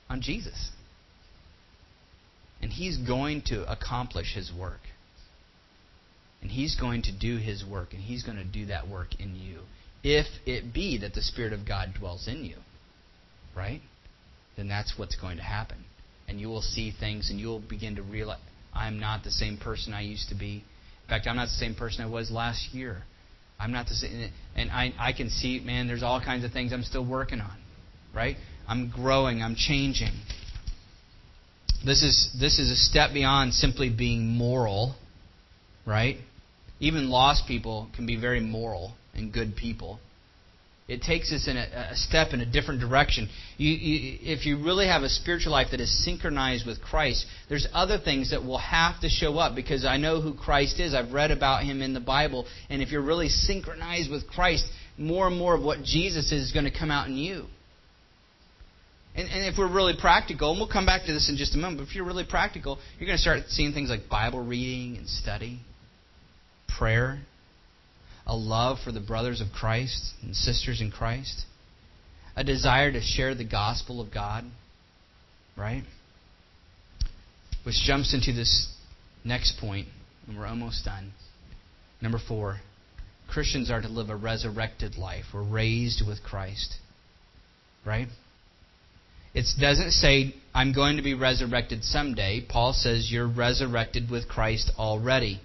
On 0.09 0.22
Jesus. 0.22 0.70
And 2.62 2.72
He's 2.72 2.97
going 2.97 3.43
to 3.47 3.70
accomplish 3.70 4.34
His 4.34 4.51
work. 4.59 4.80
And 6.41 6.51
He's 6.51 6.76
going 6.76 7.03
to 7.03 7.12
do 7.12 7.37
His 7.37 7.62
work, 7.62 7.93
and 7.93 8.01
He's 8.01 8.22
going 8.22 8.39
to 8.39 8.45
do 8.45 8.66
that 8.66 8.89
work 8.89 9.09
in 9.18 9.37
you. 9.37 9.59
If 10.03 10.26
it 10.47 10.72
be 10.72 10.99
that 10.99 11.12
the 11.12 11.22
Spirit 11.22 11.53
of 11.53 11.68
God 11.68 11.91
dwells 11.99 12.26
in 12.26 12.45
you. 12.45 12.57
Right? 13.55 13.82
then 14.57 14.68
that's 14.68 14.95
what's 14.97 15.16
going 15.16 15.37
to 15.37 15.43
happen. 15.43 15.84
And 16.28 16.41
you 16.41 16.49
will 16.49 16.62
see 16.62 16.93
things 16.99 17.30
and 17.30 17.39
you 17.39 17.49
will 17.49 17.61
begin 17.61 17.97
to 17.97 18.03
realize 18.03 18.41
I'm 18.74 18.99
not 18.99 19.22
the 19.22 19.30
same 19.30 19.59
person 19.59 19.93
I 19.93 20.01
used 20.01 20.30
to 20.30 20.34
be. 20.34 20.64
In 21.05 21.09
fact, 21.09 21.26
I'm 21.26 21.37
not 21.37 21.47
the 21.47 21.64
same 21.64 21.74
person 21.74 22.03
I 22.03 22.09
was 22.09 22.30
last 22.30 22.74
year. 22.74 23.03
I'm 23.59 23.72
not 23.72 23.86
the 23.86 23.94
same. 23.94 24.30
And 24.54 24.70
I, 24.70 24.92
I 24.98 25.12
can 25.12 25.30
see, 25.30 25.61
man, 25.61 25.86
there's 25.86 26.02
all 26.02 26.20
kinds 26.20 26.44
of 26.44 26.52
things 26.52 26.72
I'm 26.72 26.82
still 26.82 27.07
working 27.07 27.40
on. 27.40 27.57
Right? 28.14 28.36
I'm 28.68 28.90
growing, 28.90 29.42
I'm 29.42 29.54
changing. 29.57 30.12
This 31.84 32.02
is, 32.02 32.36
this 32.40 32.59
is 32.59 32.70
a 32.70 32.76
step 32.76 33.12
beyond 33.12 33.54
simply 33.54 33.90
being 33.90 34.26
moral. 34.26 34.94
Right? 35.86 36.16
Even 36.80 37.09
lost 37.09 37.46
people 37.46 37.88
can 37.94 38.07
be 38.07 38.20
very 38.20 38.40
moral 38.40 38.92
and 39.14 39.32
good 39.32 39.57
people. 39.57 40.00
It 40.89 41.03
takes 41.03 41.32
us 41.32 41.49
in 41.49 41.57
a, 41.57 41.89
a 41.91 41.97
step 41.97 42.32
in 42.32 42.41
a 42.41 42.47
different 42.47 42.80
direction. 42.80 43.28
You, 43.57 43.70
you, 43.70 44.18
if 44.22 44.47
you 44.47 44.62
really 44.62 44.87
have 44.87 45.03
a 45.03 45.09
spiritual 45.09 45.51
life 45.51 45.68
that 45.72 45.80
is 45.80 46.05
synchronized 46.05 46.64
with 46.64 46.80
Christ, 46.80 47.26
there's 47.49 47.66
other 47.72 47.99
things 47.99 48.30
that 48.30 48.45
will 48.45 48.59
have 48.59 49.01
to 49.01 49.09
show 49.09 49.37
up 49.39 49.57
because 49.57 49.84
I 49.84 49.97
know 49.97 50.20
who 50.20 50.34
Christ 50.34 50.78
is. 50.78 50.95
I've 50.95 51.12
read 51.12 51.32
about 51.32 51.64
him 51.64 51.82
in 51.82 51.93
the 51.93 52.01
Bible. 52.01 52.47
And 52.70 52.82
if 52.82 52.93
you're 52.93 53.03
really 53.03 53.28
synchronized 53.28 54.12
with 54.12 54.28
Christ, 54.28 54.64
more 54.97 55.26
and 55.26 55.37
more 55.37 55.57
of 55.57 55.62
what 55.62 55.82
Jesus 55.82 56.26
is, 56.26 56.47
is 56.47 56.53
going 56.53 56.66
to 56.66 56.78
come 56.78 56.93
out 56.93 57.09
in 57.09 57.16
you. 57.16 57.47
And, 59.16 59.28
and 59.28 59.53
if 59.53 59.59
we're 59.59 59.72
really 59.72 59.95
practical, 60.01 60.51
and 60.51 60.61
we'll 60.61 60.68
come 60.68 60.87
back 60.87 61.07
to 61.07 61.12
this 61.12 61.28
in 61.28 61.37
just 61.37 61.55
a 61.57 61.59
moment, 61.59 61.80
but 61.80 61.89
if 61.89 61.97
you're 61.97 62.05
really 62.05 62.26
practical, 62.28 62.78
you're 62.99 63.07
going 63.07 63.16
to 63.16 63.22
start 63.22 63.45
seeing 63.49 63.72
things 63.72 63.91
like 63.91 64.09
Bible 64.09 64.45
reading 64.45 64.99
and 64.99 65.09
study, 65.09 65.61
prayer, 66.78 67.18
a 68.26 68.36
love 68.36 68.78
for 68.84 68.92
the 68.92 69.00
brothers 69.00 69.40
of 69.40 69.48
Christ 69.52 70.14
and 70.22 70.34
sisters 70.34 70.80
in 70.80 70.90
Christ, 70.90 71.44
a 72.34 72.44
desire 72.44 72.92
to 72.92 73.00
share 73.00 73.34
the 73.34 73.44
gospel 73.44 74.00
of 74.00 74.12
God, 74.12 74.44
right? 75.56 75.84
Which 77.64 77.76
jumps 77.84 78.14
into 78.14 78.32
this 78.32 78.72
next 79.24 79.58
point, 79.60 79.88
and 80.26 80.38
we're 80.38 80.46
almost 80.46 80.84
done. 80.84 81.12
Number 82.00 82.18
four 82.18 82.60
Christians 83.28 83.70
are 83.70 83.80
to 83.80 83.88
live 83.88 84.08
a 84.08 84.16
resurrected 84.16 84.96
life. 84.96 85.24
We're 85.34 85.42
raised 85.42 86.06
with 86.06 86.22
Christ, 86.22 86.76
right? 87.84 88.08
It 89.34 89.44
doesn't 89.60 89.90
say, 89.90 90.34
I'm 90.54 90.72
going 90.72 90.96
to 90.96 91.02
be 91.02 91.14
resurrected 91.14 91.84
someday. 91.84 92.46
Paul 92.48 92.72
says, 92.72 93.10
You're 93.10 93.28
resurrected 93.28 94.10
with 94.10 94.28
Christ 94.28 94.70
already. 94.78 95.40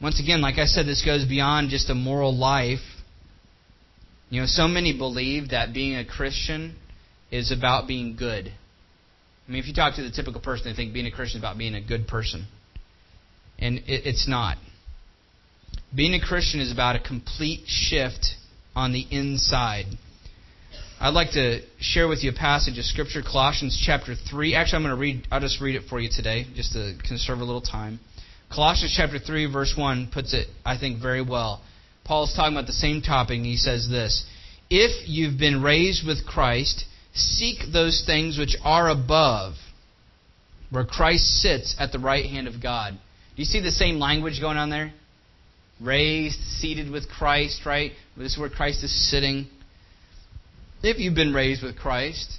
Once 0.00 0.20
again, 0.20 0.40
like 0.40 0.58
I 0.58 0.66
said, 0.66 0.86
this 0.86 1.04
goes 1.04 1.24
beyond 1.24 1.70
just 1.70 1.90
a 1.90 1.94
moral 1.94 2.36
life. 2.36 2.78
You 4.30 4.40
know, 4.40 4.46
so 4.46 4.68
many 4.68 4.96
believe 4.96 5.50
that 5.50 5.72
being 5.72 5.96
a 5.96 6.04
Christian 6.04 6.76
is 7.32 7.50
about 7.50 7.88
being 7.88 8.14
good. 8.16 8.46
I 8.46 9.50
mean, 9.50 9.60
if 9.60 9.66
you 9.66 9.74
talk 9.74 9.96
to 9.96 10.02
the 10.02 10.10
typical 10.10 10.40
person, 10.40 10.70
they 10.70 10.76
think 10.76 10.92
being 10.92 11.06
a 11.06 11.10
Christian 11.10 11.38
is 11.38 11.42
about 11.42 11.58
being 11.58 11.74
a 11.74 11.80
good 11.80 12.06
person. 12.06 12.46
And 13.58 13.78
it, 13.78 14.06
it's 14.06 14.28
not. 14.28 14.58
Being 15.94 16.14
a 16.14 16.20
Christian 16.20 16.60
is 16.60 16.70
about 16.70 16.96
a 16.96 17.00
complete 17.00 17.62
shift 17.66 18.34
on 18.76 18.92
the 18.92 19.04
inside. 19.10 19.86
I'd 21.00 21.14
like 21.14 21.32
to 21.32 21.60
share 21.80 22.06
with 22.06 22.22
you 22.22 22.30
a 22.30 22.34
passage 22.34 22.78
of 22.78 22.84
Scripture, 22.84 23.22
Colossians 23.22 23.80
chapter 23.84 24.14
3. 24.14 24.54
Actually, 24.54 24.76
I'm 24.76 24.82
going 24.82 24.94
to 24.94 25.00
read, 25.00 25.26
I'll 25.30 25.40
just 25.40 25.60
read 25.60 25.76
it 25.76 25.82
for 25.88 25.98
you 25.98 26.10
today, 26.14 26.44
just 26.54 26.72
to 26.74 26.94
conserve 27.06 27.38
a 27.38 27.44
little 27.44 27.62
time. 27.62 28.00
Colossians 28.54 28.94
chapter 28.96 29.18
3, 29.18 29.52
verse 29.52 29.74
1 29.76 30.10
puts 30.12 30.32
it, 30.32 30.48
I 30.64 30.78
think, 30.78 31.00
very 31.02 31.22
well. 31.22 31.62
Paul's 32.04 32.34
talking 32.34 32.56
about 32.56 32.66
the 32.66 32.72
same 32.72 33.02
topic, 33.02 33.36
and 33.36 33.44
he 33.44 33.56
says 33.56 33.88
this 33.88 34.24
If 34.70 35.08
you've 35.08 35.38
been 35.38 35.62
raised 35.62 36.06
with 36.06 36.26
Christ, 36.26 36.84
seek 37.12 37.58
those 37.72 38.02
things 38.06 38.38
which 38.38 38.56
are 38.64 38.88
above, 38.88 39.54
where 40.70 40.86
Christ 40.86 41.24
sits 41.42 41.76
at 41.78 41.92
the 41.92 41.98
right 41.98 42.24
hand 42.24 42.48
of 42.48 42.62
God. 42.62 42.92
Do 42.92 43.42
you 43.42 43.44
see 43.44 43.60
the 43.60 43.70
same 43.70 43.98
language 43.98 44.40
going 44.40 44.56
on 44.56 44.70
there? 44.70 44.92
Raised, 45.80 46.40
seated 46.40 46.90
with 46.90 47.08
Christ, 47.08 47.64
right? 47.66 47.92
This 48.16 48.32
is 48.32 48.38
where 48.38 48.48
Christ 48.48 48.82
is 48.82 49.10
sitting. 49.10 49.46
If 50.82 50.98
you've 50.98 51.14
been 51.14 51.34
raised 51.34 51.62
with 51.62 51.76
Christ, 51.76 52.38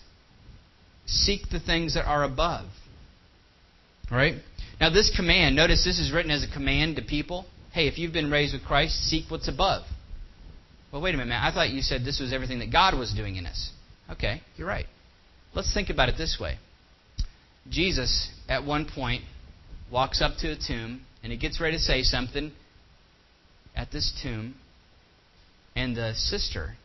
seek 1.05 1.49
the 1.49 1.59
things 1.59 1.93
that 1.93 2.05
are 2.05 2.23
above. 2.23 2.65
Right? 4.11 4.35
Now, 4.79 4.89
this 4.89 5.11
command, 5.13 5.55
notice 5.55 5.83
this 5.83 5.99
is 5.99 6.11
written 6.11 6.31
as 6.31 6.43
a 6.43 6.53
command 6.53 6.95
to 6.95 7.01
people. 7.01 7.45
Hey, 7.73 7.87
if 7.87 7.97
you've 7.97 8.13
been 8.13 8.31
raised 8.31 8.53
with 8.53 8.63
Christ, 8.63 8.95
seek 9.09 9.29
what's 9.29 9.49
above. 9.49 9.83
Well, 10.91 11.01
wait 11.01 11.13
a 11.13 11.17
minute, 11.17 11.29
man. 11.29 11.43
I 11.43 11.53
thought 11.53 11.69
you 11.69 11.81
said 11.81 12.05
this 12.05 12.19
was 12.19 12.31
everything 12.31 12.59
that 12.59 12.71
God 12.71 12.97
was 12.97 13.13
doing 13.13 13.35
in 13.35 13.45
us. 13.45 13.71
Okay, 14.09 14.41
you're 14.55 14.67
right. 14.67 14.85
Let's 15.53 15.73
think 15.73 15.89
about 15.89 16.09
it 16.09 16.15
this 16.17 16.37
way 16.39 16.57
Jesus, 17.69 18.31
at 18.47 18.63
one 18.63 18.87
point, 18.87 19.23
walks 19.91 20.21
up 20.21 20.37
to 20.37 20.51
a 20.51 20.55
tomb, 20.55 21.01
and 21.23 21.31
he 21.31 21.37
gets 21.37 21.59
ready 21.59 21.75
to 21.75 21.83
say 21.83 22.01
something 22.01 22.51
at 23.75 23.91
this 23.91 24.17
tomb, 24.23 24.55
and 25.75 25.95
the 25.95 26.13
sister 26.15 26.75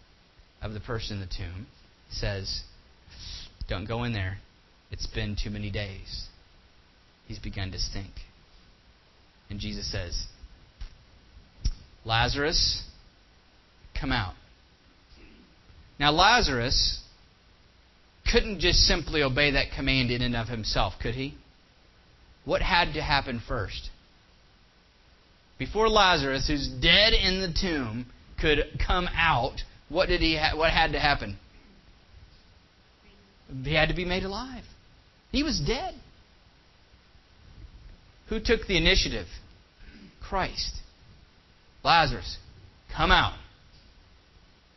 of 0.61 0.74
the 0.74 0.80
person 0.80 1.16
in 1.16 1.20
the 1.20 1.34
tomb 1.34 1.66
says, 2.11 2.62
Don't 3.68 3.86
go 3.86 4.03
in 4.03 4.12
there. 4.12 4.38
It's 4.90 5.07
been 5.07 5.36
too 5.42 5.51
many 5.51 5.70
days 5.70 6.28
he's 7.27 7.39
begun 7.39 7.70
to 7.72 7.79
stink. 7.79 8.12
And 9.51 9.61
Jesus 9.61 9.91
says, 9.91 10.27
Lazarus, 12.05 12.83
come 13.99 14.12
out. 14.12 14.35
Now, 15.99 16.11
Lazarus 16.12 17.01
couldn't 18.31 18.61
just 18.61 18.81
simply 18.81 19.22
obey 19.22 19.53
that 19.53 19.66
command 19.77 20.11
in 20.11 20.22
and 20.22 20.35
of 20.35 20.49
himself, 20.49 20.95
could 21.01 21.14
he? 21.14 21.35
What 22.45 22.62
had 22.62 22.95
to 22.95 23.03
happen 23.03 23.41
first? 23.47 23.91
Before 25.59 25.89
Lazarus, 25.89 26.49
who's 26.49 26.68
dead 26.68 27.12
in 27.12 27.41
the 27.41 27.55
tomb, 27.59 28.07
could 28.41 28.59
come 28.85 29.09
out, 29.14 29.61
what 29.89 30.09
did 30.09 30.20
he? 30.20 30.37
Ha- 30.37 30.57
what 30.57 30.72
had 30.72 30.93
to 30.93 31.01
happen? 31.01 31.39
He 33.62 33.75
had 33.75 33.89
to 33.89 33.95
be 33.95 34.05
made 34.05 34.25
alive. 34.25 34.64
He 35.31 35.43
was 35.43 35.61
dead. 35.61 35.95
Who 38.29 38.41
took 38.41 38.66
the 38.66 38.77
initiative? 38.77 39.27
Christ. 40.22 40.81
Lazarus, 41.83 42.39
come 42.97 43.11
out. 43.11 43.39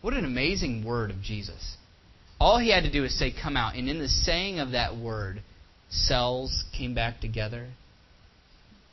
What 0.01 0.13
an 0.13 0.25
amazing 0.25 0.85
word 0.85 1.09
of 1.09 1.21
Jesus. 1.21 1.77
All 2.39 2.59
he 2.59 2.71
had 2.71 2.83
to 2.83 2.91
do 2.91 3.01
was 3.01 3.17
say, 3.17 3.31
Come 3.31 3.57
out. 3.57 3.75
And 3.75 3.89
in 3.89 3.99
the 3.99 4.07
saying 4.07 4.59
of 4.59 4.71
that 4.71 4.95
word, 4.95 5.41
cells 5.89 6.65
came 6.77 6.93
back 6.93 7.19
together, 7.19 7.69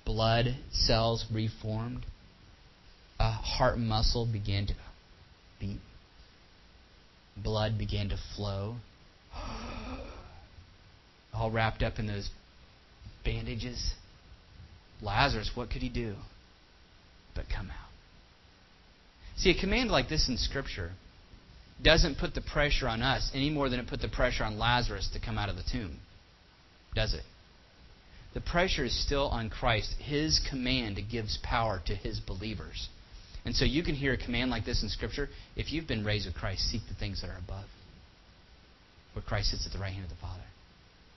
blood 0.04 0.56
cells 0.70 1.26
reformed, 1.32 2.06
a 3.18 3.30
heart 3.30 3.78
muscle 3.78 4.26
began 4.30 4.66
to 4.66 4.74
beat, 5.60 5.80
blood 7.36 7.76
began 7.78 8.08
to 8.08 8.16
flow. 8.36 8.76
All 11.34 11.50
wrapped 11.50 11.82
up 11.82 11.98
in 11.98 12.06
those 12.06 12.30
bandages. 13.24 13.94
Lazarus, 15.02 15.50
what 15.54 15.70
could 15.70 15.82
he 15.82 15.88
do 15.88 16.14
but 17.34 17.44
come 17.54 17.70
out? 17.70 17.90
See, 19.36 19.50
a 19.50 19.60
command 19.60 19.90
like 19.90 20.08
this 20.08 20.28
in 20.28 20.36
Scripture 20.36 20.92
doesn't 21.82 22.18
put 22.18 22.34
the 22.34 22.40
pressure 22.40 22.88
on 22.88 23.02
us 23.02 23.30
any 23.34 23.50
more 23.50 23.68
than 23.68 23.80
it 23.80 23.88
put 23.88 24.00
the 24.00 24.08
pressure 24.08 24.44
on 24.44 24.58
Lazarus 24.58 25.10
to 25.12 25.20
come 25.20 25.38
out 25.38 25.48
of 25.48 25.56
the 25.56 25.64
tomb. 25.70 25.98
Does 26.94 27.14
it? 27.14 27.24
The 28.34 28.40
pressure 28.40 28.84
is 28.84 29.04
still 29.04 29.28
on 29.28 29.50
Christ. 29.50 29.94
His 29.98 30.40
command 30.50 31.00
gives 31.10 31.38
power 31.42 31.80
to 31.86 31.94
his 31.94 32.20
believers. 32.20 32.88
And 33.44 33.54
so 33.54 33.64
you 33.64 33.82
can 33.82 33.94
hear 33.94 34.12
a 34.12 34.16
command 34.16 34.50
like 34.50 34.64
this 34.64 34.82
in 34.82 34.88
Scripture. 34.88 35.28
If 35.56 35.72
you've 35.72 35.86
been 35.86 36.04
raised 36.04 36.26
with 36.26 36.34
Christ, 36.34 36.62
seek 36.70 36.82
the 36.88 36.94
things 36.94 37.20
that 37.20 37.30
are 37.30 37.38
above, 37.38 37.66
where 39.12 39.22
Christ 39.22 39.50
sits 39.50 39.66
at 39.66 39.72
the 39.72 39.78
right 39.78 39.92
hand 39.92 40.04
of 40.04 40.10
the 40.10 40.16
Father. 40.16 40.42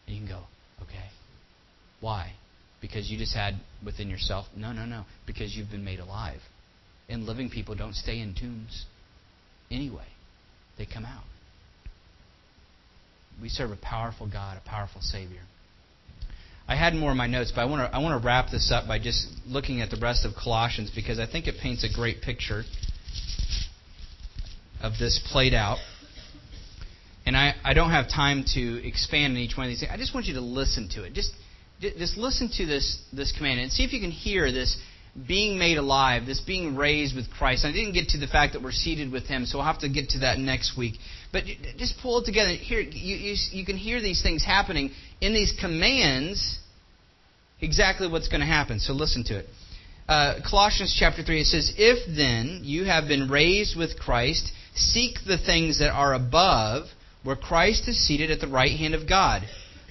And 0.05 0.15
you 0.15 0.21
can 0.21 0.30
go, 0.30 0.43
okay. 0.84 1.09
Why? 2.01 2.34
Because 2.82 3.09
you 3.09 3.17
just 3.17 3.36
had 3.36 3.55
within 3.84 4.09
yourself? 4.09 4.45
No, 4.55 4.71
no, 4.71 4.86
no. 4.86 5.05
Because 5.25 5.55
you've 5.55 5.71
been 5.71 5.84
made 5.84 5.99
alive. 5.99 6.39
And 7.09 7.25
living 7.25 7.49
people 7.49 7.75
don't 7.75 7.95
stay 7.95 8.19
in 8.19 8.36
tombs 8.36 8.86
anyway, 9.71 10.07
they 10.78 10.86
come 10.86 11.05
out. 11.05 11.23
We 13.41 13.49
serve 13.49 13.71
a 13.71 13.78
powerful 13.78 14.28
God, 14.28 14.57
a 14.63 14.67
powerful 14.67 15.01
Savior. 15.01 15.41
I 16.67 16.75
had 16.75 16.93
more 16.93 17.11
in 17.11 17.17
my 17.17 17.28
notes, 17.28 17.51
but 17.55 17.61
I 17.61 17.65
want 17.65 17.89
to 17.89 17.95
I 17.95 17.99
want 17.99 18.21
to 18.21 18.25
wrap 18.25 18.49
this 18.51 18.71
up 18.73 18.88
by 18.88 18.99
just 18.99 19.28
looking 19.45 19.82
at 19.82 19.89
the 19.89 19.97
rest 19.97 20.25
of 20.25 20.34
Colossians 20.36 20.91
because 20.93 21.17
I 21.17 21.25
think 21.25 21.47
it 21.47 21.55
paints 21.61 21.86
a 21.86 21.93
great 21.93 22.21
picture 22.21 22.63
of 24.82 24.93
this 24.99 25.21
played 25.32 25.53
out. 25.53 25.78
And 27.25 27.36
I, 27.36 27.55
I 27.63 27.73
don't 27.73 27.91
have 27.91 28.09
time 28.09 28.45
to 28.53 28.88
expand 28.88 29.34
on 29.34 29.38
each 29.38 29.57
one 29.57 29.65
of 29.65 29.69
these 29.69 29.82
things. 29.82 29.91
I 29.93 29.97
just 29.97 30.13
want 30.13 30.28
you 30.28 30.36
to 30.36 30.41
listen 30.41 30.89
to 30.95 31.03
it. 31.03 31.13
Just 31.13 31.32
just 31.82 32.17
listen 32.17 32.49
to 32.57 32.65
this 32.65 32.99
this 33.13 33.32
command 33.32 33.59
and 33.59 33.71
see 33.71 33.84
if 33.84 33.93
you 33.93 33.99
can 33.99 34.11
hear 34.11 34.51
this 34.51 34.78
being 35.28 35.57
made 35.57 35.78
alive, 35.78 36.25
this 36.25 36.39
being 36.39 36.75
raised 36.75 37.15
with 37.15 37.30
Christ. 37.32 37.65
I 37.65 37.71
didn't 37.71 37.93
get 37.93 38.09
to 38.09 38.19
the 38.19 38.28
fact 38.28 38.53
that 38.53 38.61
we're 38.61 38.71
seated 38.71 39.11
with 39.11 39.25
Him, 39.25 39.45
so 39.45 39.57
we'll 39.57 39.65
have 39.65 39.80
to 39.80 39.89
get 39.89 40.09
to 40.09 40.19
that 40.19 40.38
next 40.38 40.78
week. 40.78 40.95
But 41.32 41.43
just 41.78 41.95
pull 42.01 42.19
it 42.19 42.25
together. 42.25 42.51
Here, 42.51 42.80
you, 42.80 43.15
you, 43.15 43.36
you 43.51 43.65
can 43.65 43.78
hear 43.78 43.99
these 43.99 44.21
things 44.21 44.45
happening 44.45 44.91
in 45.19 45.34
these 45.34 45.53
commands. 45.59 46.59
Exactly 47.61 48.07
what's 48.07 48.28
going 48.28 48.41
to 48.41 48.47
happen. 48.47 48.80
So 48.80 48.93
listen 48.93 49.23
to 49.25 49.39
it. 49.39 49.45
Uh, 50.07 50.36
Colossians 50.47 50.95
chapter 50.97 51.23
three. 51.23 51.41
It 51.41 51.47
says, 51.47 51.73
"If 51.78 52.15
then 52.15 52.61
you 52.63 52.86
have 52.86 53.07
been 53.07 53.28
raised 53.28 53.75
with 53.75 53.99
Christ, 53.99 54.51
seek 54.75 55.17
the 55.25 55.38
things 55.38 55.80
that 55.80 55.89
are 55.89 56.13
above, 56.13 56.86
where 57.23 57.36
Christ 57.36 57.88
is 57.88 57.97
seated 57.97 58.30
at 58.30 58.39
the 58.39 58.47
right 58.47 58.78
hand 58.78 58.93
of 58.93 59.09
God." 59.09 59.41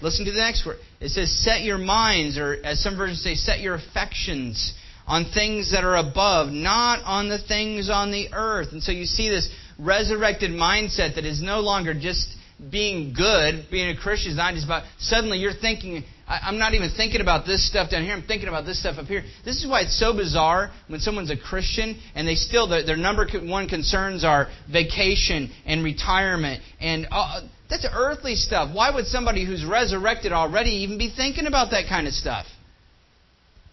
Listen 0.01 0.25
to 0.27 0.31
the 0.31 0.39
next 0.39 0.65
word. 0.65 0.79
It 1.01 1.11
says, 1.11 1.31
"Set 1.31 1.63
your 1.63 1.79
minds," 1.79 2.39
or 2.39 2.59
as 2.65 2.83
some 2.83 2.97
versions 2.97 3.23
say, 3.23 3.35
"Set 3.35 3.61
your 3.61 3.75
affections." 3.75 4.73
on 5.07 5.25
things 5.27 5.71
that 5.71 5.85
are 5.85 5.97
above, 5.97 6.51
not 6.51 7.01
on 7.05 7.29
the 7.29 7.39
things 7.39 7.89
on 7.89 8.11
the 8.11 8.29
earth. 8.33 8.73
And 8.73 8.83
so 8.83 8.91
you 8.91 9.07
see 9.07 9.29
this 9.29 9.49
resurrected 9.79 10.51
mindset 10.51 11.15
that 11.15 11.25
is 11.25 11.41
no 11.41 11.61
longer 11.61 11.95
just 11.95 12.35
being 12.71 13.13
good, 13.13 13.67
being 13.71 13.91
a 13.91 13.97
Christian 13.97 14.33
is 14.33 14.37
not 14.37 14.55
just 14.55 14.65
about 14.65 14.85
suddenly 14.99 15.39
you're 15.39 15.53
thinking, 15.53 16.03
I'm 16.27 16.59
not 16.59 16.75
even 16.75 16.91
thinking 16.97 17.21
about 17.21 17.47
this 17.47 17.69
stuff 17.69 17.91
down 17.91 18.03
here, 18.03 18.15
I'm 18.15 18.23
thinking 18.23 18.49
about 18.49 18.65
this 18.65 18.81
stuff 18.81 18.97
up 18.99 19.07
here. 19.07 19.23
This 19.45 19.63
is 19.63 19.69
why 19.69 19.83
it's 19.83 19.97
so 19.99 20.13
bizarre 20.17 20.71
when 20.89 20.99
someone's 21.01 21.31
a 21.31 21.37
Christian 21.37 22.01
and 22.15 22.27
they 22.27 22.35
still, 22.35 22.67
their, 22.67 22.97
number 22.97 23.29
one 23.45 23.69
concerns 23.69 24.25
are 24.25 24.49
vacation 24.73 25.53
and 25.67 25.85
retirement 25.85 26.63
and 26.81 27.07
uh, 27.11 27.43
that's 27.69 27.87
earthly 27.93 28.37
stuff. 28.37 28.75
Why 28.75 28.95
would 28.95 29.07
somebody 29.07 29.45
who's 29.45 29.65
resurrected 29.65 30.33
already 30.33 30.71
even 30.85 30.99
be 30.99 31.13
thinking 31.15 31.47
about 31.47 31.71
that 31.73 31.85
kind 31.89 32.07
of 32.07 32.13
stuff? 32.13 32.47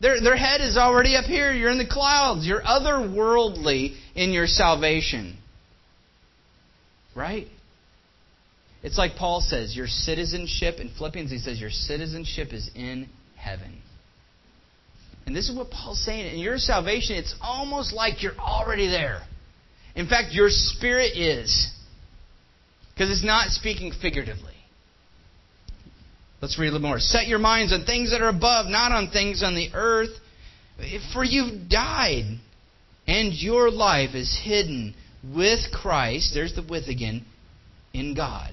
Their, 0.01 0.19
their 0.19 0.35
head 0.35 0.61
is 0.61 0.75
already 0.77 1.15
up 1.15 1.25
here. 1.25 1.53
You're 1.53 1.69
in 1.69 1.77
the 1.77 1.87
clouds. 1.87 2.45
You're 2.45 2.61
otherworldly 2.61 3.95
in 4.15 4.31
your 4.31 4.47
salvation. 4.47 5.37
Right? 7.15 7.47
It's 8.81 8.97
like 8.97 9.15
Paul 9.15 9.39
says, 9.39 9.75
your 9.75 9.87
citizenship, 9.87 10.79
in 10.79 10.89
Philippians, 10.97 11.31
he 11.31 11.37
says, 11.37 11.59
your 11.59 11.69
citizenship 11.69 12.51
is 12.51 12.69
in 12.75 13.07
heaven. 13.37 13.81
And 15.25 15.33
this 15.33 15.49
is 15.49 15.55
what 15.55 15.69
Paul's 15.69 16.03
saying. 16.03 16.33
In 16.33 16.39
your 16.39 16.57
salvation, 16.57 17.15
it's 17.15 17.33
almost 17.41 17.93
like 17.93 18.21
you're 18.21 18.37
already 18.37 18.87
there. 18.89 19.21
In 19.95 20.07
fact, 20.07 20.33
your 20.33 20.49
spirit 20.49 21.15
is. 21.15 21.71
Because 22.93 23.09
it's 23.09 23.23
not 23.23 23.49
speaking 23.49 23.91
figuratively. 24.01 24.53
Let's 26.41 26.59
read 26.59 26.67
a 26.67 26.71
little 26.73 26.87
more. 26.87 26.99
Set 26.99 27.27
your 27.27 27.39
minds 27.39 27.71
on 27.71 27.85
things 27.85 28.11
that 28.11 28.21
are 28.21 28.29
above, 28.29 28.67
not 28.67 28.91
on 28.91 29.09
things 29.09 29.41
on 29.43 29.55
the 29.55 29.69
earth. 29.73 30.09
For 31.13 31.23
you've 31.23 31.69
died, 31.69 32.39
and 33.07 33.33
your 33.33 33.71
life 33.71 34.13
is 34.13 34.39
hidden 34.43 34.93
with 35.23 35.59
Christ. 35.71 36.33
There's 36.33 36.53
the 36.53 36.65
with 36.69 36.87
again. 36.87 37.25
In 37.93 38.15
God. 38.15 38.51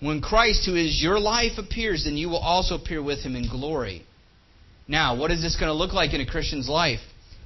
When 0.00 0.20
Christ, 0.20 0.66
who 0.66 0.74
is 0.74 1.02
your 1.02 1.20
life, 1.20 1.58
appears, 1.58 2.04
then 2.04 2.16
you 2.16 2.28
will 2.28 2.38
also 2.38 2.74
appear 2.74 3.02
with 3.02 3.20
him 3.20 3.36
in 3.36 3.48
glory. 3.48 4.04
Now, 4.88 5.16
what 5.16 5.30
is 5.30 5.42
this 5.42 5.56
going 5.56 5.68
to 5.68 5.74
look 5.74 5.92
like 5.92 6.12
in 6.12 6.20
a 6.20 6.26
Christian's 6.26 6.68
life? 6.68 7.00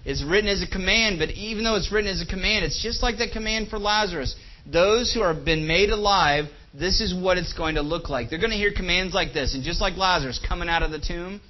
It's 0.05 0.25
written 0.25 0.49
as 0.49 0.63
a 0.63 0.71
command, 0.71 1.19
but 1.19 1.31
even 1.31 1.65
though 1.65 1.77
it's 1.77 1.93
written 1.93 2.11
as 2.11 2.23
a 2.23 2.27
command, 2.27 2.65
it's 2.65 2.83
just 2.83 3.03
like 3.03 3.19
that 3.19 3.33
command 3.33 3.69
for 3.69 3.79
Lazarus. 3.79 4.35
Those 4.67 5.13
who 5.13 5.23
have 5.23 5.45
been 5.45 5.67
made 5.67 5.91
alive 5.91 6.47
this 6.73 7.01
is 7.01 7.13
what 7.13 7.37
it's 7.37 7.53
going 7.53 7.75
to 7.75 7.83
look 7.83 8.09
like. 8.09 8.31
They're 8.31 8.39
going 8.39 8.53
to 8.53 8.57
hear 8.57 8.73
commands 8.73 9.13
like 9.13 9.33
this. 9.33 9.55
And 9.55 9.65
just 9.65 9.81
like 9.81 9.97
Lazarus 9.97 10.41
coming 10.47 10.69
out 10.69 10.83
of 10.83 10.91
the 10.91 11.01
tomb, 11.01 11.41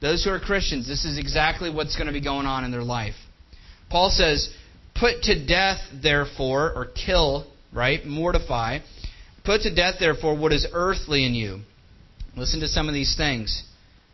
those 0.00 0.24
who 0.24 0.30
are 0.30 0.38
Christians, 0.38 0.86
this 0.86 1.04
is 1.04 1.18
exactly 1.18 1.68
what's 1.68 1.96
going 1.96 2.06
to 2.06 2.12
be 2.12 2.20
going 2.20 2.46
on 2.46 2.64
in 2.64 2.70
their 2.70 2.82
life. 2.82 3.14
Paul 3.90 4.10
says, 4.10 4.52
Put 4.94 5.22
to 5.22 5.46
death, 5.46 5.78
therefore, 6.00 6.72
or 6.74 6.86
kill, 6.86 7.46
right? 7.72 8.04
Mortify. 8.04 8.78
Put 9.44 9.62
to 9.62 9.74
death, 9.74 9.96
therefore, 9.98 10.36
what 10.36 10.52
is 10.52 10.66
earthly 10.72 11.26
in 11.26 11.34
you. 11.34 11.60
Listen 12.36 12.60
to 12.60 12.68
some 12.68 12.88
of 12.88 12.94
these 12.94 13.16
things 13.16 13.64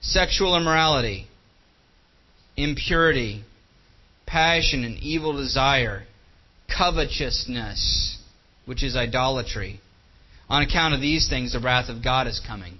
sexual 0.01 0.57
immorality, 0.57 1.27
impurity, 2.57 3.45
passion 4.27 4.85
and 4.85 4.97
evil 4.99 5.37
desire, 5.37 6.05
covetousness, 6.75 8.18
which 8.69 8.83
is 8.83 8.95
idolatry 8.95 9.81
on 10.49 10.63
account 10.63 10.95
of 10.95 11.01
these 11.01 11.29
things, 11.29 11.53
the 11.53 11.61
wrath 11.61 11.89
of 11.89 12.03
God 12.03 12.27
is 12.27 12.41
coming. 12.47 12.79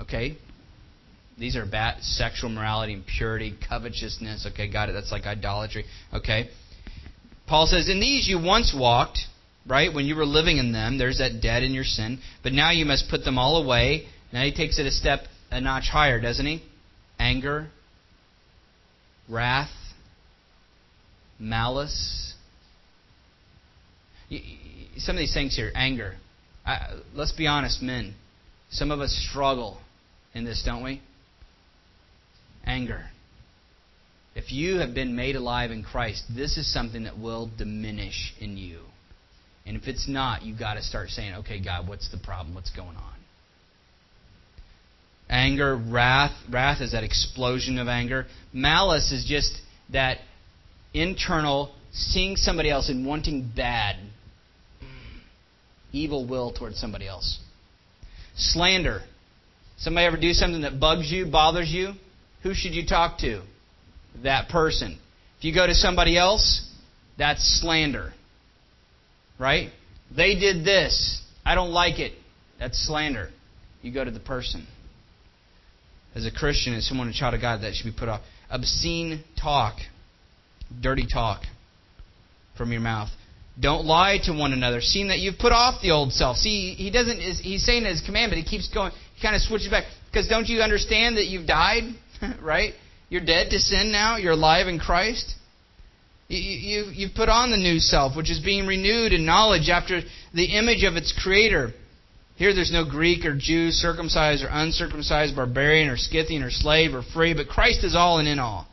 Okay? 0.00 0.36
These 1.38 1.56
are 1.56 1.64
bad 1.64 2.02
sexual 2.02 2.50
morality, 2.50 2.92
impurity, 2.92 3.54
covetousness. 3.68 4.46
Okay, 4.52 4.70
got 4.70 4.88
it. 4.88 4.92
That's 4.92 5.12
like 5.12 5.24
idolatry. 5.24 5.84
Okay? 6.12 6.48
Paul 7.46 7.66
says, 7.66 7.88
In 7.88 8.00
these 8.00 8.26
you 8.28 8.42
once 8.42 8.74
walked, 8.76 9.20
right? 9.66 9.92
When 9.92 10.06
you 10.06 10.16
were 10.16 10.24
living 10.24 10.58
in 10.58 10.72
them, 10.72 10.98
there's 10.98 11.18
that 11.18 11.40
dead 11.40 11.62
in 11.62 11.72
your 11.72 11.84
sin. 11.84 12.18
But 12.42 12.52
now 12.52 12.70
you 12.70 12.84
must 12.84 13.08
put 13.08 13.24
them 13.24 13.38
all 13.38 13.62
away. 13.62 14.06
Now 14.32 14.42
he 14.42 14.52
takes 14.52 14.78
it 14.78 14.86
a 14.86 14.90
step, 14.90 15.20
a 15.50 15.60
notch 15.60 15.88
higher, 15.90 16.20
doesn't 16.20 16.46
he? 16.46 16.62
Anger, 17.18 17.68
wrath, 19.28 19.70
malice. 21.38 22.34
Some 24.96 25.16
of 25.16 25.20
these 25.20 25.34
things 25.34 25.56
here 25.56 25.72
anger. 25.74 26.14
I, 26.64 26.98
let's 27.14 27.32
be 27.32 27.46
honest, 27.46 27.82
men. 27.82 28.14
Some 28.70 28.90
of 28.90 29.00
us 29.00 29.12
struggle 29.30 29.78
in 30.34 30.44
this, 30.44 30.62
don't 30.64 30.82
we? 30.82 31.02
Anger. 32.64 33.04
If 34.34 34.50
you 34.50 34.78
have 34.78 34.94
been 34.94 35.14
made 35.14 35.36
alive 35.36 35.70
in 35.70 35.84
Christ, 35.84 36.24
this 36.34 36.56
is 36.56 36.72
something 36.72 37.04
that 37.04 37.18
will 37.18 37.50
diminish 37.56 38.34
in 38.40 38.56
you. 38.56 38.80
And 39.66 39.76
if 39.76 39.86
it's 39.86 40.08
not, 40.08 40.42
you've 40.42 40.58
got 40.58 40.74
to 40.74 40.82
start 40.82 41.10
saying, 41.10 41.34
okay, 41.36 41.62
God, 41.62 41.88
what's 41.88 42.10
the 42.10 42.18
problem? 42.18 42.54
What's 42.54 42.70
going 42.70 42.96
on? 42.96 43.14
Anger, 45.28 45.76
wrath. 45.76 46.32
Wrath 46.50 46.80
is 46.80 46.92
that 46.92 47.04
explosion 47.04 47.78
of 47.78 47.88
anger. 47.88 48.26
Malice 48.52 49.12
is 49.12 49.24
just 49.24 49.58
that 49.92 50.18
internal 50.92 51.74
seeing 51.92 52.36
somebody 52.36 52.70
else 52.70 52.88
and 52.88 53.06
wanting 53.06 53.50
bad 53.54 53.96
evil 55.94 56.26
will 56.26 56.52
towards 56.52 56.78
somebody 56.78 57.06
else. 57.06 57.38
Slander. 58.36 59.00
Somebody 59.76 60.06
ever 60.06 60.16
do 60.16 60.32
something 60.32 60.62
that 60.62 60.80
bugs 60.80 61.10
you, 61.10 61.26
bothers 61.26 61.70
you? 61.70 61.92
Who 62.42 62.54
should 62.54 62.74
you 62.74 62.86
talk 62.86 63.18
to? 63.18 63.42
That 64.22 64.48
person. 64.48 64.98
If 65.38 65.44
you 65.44 65.54
go 65.54 65.66
to 65.66 65.74
somebody 65.74 66.16
else, 66.16 66.70
that's 67.18 67.60
slander. 67.60 68.12
Right? 69.38 69.70
They 70.14 70.38
did 70.38 70.64
this. 70.64 71.22
I 71.44 71.54
don't 71.54 71.70
like 71.72 71.98
it. 71.98 72.12
That's 72.58 72.78
slander. 72.86 73.30
You 73.82 73.92
go 73.92 74.04
to 74.04 74.10
the 74.10 74.20
person. 74.20 74.66
As 76.14 76.26
a 76.26 76.30
Christian, 76.30 76.74
as 76.74 76.86
someone, 76.86 77.08
a 77.08 77.12
child 77.12 77.34
of 77.34 77.40
God, 77.40 77.62
that 77.62 77.74
should 77.74 77.92
be 77.92 77.98
put 77.98 78.08
off. 78.08 78.20
Obscene 78.48 79.24
talk, 79.40 79.74
dirty 80.80 81.06
talk 81.12 81.42
from 82.56 82.70
your 82.70 82.80
mouth. 82.80 83.08
Don't 83.58 83.84
lie 83.84 84.18
to 84.24 84.32
one 84.32 84.52
another, 84.52 84.80
seeing 84.80 85.08
that 85.08 85.18
you've 85.20 85.38
put 85.38 85.52
off 85.52 85.80
the 85.80 85.92
old 85.92 86.12
self. 86.12 86.36
See, 86.38 86.74
he 86.74 86.90
doesn't. 86.90 87.18
He's 87.18 87.64
saying 87.64 87.84
his 87.84 88.00
command, 88.00 88.30
but 88.30 88.38
he 88.38 88.44
keeps 88.44 88.68
going. 88.68 88.90
He 89.14 89.22
kind 89.22 89.36
of 89.36 89.42
switches 89.42 89.68
back 89.68 89.84
because 90.10 90.26
don't 90.26 90.48
you 90.48 90.60
understand 90.60 91.18
that 91.18 91.26
you've 91.26 91.46
died, 91.46 91.84
right? 92.42 92.74
You're 93.08 93.24
dead 93.24 93.50
to 93.50 93.60
sin 93.60 93.92
now. 93.92 94.16
You're 94.16 94.32
alive 94.32 94.66
in 94.66 94.80
Christ. 94.80 95.34
You, 96.26 96.38
you, 96.38 96.90
you've 96.92 97.14
put 97.14 97.28
on 97.28 97.50
the 97.50 97.56
new 97.56 97.78
self, 97.78 98.16
which 98.16 98.30
is 98.30 98.40
being 98.40 98.66
renewed 98.66 99.12
in 99.12 99.24
knowledge 99.24 99.68
after 99.68 100.00
the 100.32 100.56
image 100.58 100.82
of 100.82 100.96
its 100.96 101.12
creator. 101.22 101.72
Here 102.36 102.52
there's 102.52 102.72
no 102.72 102.84
Greek 102.84 103.24
or 103.24 103.36
Jew, 103.38 103.70
circumcised 103.70 104.42
or 104.42 104.48
uncircumcised, 104.50 105.36
barbarian 105.36 105.88
or 105.88 105.96
Scythian 105.96 106.42
or 106.42 106.50
slave 106.50 106.94
or 106.94 107.02
free, 107.02 107.34
but 107.34 107.46
Christ 107.46 107.84
is 107.84 107.94
all 107.94 108.18
and 108.18 108.26
in 108.26 108.40
all. 108.40 108.66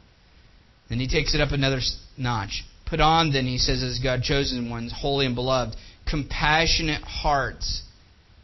Then 0.89 0.99
he 0.99 1.07
takes 1.07 1.35
it 1.35 1.41
up 1.41 1.51
another 1.51 1.79
notch. 2.17 2.63
Put 2.91 2.99
on, 2.99 3.31
then, 3.31 3.45
he 3.45 3.57
says, 3.57 3.81
as 3.83 3.99
God 3.99 4.21
chosen 4.21 4.69
ones, 4.69 4.93
holy 4.93 5.25
and 5.25 5.33
beloved, 5.33 5.77
compassionate 6.05 7.01
hearts, 7.01 7.83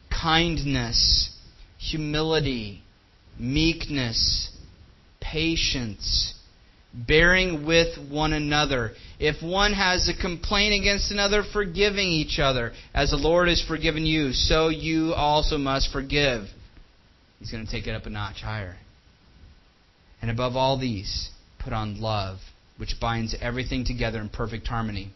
kindness, 0.10 1.30
humility, 1.78 2.82
meekness, 3.38 4.50
patience, 5.20 6.34
bearing 6.94 7.66
with 7.66 7.98
one 8.10 8.32
another. 8.32 8.94
If 9.20 9.44
one 9.44 9.74
has 9.74 10.08
a 10.08 10.18
complaint 10.18 10.80
against 10.82 11.12
another, 11.12 11.44
forgiving 11.52 12.08
each 12.08 12.40
other. 12.40 12.72
As 12.94 13.10
the 13.12 13.18
Lord 13.18 13.50
has 13.50 13.62
forgiven 13.62 14.06
you, 14.06 14.32
so 14.32 14.70
you 14.70 15.14
also 15.14 15.58
must 15.58 15.92
forgive. 15.92 16.46
He's 17.40 17.52
going 17.52 17.66
to 17.66 17.72
take 17.72 17.86
it 17.86 17.92
up 17.92 18.06
a 18.06 18.10
notch 18.10 18.44
higher. 18.44 18.78
And 20.22 20.32
above 20.32 20.56
all 20.56 20.80
these, 20.80 21.32
put 21.60 21.74
on 21.74 22.00
love 22.00 22.40
which 22.78 23.00
binds 23.00 23.36
everything 23.42 23.86
together 23.86 24.20
in 24.20 24.30
perfect 24.30 24.68
harmony. 24.68 25.12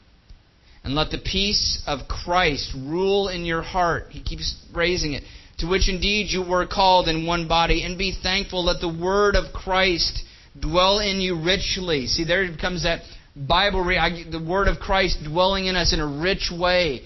And 0.84 0.96
let 0.96 1.12
the 1.12 1.20
peace 1.20 1.82
of 1.86 2.08
Christ 2.08 2.74
rule 2.76 3.28
in 3.28 3.46
your 3.46 3.62
heart. 3.62 4.08
He 4.10 4.22
keeps 4.22 4.56
raising 4.74 5.14
it. 5.14 5.24
To 5.60 5.68
which 5.68 5.88
indeed 5.88 6.32
you 6.32 6.42
were 6.42 6.66
called 6.66 7.08
in 7.08 7.28
one 7.28 7.48
body. 7.48 7.84
And 7.84 7.98
be 7.98 8.18
thankful. 8.22 8.66
Let 8.66 8.82
the 8.82 8.90
word 8.90 9.36
of 9.36 9.54
Christ 9.54 10.24
dwell 10.60 11.00
in 11.00 11.22
you 11.22 11.40
richly. 11.40 12.08
See, 12.08 12.24
there 12.24 12.48
comes 12.58 12.84
that 12.84 13.02
Bible, 13.36 13.84
the 13.86 14.44
word 14.44 14.68
of 14.68 14.80
Christ 14.80 15.20
dwelling 15.24 15.68
in 15.68 15.76
us 15.76 15.94
in 15.94 16.00
a 16.00 16.22
rich 16.22 16.52
way. 16.52 17.04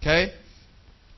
Okay? 0.00 0.32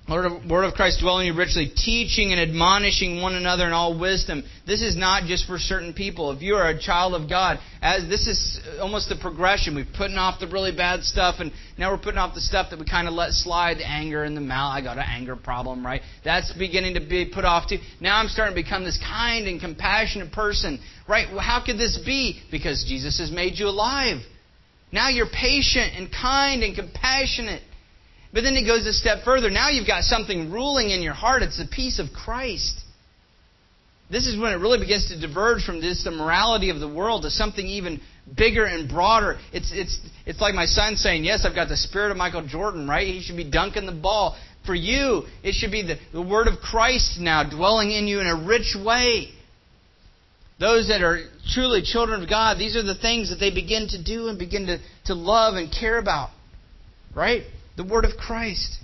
Word 0.08 0.24
of, 0.24 0.50
word 0.50 0.64
of 0.64 0.72
Christ 0.72 1.00
dwelling 1.02 1.26
in 1.26 1.34
you 1.34 1.38
richly, 1.38 1.70
teaching 1.76 2.32
and 2.32 2.40
admonishing 2.40 3.20
one 3.20 3.34
another 3.34 3.66
in 3.66 3.72
all 3.72 3.98
wisdom. 3.98 4.42
This 4.66 4.80
is 4.80 4.96
not 4.96 5.24
just 5.24 5.46
for 5.46 5.58
certain 5.58 5.92
people. 5.92 6.32
If 6.32 6.40
you 6.40 6.54
are 6.54 6.68
a 6.68 6.80
child 6.80 7.12
of 7.12 7.28
God, 7.28 7.58
as 7.82 8.08
this 8.08 8.26
is 8.26 8.58
almost 8.80 9.10
the 9.10 9.16
progression. 9.16 9.74
We've 9.74 9.86
putting 9.96 10.16
off 10.16 10.40
the 10.40 10.48
really 10.48 10.74
bad 10.74 11.02
stuff, 11.02 11.36
and 11.40 11.52
now 11.76 11.92
we're 11.92 11.98
putting 11.98 12.16
off 12.16 12.34
the 12.34 12.40
stuff 12.40 12.70
that 12.70 12.78
we 12.78 12.86
kind 12.86 13.06
of 13.06 13.12
let 13.12 13.32
slide, 13.32 13.78
the 13.78 13.86
anger 13.86 14.24
and 14.24 14.34
the 14.34 14.40
mal. 14.40 14.70
I 14.70 14.80
got 14.80 14.96
an 14.96 15.04
anger 15.06 15.36
problem, 15.36 15.84
right? 15.84 16.00
That's 16.24 16.52
beginning 16.54 16.94
to 16.94 17.00
be 17.00 17.30
put 17.32 17.44
off 17.44 17.68
too. 17.68 17.78
Now 18.00 18.18
I'm 18.18 18.28
starting 18.28 18.56
to 18.56 18.62
become 18.62 18.84
this 18.84 18.98
kind 19.06 19.46
and 19.46 19.60
compassionate 19.60 20.32
person, 20.32 20.80
right? 21.06 21.28
How 21.38 21.62
could 21.64 21.76
this 21.76 22.00
be? 22.04 22.40
Because 22.50 22.84
Jesus 22.88 23.18
has 23.18 23.30
made 23.30 23.58
you 23.58 23.66
alive. 23.66 24.22
Now 24.90 25.10
you're 25.10 25.28
patient 25.28 25.92
and 25.96 26.10
kind 26.10 26.62
and 26.62 26.74
compassionate. 26.74 27.60
But 28.32 28.42
then 28.42 28.54
it 28.54 28.66
goes 28.66 28.86
a 28.86 28.92
step 28.92 29.24
further. 29.24 29.50
Now 29.50 29.70
you've 29.70 29.86
got 29.86 30.04
something 30.04 30.50
ruling 30.52 30.90
in 30.90 31.00
your 31.00 31.14
heart. 31.14 31.42
It's 31.42 31.58
the 31.58 31.68
peace 31.70 31.98
of 31.98 32.08
Christ. 32.12 32.78
This 34.10 34.26
is 34.26 34.38
when 34.38 34.52
it 34.52 34.56
really 34.56 34.78
begins 34.78 35.08
to 35.08 35.20
diverge 35.20 35.64
from 35.64 35.80
just 35.80 36.04
the 36.04 36.10
morality 36.10 36.70
of 36.70 36.80
the 36.80 36.88
world 36.88 37.22
to 37.22 37.30
something 37.30 37.66
even 37.66 38.00
bigger 38.36 38.64
and 38.64 38.88
broader. 38.88 39.38
It's, 39.52 39.70
it's, 39.72 39.98
it's 40.26 40.40
like 40.40 40.54
my 40.54 40.64
son 40.64 40.96
saying, 40.96 41.24
Yes, 41.24 41.44
I've 41.44 41.54
got 41.54 41.68
the 41.68 41.76
spirit 41.76 42.10
of 42.10 42.16
Michael 42.16 42.46
Jordan, 42.46 42.88
right? 42.88 43.06
He 43.06 43.20
should 43.20 43.36
be 43.36 43.48
dunking 43.48 43.86
the 43.86 43.92
ball. 43.92 44.36
For 44.66 44.74
you, 44.74 45.24
it 45.42 45.52
should 45.52 45.70
be 45.70 45.82
the, 45.82 45.96
the 46.12 46.22
word 46.22 46.46
of 46.46 46.58
Christ 46.58 47.18
now 47.18 47.48
dwelling 47.48 47.90
in 47.90 48.06
you 48.06 48.20
in 48.20 48.26
a 48.26 48.46
rich 48.46 48.76
way. 48.78 49.28
Those 50.60 50.88
that 50.88 51.02
are 51.02 51.20
truly 51.54 51.82
children 51.82 52.22
of 52.22 52.28
God, 52.28 52.58
these 52.58 52.76
are 52.76 52.82
the 52.82 52.94
things 52.94 53.30
that 53.30 53.36
they 53.36 53.54
begin 53.54 53.88
to 53.90 54.02
do 54.02 54.28
and 54.28 54.38
begin 54.38 54.66
to, 54.66 54.78
to 55.06 55.14
love 55.14 55.54
and 55.54 55.72
care 55.72 55.98
about. 55.98 56.30
Right? 57.14 57.42
The 57.78 57.84
word 57.84 58.04
of 58.04 58.16
Christ. 58.16 58.76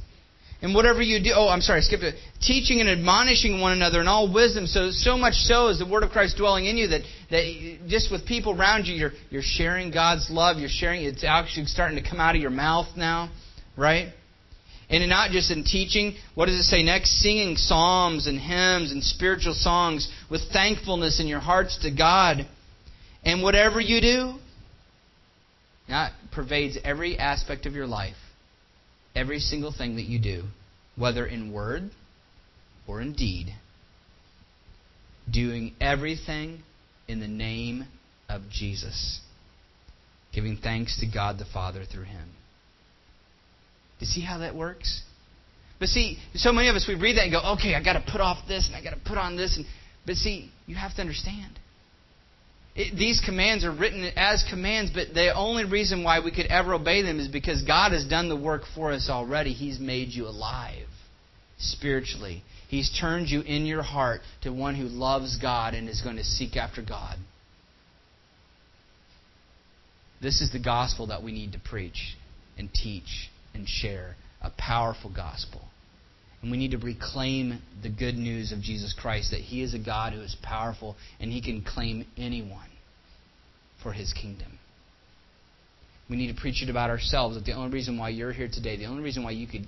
And 0.62 0.72
whatever 0.72 1.03
you 1.03 1.22
do, 1.22 1.32
oh, 1.34 1.49
I'm 1.49 1.61
sorry, 1.61 1.80
I 1.80 1.82
skipped 1.82 2.05
it. 2.05 2.14
Teaching 2.40 2.80
and 2.80 2.88
admonishing 2.88 3.61
one 3.61 3.72
another 3.72 4.01
in 4.01 4.07
all 4.07 4.32
wisdom. 4.32 4.66
So, 4.68 4.92
so 4.92 5.18
much 5.18 5.34
so 5.34 5.68
is 5.68 5.80
the 5.80 5.86
word 5.86 6.05
of 6.05 6.11
Christ 6.11 6.36
dwelling 6.38 6.66
in 6.66 6.78
you 6.78 6.86
that, 6.86 7.03
that 7.30 7.80
just 7.88 8.11
with 8.12 8.24
people 8.24 8.59
around 8.59 8.86
you, 8.86 8.95
you're, 8.95 9.11
you're 9.30 9.42
sharing 9.42 9.90
God's 9.90 10.30
love. 10.30 10.59
You're 10.59 10.70
sharing, 10.70 11.05
it's 11.05 11.24
actually 11.24 11.66
starting 11.66 12.03
to 12.03 12.09
come 12.09 12.20
out 12.20 12.36
of 12.36 12.40
your 12.40 12.53
mouth 12.53 12.86
now, 12.97 13.30
right? 13.76 14.14
And 14.88 15.11
not 15.11 15.32
just 15.32 15.51
in 15.51 15.64
teaching. 15.64 16.14
What 16.36 16.47
does 16.47 16.55
it 16.55 16.62
say 16.62 16.84
next? 16.84 17.20
Singing 17.20 17.57
psalms 17.57 18.28
and 18.28 18.38
hymns 18.38 18.92
and 18.92 19.03
spiritual 19.03 19.55
songs 19.55 20.09
with 20.30 20.40
thankfulness 20.53 21.20
in 21.20 21.26
your 21.26 21.40
hearts 21.40 21.78
to 21.82 21.90
God. 21.90 22.47
And 23.24 23.42
whatever 23.42 23.80
you 23.80 24.01
do, 24.01 24.34
that 25.88 26.12
pervades 26.32 26.78
every 26.84 27.18
aspect 27.18 27.66
of 27.66 27.74
your 27.74 27.88
life 27.88 28.14
every 29.14 29.38
single 29.38 29.72
thing 29.72 29.96
that 29.96 30.04
you 30.04 30.20
do, 30.20 30.44
whether 30.96 31.26
in 31.26 31.52
word 31.52 31.90
or 32.86 33.00
in 33.00 33.12
deed, 33.12 33.54
doing 35.30 35.74
everything 35.80 36.62
in 37.08 37.20
the 37.20 37.28
name 37.28 37.86
of 38.28 38.42
Jesus, 38.50 39.20
giving 40.32 40.56
thanks 40.56 41.00
to 41.00 41.06
God 41.06 41.38
the 41.38 41.44
Father 41.44 41.84
through 41.84 42.04
Him. 42.04 42.28
Do 43.98 44.06
you 44.06 44.06
see 44.06 44.20
how 44.22 44.38
that 44.38 44.54
works? 44.54 45.02
But 45.78 45.88
see, 45.88 46.18
so 46.34 46.52
many 46.52 46.68
of 46.68 46.76
us, 46.76 46.86
we 46.88 46.94
read 46.94 47.16
that 47.16 47.24
and 47.24 47.32
go, 47.32 47.54
okay, 47.54 47.74
I 47.74 47.82
got 47.82 47.94
to 47.94 48.04
put 48.10 48.20
off 48.20 48.38
this 48.48 48.66
and 48.66 48.76
I 48.76 48.82
got 48.82 48.90
to 48.96 49.00
put 49.04 49.18
on 49.18 49.36
this. 49.36 49.56
And, 49.56 49.66
but 50.06 50.16
see, 50.16 50.50
you 50.66 50.76
have 50.76 50.94
to 50.96 51.00
understand. 51.00 51.58
It, 52.77 52.97
these 52.97 53.20
commands 53.25 53.64
are 53.64 53.72
written 53.72 54.11
as 54.16 54.45
commands, 54.51 54.91
but 54.93 55.14
the 55.14 55.33
only 55.35 55.64
reason 55.64 56.03
why 56.03 56.20
we 56.20 56.33
could 56.33 56.47
ever 56.47 56.75
obey 56.75 57.03
them 57.03 57.20
is 57.20 57.29
because 57.29 57.62
God 57.62 57.93
has 57.93 58.05
done 58.05 58.29
the 58.29 58.37
work 58.37 58.62
for 58.75 58.93
us 58.93 59.09
already. 59.09 59.53
He's 59.53 59.79
made 59.79 60.09
you 60.09 60.27
alive 60.27 60.89
spiritually. 61.59 62.43
He's 62.68 62.91
turned 62.91 63.29
you 63.29 63.43
in 63.43 63.66
your 63.66 63.83
heart 63.83 64.22
to 64.43 64.51
one 64.51 64.75
who 64.75 64.87
loves 64.87 65.39
God 65.39 65.75
and 65.75 65.89
is 65.89 66.03
going 66.03 66.16
to 66.16 66.25
seek 66.25 66.57
after 66.57 66.83
God. 66.83 67.16
This 70.20 70.41
is 70.41 70.51
the 70.51 70.59
gospel 70.59 71.07
that 71.09 71.22
we 71.22 71.33
need 71.33 71.53
to 71.53 71.61
preach 71.61 72.16
and 72.59 72.72
teach 72.72 73.31
and 73.55 73.68
share 73.68 74.16
a 74.43 74.51
powerful 74.51 75.12
gospel. 75.14 75.62
And 76.45 76.51
we 76.51 76.59
need 76.59 76.72
to 76.72 76.78
reclaim 76.78 77.59
the 77.82 77.88
good 77.88 78.16
news 78.16 78.53
of 78.53 78.61
Jesus 78.61 78.92
Christ 78.92 79.30
that 79.30 79.40
He 79.40 79.62
is 79.62 79.72
a 79.72 79.78
God 79.78 80.12
who 80.12 80.20
is 80.20 80.36
powerful 80.42 80.95
and 81.18 81.32
He 81.32 81.40
can 81.40 81.62
claim 81.62 82.05
anyone 82.18 82.68
for 83.82 83.95
His 83.95 84.12
kingdom. 84.12 84.59
We 86.11 86.16
need 86.16 86.34
to 86.34 86.38
preach 86.38 86.62
it 86.62 86.68
about 86.68 86.90
ourselves 86.90 87.36
that 87.36 87.47
the 87.47 87.55
only 87.55 87.72
reason 87.72 87.97
why 87.97 88.11
you're 88.11 88.30
here 88.30 88.51
today, 88.53 88.76
the 88.76 88.84
only 88.84 89.03
reason 89.03 89.24
why 89.24 89.30
you 89.30 89.47
could 89.47 89.64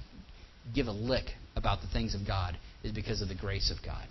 give 0.74 0.86
a 0.86 0.92
lick 0.92 1.24
about 1.56 1.80
the 1.80 1.86
things 1.86 2.14
of 2.14 2.26
God 2.26 2.58
is 2.84 2.92
because 2.92 3.22
of 3.22 3.28
the 3.28 3.34
grace 3.34 3.72
of 3.74 3.82
God. 3.82 4.06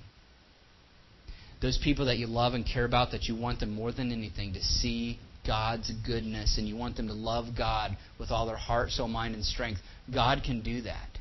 Those 1.61 1.77
people 1.77 2.07
that 2.07 2.17
you 2.17 2.25
love 2.25 2.55
and 2.55 2.65
care 2.65 2.85
about, 2.85 3.11
that 3.11 3.25
you 3.25 3.35
want 3.35 3.59
them 3.59 3.75
more 3.75 3.91
than 3.91 4.11
anything 4.11 4.53
to 4.53 4.63
see 4.63 5.19
God's 5.45 5.91
goodness 6.03 6.57
and 6.57 6.67
you 6.67 6.75
want 6.75 6.97
them 6.97 7.09
to 7.09 7.13
love 7.13 7.55
God 7.55 7.95
with 8.19 8.31
all 8.31 8.47
their 8.47 8.57
heart, 8.57 8.89
soul, 8.89 9.07
mind, 9.07 9.35
and 9.35 9.45
strength, 9.45 9.81
God 10.11 10.41
can 10.43 10.63
do 10.63 10.81
that. 10.81 11.14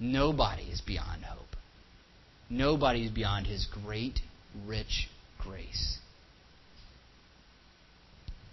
Nobody 0.00 0.62
is 0.64 0.80
beyond 0.80 1.24
hope. 1.24 1.56
Nobody 2.48 3.04
is 3.04 3.10
beyond 3.10 3.46
His 3.46 3.66
great, 3.66 4.20
rich 4.66 5.08
grace. 5.38 5.98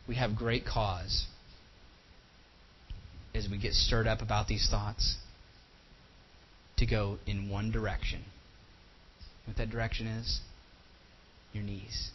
We 0.08 0.16
have 0.16 0.36
great 0.36 0.66
cause 0.66 1.26
as 3.34 3.48
we 3.50 3.58
get 3.58 3.74
stirred 3.74 4.08
up 4.08 4.22
about 4.22 4.48
these 4.48 4.68
thoughts 4.70 5.16
to 6.78 6.86
go 6.86 7.18
in 7.26 7.50
one 7.50 7.72
direction. 7.72 8.24
What 9.46 9.58
that 9.58 9.70
direction 9.70 10.08
is? 10.08 10.42
Your 11.54 11.64
knees. 11.64 12.12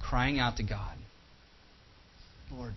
Crying 0.00 0.38
out 0.38 0.56
to 0.56 0.62
God 0.62 0.96
Lord, 2.52 2.74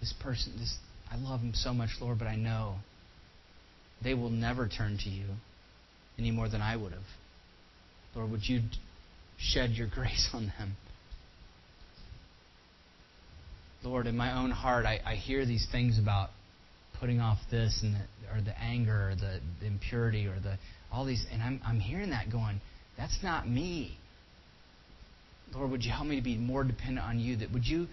this 0.00 0.12
person, 0.20 0.52
this 0.58 0.76
I 1.10 1.16
love 1.16 1.40
them 1.40 1.52
so 1.54 1.72
much, 1.72 1.90
Lord, 2.00 2.18
but 2.18 2.28
I 2.28 2.36
know 2.36 2.76
they 4.02 4.14
will 4.14 4.30
never 4.30 4.68
turn 4.68 4.98
to 5.04 5.10
you 5.10 5.26
any 6.18 6.30
more 6.30 6.48
than 6.48 6.60
I 6.60 6.76
would 6.76 6.92
have. 6.92 7.02
Lord, 8.14 8.30
would 8.30 8.48
you 8.48 8.60
shed 9.38 9.70
your 9.70 9.88
grace 9.94 10.28
on 10.32 10.52
them? 10.58 10.76
Lord, 13.82 14.06
in 14.06 14.16
my 14.16 14.38
own 14.38 14.50
heart, 14.50 14.84
I, 14.84 15.00
I 15.06 15.14
hear 15.14 15.46
these 15.46 15.66
things 15.72 15.98
about 15.98 16.28
putting 16.98 17.20
off 17.20 17.38
this 17.50 17.80
and 17.82 17.94
the, 17.94 18.36
or 18.38 18.42
the 18.42 18.58
anger 18.60 19.10
or 19.10 19.14
the, 19.14 19.40
the 19.60 19.66
impurity 19.66 20.26
or 20.26 20.38
the 20.38 20.58
all 20.92 21.06
these, 21.06 21.24
and 21.32 21.42
I'm 21.42 21.60
I'm 21.64 21.80
hearing 21.80 22.10
that 22.10 22.30
going, 22.30 22.60
that's 22.98 23.18
not 23.22 23.48
me. 23.48 23.96
Lord, 25.54 25.70
would 25.70 25.84
you 25.84 25.90
help 25.90 26.06
me 26.06 26.16
to 26.16 26.22
be 26.22 26.36
more 26.36 26.62
dependent 26.62 27.06
on 27.06 27.18
you? 27.18 27.36
That 27.36 27.52
would 27.52 27.66
you 27.66 27.86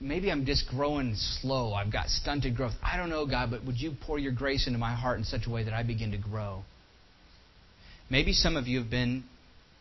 maybe 0.00 0.30
I'm 0.30 0.46
just 0.46 0.68
growing 0.68 1.14
slow. 1.16 1.72
I've 1.72 1.92
got 1.92 2.08
stunted 2.08 2.56
growth. 2.56 2.72
I 2.82 2.96
don't 2.96 3.10
know, 3.10 3.26
God, 3.26 3.50
but 3.50 3.64
would 3.64 3.80
you 3.80 3.92
pour 4.06 4.18
your 4.18 4.32
grace 4.32 4.66
into 4.66 4.78
my 4.78 4.94
heart 4.94 5.18
in 5.18 5.24
such 5.24 5.46
a 5.46 5.50
way 5.50 5.64
that 5.64 5.74
I 5.74 5.82
begin 5.82 6.12
to 6.12 6.18
grow? 6.18 6.62
Maybe 8.10 8.32
some 8.32 8.56
of 8.56 8.66
you 8.66 8.80
have 8.80 8.90
been 8.90 9.24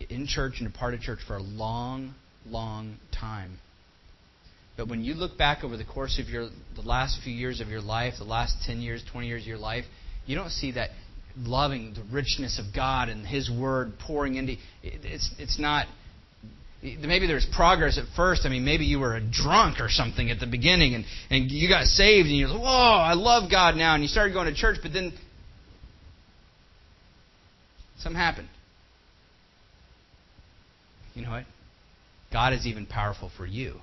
in 0.10 0.28
church 0.28 0.56
and 0.60 0.68
a 0.68 0.78
part 0.78 0.94
of 0.94 1.02
church 1.02 1.20
for 1.26 1.38
a 1.38 1.42
long, 1.42 2.14
long 2.46 2.98
time. 3.18 3.60
But 4.76 4.90
when 4.90 5.04
you 5.04 5.16
look 5.16 5.38
back 5.38 5.64
over 5.64 5.76
the 5.76 5.86
course 5.86 6.20
of 6.22 6.30
your 6.30 6.50
the 6.76 6.82
last 6.84 7.20
few 7.24 7.34
years 7.34 7.62
of 7.62 7.68
your 7.68 7.82
life, 7.82 8.14
the 8.20 8.26
last 8.26 8.58
10 8.66 8.80
years, 8.80 9.04
20 9.12 9.28
years 9.28 9.42
of 9.42 9.48
your 9.48 9.58
life, 9.58 9.86
you 10.28 10.36
don't 10.36 10.52
see 10.52 10.74
that 10.74 10.92
loving 11.36 11.96
the 11.96 12.04
richness 12.14 12.60
of 12.60 12.76
God 12.76 13.10
and 13.10 13.26
His 13.26 13.50
Word 13.50 13.94
pouring 14.00 14.36
into. 14.36 14.56
It's 14.84 15.32
it's 15.40 15.60
not. 15.60 15.88
Maybe 16.82 17.26
there's 17.26 17.48
progress 17.56 17.98
at 17.98 18.06
first. 18.16 18.46
I 18.46 18.50
mean, 18.50 18.64
maybe 18.64 18.86
you 18.86 19.00
were 19.00 19.16
a 19.16 19.22
drunk 19.22 19.80
or 19.80 19.90
something 19.90 20.30
at 20.30 20.40
the 20.40 20.46
beginning, 20.46 20.94
and, 20.94 21.06
and 21.32 21.50
you 21.52 21.68
got 21.68 21.86
saved, 21.86 22.28
and 22.28 22.38
you're 22.38 22.50
like, 22.50 22.62
"Whoa, 22.62 22.68
I 22.68 23.14
love 23.14 23.50
God 23.50 23.76
now," 23.76 23.96
and 23.96 24.04
you 24.04 24.08
started 24.08 24.34
going 24.34 24.48
to 24.48 24.54
church, 24.54 24.78
but 24.84 24.94
then 24.94 25.12
something 27.98 28.20
happened. 28.20 28.48
You 31.16 31.24
know 31.24 31.32
what? 31.32 31.46
God 32.32 32.54
is 32.54 32.68
even 32.68 32.86
powerful 32.86 33.32
for 33.36 33.46
you. 33.48 33.78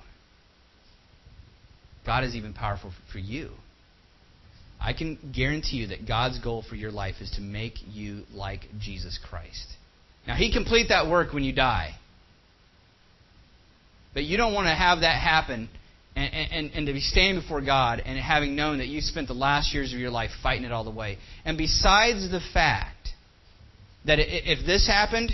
God 2.05 2.23
is 2.23 2.33
even 2.35 2.53
powerful 2.53 2.93
for 3.11 3.19
you. 3.19 3.49
I 4.79 4.93
can 4.93 5.17
guarantee 5.35 5.77
you 5.77 5.87
that 5.87 6.07
God's 6.07 6.39
goal 6.39 6.63
for 6.67 6.75
your 6.75 6.91
life 6.91 7.15
is 7.19 7.31
to 7.31 7.41
make 7.41 7.73
you 7.91 8.23
like 8.31 8.61
Jesus 8.79 9.19
Christ. 9.29 9.67
Now, 10.27 10.35
He 10.35 10.53
complete 10.53 10.87
that 10.89 11.07
work 11.09 11.33
when 11.33 11.43
you 11.43 11.53
die. 11.53 11.95
But 14.15 14.23
you 14.23 14.37
don't 14.37 14.53
want 14.53 14.65
to 14.65 14.73
have 14.73 15.01
that 15.01 15.21
happen 15.21 15.69
and, 16.15 16.33
and, 16.33 16.71
and 16.73 16.87
to 16.87 16.93
be 16.93 17.01
standing 17.01 17.41
before 17.41 17.61
God 17.61 18.01
and 18.03 18.17
having 18.17 18.55
known 18.55 18.79
that 18.79 18.87
you 18.87 19.01
spent 19.01 19.27
the 19.27 19.33
last 19.33 19.73
years 19.73 19.93
of 19.93 19.99
your 19.99 20.09
life 20.09 20.31
fighting 20.41 20.63
it 20.63 20.71
all 20.71 20.85
the 20.85 20.89
way. 20.89 21.17
And 21.43 21.57
besides 21.57 22.31
the 22.31 22.39
fact 22.53 23.09
that 24.05 24.17
if 24.19 24.65
this 24.65 24.87
happened, 24.87 25.31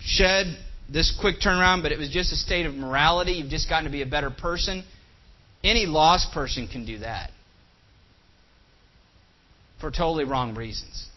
shed 0.00 0.46
this 0.90 1.16
quick 1.20 1.40
turnaround, 1.44 1.82
but 1.82 1.90
it 1.90 1.98
was 1.98 2.08
just 2.08 2.32
a 2.32 2.36
state 2.36 2.66
of 2.66 2.74
morality, 2.74 3.32
you've 3.32 3.50
just 3.50 3.68
gotten 3.68 3.86
to 3.86 3.90
be 3.90 4.02
a 4.02 4.06
better 4.06 4.30
person, 4.30 4.84
any 5.64 5.86
lost 5.86 6.32
person 6.32 6.68
can 6.68 6.86
do 6.86 6.98
that 6.98 7.30
for 9.80 9.90
totally 9.90 10.24
wrong 10.24 10.54
reasons. 10.54 11.08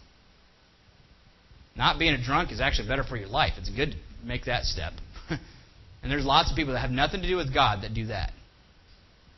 Not 1.76 2.00
being 2.00 2.14
a 2.14 2.22
drunk 2.22 2.50
is 2.50 2.60
actually 2.60 2.88
better 2.88 3.04
for 3.04 3.16
your 3.16 3.28
life. 3.28 3.52
It's 3.56 3.70
good 3.70 3.92
to 3.92 4.26
make 4.26 4.46
that 4.46 4.64
step. 4.64 4.92
And 6.02 6.10
there's 6.10 6.24
lots 6.24 6.50
of 6.50 6.56
people 6.56 6.74
that 6.74 6.80
have 6.80 6.90
nothing 6.90 7.22
to 7.22 7.28
do 7.28 7.36
with 7.36 7.52
God 7.52 7.82
that 7.82 7.94
do 7.94 8.06
that. 8.06 8.32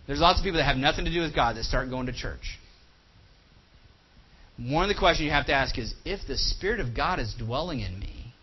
There's 0.06 0.20
lots 0.20 0.38
of 0.40 0.44
people 0.44 0.58
that 0.58 0.64
have 0.64 0.76
nothing 0.76 1.04
to 1.04 1.12
do 1.12 1.20
with 1.20 1.34
God 1.34 1.56
that 1.56 1.64
start 1.64 1.90
going 1.90 2.06
to 2.06 2.12
church. 2.12 2.58
One 4.58 4.84
of 4.84 4.88
the 4.94 4.98
questions 4.98 5.24
you 5.24 5.32
have 5.32 5.46
to 5.46 5.54
ask 5.54 5.78
is 5.78 5.94
if 6.04 6.20
the 6.26 6.36
Spirit 6.36 6.80
of 6.80 6.94
God 6.94 7.18
is 7.18 7.34
dwelling 7.38 7.80
in 7.80 7.98
me, 7.98 8.34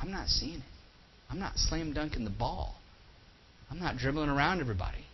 I'm 0.00 0.10
not 0.10 0.28
seeing 0.28 0.58
it. 0.58 0.62
I'm 1.30 1.38
not 1.38 1.56
slam 1.56 1.92
dunking 1.92 2.24
the 2.24 2.30
ball. 2.30 2.76
I'm 3.70 3.80
not 3.80 3.96
dribbling 3.96 4.28
around 4.28 4.60
everybody. 4.60 5.04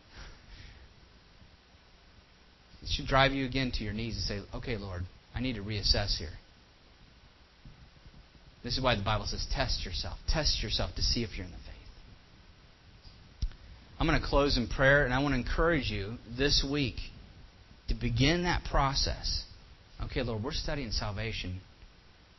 It 2.82 2.88
should 2.90 3.06
drive 3.06 3.32
you 3.32 3.46
again 3.46 3.70
to 3.74 3.84
your 3.84 3.94
knees 3.94 4.16
and 4.16 4.24
say, 4.24 4.56
okay, 4.56 4.76
Lord, 4.76 5.02
I 5.34 5.40
need 5.40 5.54
to 5.54 5.62
reassess 5.62 6.18
here. 6.18 6.32
This 8.62 8.76
is 8.76 8.82
why 8.82 8.94
the 8.94 9.02
Bible 9.02 9.26
says, 9.26 9.46
test 9.52 9.84
yourself. 9.84 10.18
Test 10.28 10.62
yourself 10.62 10.94
to 10.96 11.02
see 11.02 11.24
if 11.24 11.36
you're 11.36 11.46
in 11.46 11.50
the 11.50 11.58
faith. 11.58 11.66
I'm 13.98 14.06
going 14.06 14.20
to 14.20 14.26
close 14.26 14.56
in 14.56 14.68
prayer, 14.68 15.04
and 15.04 15.12
I 15.12 15.20
want 15.20 15.34
to 15.34 15.38
encourage 15.38 15.90
you 15.90 16.14
this 16.36 16.64
week 16.68 16.96
to 17.88 17.94
begin 17.94 18.44
that 18.44 18.64
process. 18.64 19.44
Okay, 20.04 20.22
Lord, 20.22 20.42
we're 20.42 20.52
studying 20.52 20.90
salvation. 20.90 21.60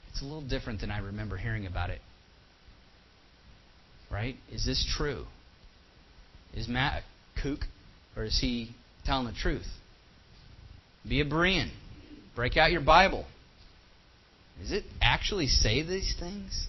It's 0.09 0.21
a 0.21 0.25
little 0.25 0.47
different 0.47 0.81
than 0.81 0.91
I 0.91 0.99
remember 0.99 1.37
hearing 1.37 1.65
about 1.65 1.89
it. 1.89 2.01
Right? 4.11 4.35
Is 4.51 4.65
this 4.65 4.85
true? 4.97 5.25
Is 6.53 6.67
Matt 6.67 7.03
kook, 7.41 7.61
or 8.15 8.23
is 8.23 8.39
he 8.39 8.75
telling 9.05 9.25
the 9.25 9.33
truth? 9.33 9.67
Be 11.07 11.21
a 11.21 11.25
Berean. 11.25 11.69
Break 12.35 12.57
out 12.57 12.71
your 12.71 12.81
Bible. 12.81 13.25
Does 14.61 14.71
it 14.71 14.83
actually 15.01 15.47
say 15.47 15.83
these 15.83 16.15
things? 16.19 16.67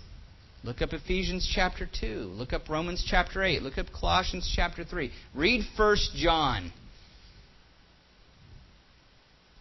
Look 0.65 0.81
up 0.81 0.93
Ephesians 0.93 1.51
chapter 1.55 1.89
2. 2.01 2.07
Look 2.35 2.53
up 2.53 2.69
Romans 2.69 3.05
chapter 3.07 3.43
8. 3.43 3.63
Look 3.63 3.77
up 3.77 3.87
Colossians 3.93 4.51
chapter 4.57 4.83
3. 4.83 5.11
Read 5.35 5.63
1 5.77 5.97
John. 6.17 6.73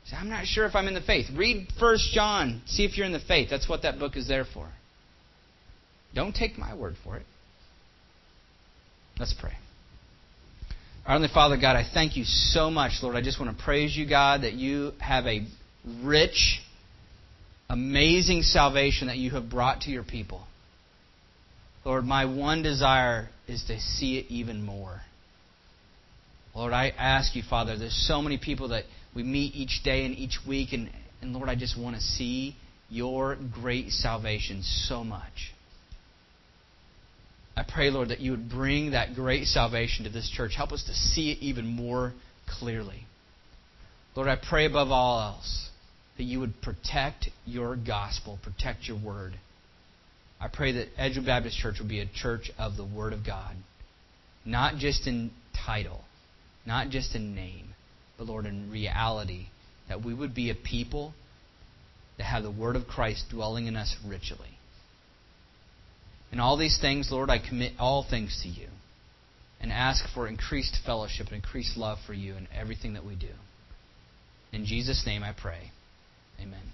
Say, 0.06 0.16
I'm 0.16 0.30
not 0.30 0.46
sure 0.46 0.66
if 0.66 0.76
I'm 0.76 0.88
in 0.88 0.94
the 0.94 1.02
faith. 1.02 1.26
Read 1.36 1.68
1 1.80 1.98
John. 2.14 2.62
See 2.68 2.86
if 2.86 2.98
you're 2.98 3.06
in 3.06 3.12
the 3.12 3.20
faith. 3.20 3.50
That's 3.50 3.68
what 3.68 3.82
that 3.82 4.00
book 4.00 4.16
is 4.16 4.28
there 4.28 4.46
for. 4.46 4.70
Don't 6.16 6.34
take 6.34 6.58
my 6.58 6.74
word 6.74 6.96
for 7.04 7.18
it. 7.18 7.26
Let's 9.20 9.34
pray. 9.40 9.54
Our 11.06 11.14
Heavenly 11.14 11.34
Father, 11.34 11.58
God, 11.58 11.76
I 11.76 11.86
thank 11.94 12.16
you 12.16 12.24
so 12.24 12.72
much, 12.72 12.94
Lord. 13.02 13.18
I 13.18 13.22
just 13.22 13.40
want 13.40 13.56
to 13.58 13.64
praise 13.64 13.96
you, 13.96 14.08
God, 14.08 14.44
that 14.44 14.54
you 14.54 14.94
have 15.00 15.26
a 15.26 15.46
rich, 16.02 16.62
amazing 17.70 18.42
salvation 18.42 19.08
that 19.08 19.18
you 19.18 19.32
have 19.32 19.50
brought 19.50 19.82
to 19.82 19.92
your 19.92 20.04
people. 20.04 20.44
Lord, 21.86 22.06
my 22.06 22.26
one 22.26 22.64
desire 22.64 23.30
is 23.48 23.64
to 23.66 23.80
see 23.80 24.18
it 24.18 24.28
even 24.30 24.64
more. 24.64 25.02
Lord, 26.56 26.72
I 26.72 26.90
ask 26.90 27.36
you, 27.36 27.42
Father, 27.50 27.78
there's 27.78 28.08
so 28.08 28.22
many 28.22 28.38
people 28.38 28.70
that 28.70 28.84
we 29.16 29.24
meet 29.24 29.56
each 29.56 29.82
day 29.84 30.06
and 30.06 30.16
each 30.16 30.40
week, 30.48 30.72
and, 30.72 30.90
and 31.22 31.34
Lord, 31.34 31.50
I 31.50 31.56
just 31.56 31.78
want 31.78 31.96
to 31.96 32.02
see 32.02 32.56
your 32.90 33.38
great 33.54 33.90
salvation 33.90 34.62
so 34.62 35.04
much. 35.04 35.52
I 37.56 37.64
pray, 37.68 37.90
Lord, 37.90 38.10
that 38.10 38.20
you 38.20 38.32
would 38.32 38.50
bring 38.50 38.92
that 38.92 39.16
great 39.16 39.46
salvation 39.46 40.06
to 40.06 40.12
this 40.12 40.30
church. 40.30 40.54
Help 40.56 40.72
us 40.72 40.84
to 40.86 40.94
see 40.94 41.32
it 41.32 41.40
even 41.40 41.66
more 41.66 42.14
clearly. 42.48 43.06
Lord, 44.16 44.28
I 44.28 44.36
pray 44.36 44.66
above 44.66 44.92
all 44.92 45.20
else 45.22 45.70
that 46.18 46.24
you 46.24 46.40
would 46.40 46.62
protect 46.62 47.30
your 47.46 47.76
gospel, 47.76 48.40
protect 48.44 48.88
your 48.88 48.98
word. 48.98 49.34
I 50.40 50.48
pray 50.48 50.74
that 50.74 50.90
Edgewood 50.98 51.26
Baptist 51.26 51.58
Church 51.58 51.80
will 51.80 51.88
be 51.88 52.02
a 52.02 52.06
church 52.06 52.52
of 52.60 52.76
the 52.76 52.86
Word 52.86 53.14
of 53.14 53.26
God, 53.26 53.56
not 54.46 54.76
just 54.76 55.08
in 55.08 55.32
title, 55.66 56.02
not 56.66 56.90
just 56.90 57.16
in 57.16 57.34
name, 57.34 57.70
but 58.18 58.28
Lord, 58.28 58.46
in 58.46 58.70
reality, 58.70 59.48
that 59.88 60.04
we 60.04 60.14
would 60.14 60.36
be 60.36 60.50
a 60.50 60.56
people 60.56 61.14
that 62.18 62.26
have 62.26 62.44
the 62.44 62.52
Word 62.52 62.76
of 62.76 62.88
Christ 62.88 63.26
dwelling 63.32 63.68
in 63.68 63.76
us 63.76 63.96
richly. 64.06 64.58
In 66.32 66.40
all 66.40 66.58
these 66.58 66.78
things, 66.80 67.10
Lord, 67.12 67.30
I 67.30 67.40
commit 67.40 67.74
all 67.80 68.06
things 68.08 68.40
to 68.44 68.50
you 68.50 68.68
and 69.62 69.72
ask 69.72 70.04
for 70.14 70.28
increased 70.28 70.78
fellowship 70.86 71.28
and 71.28 71.38
increased 71.38 71.78
love 71.78 72.00
for 72.06 72.14
you 72.14 72.36
in 72.36 72.48
everything 72.54 72.94
that 72.94 73.06
we 73.06 73.16
do. 73.16 73.30
In 74.52 74.66
Jesus' 74.66 75.04
name 75.06 75.24
I 75.24 75.32
pray. 75.32 75.72
Amen. 76.44 76.73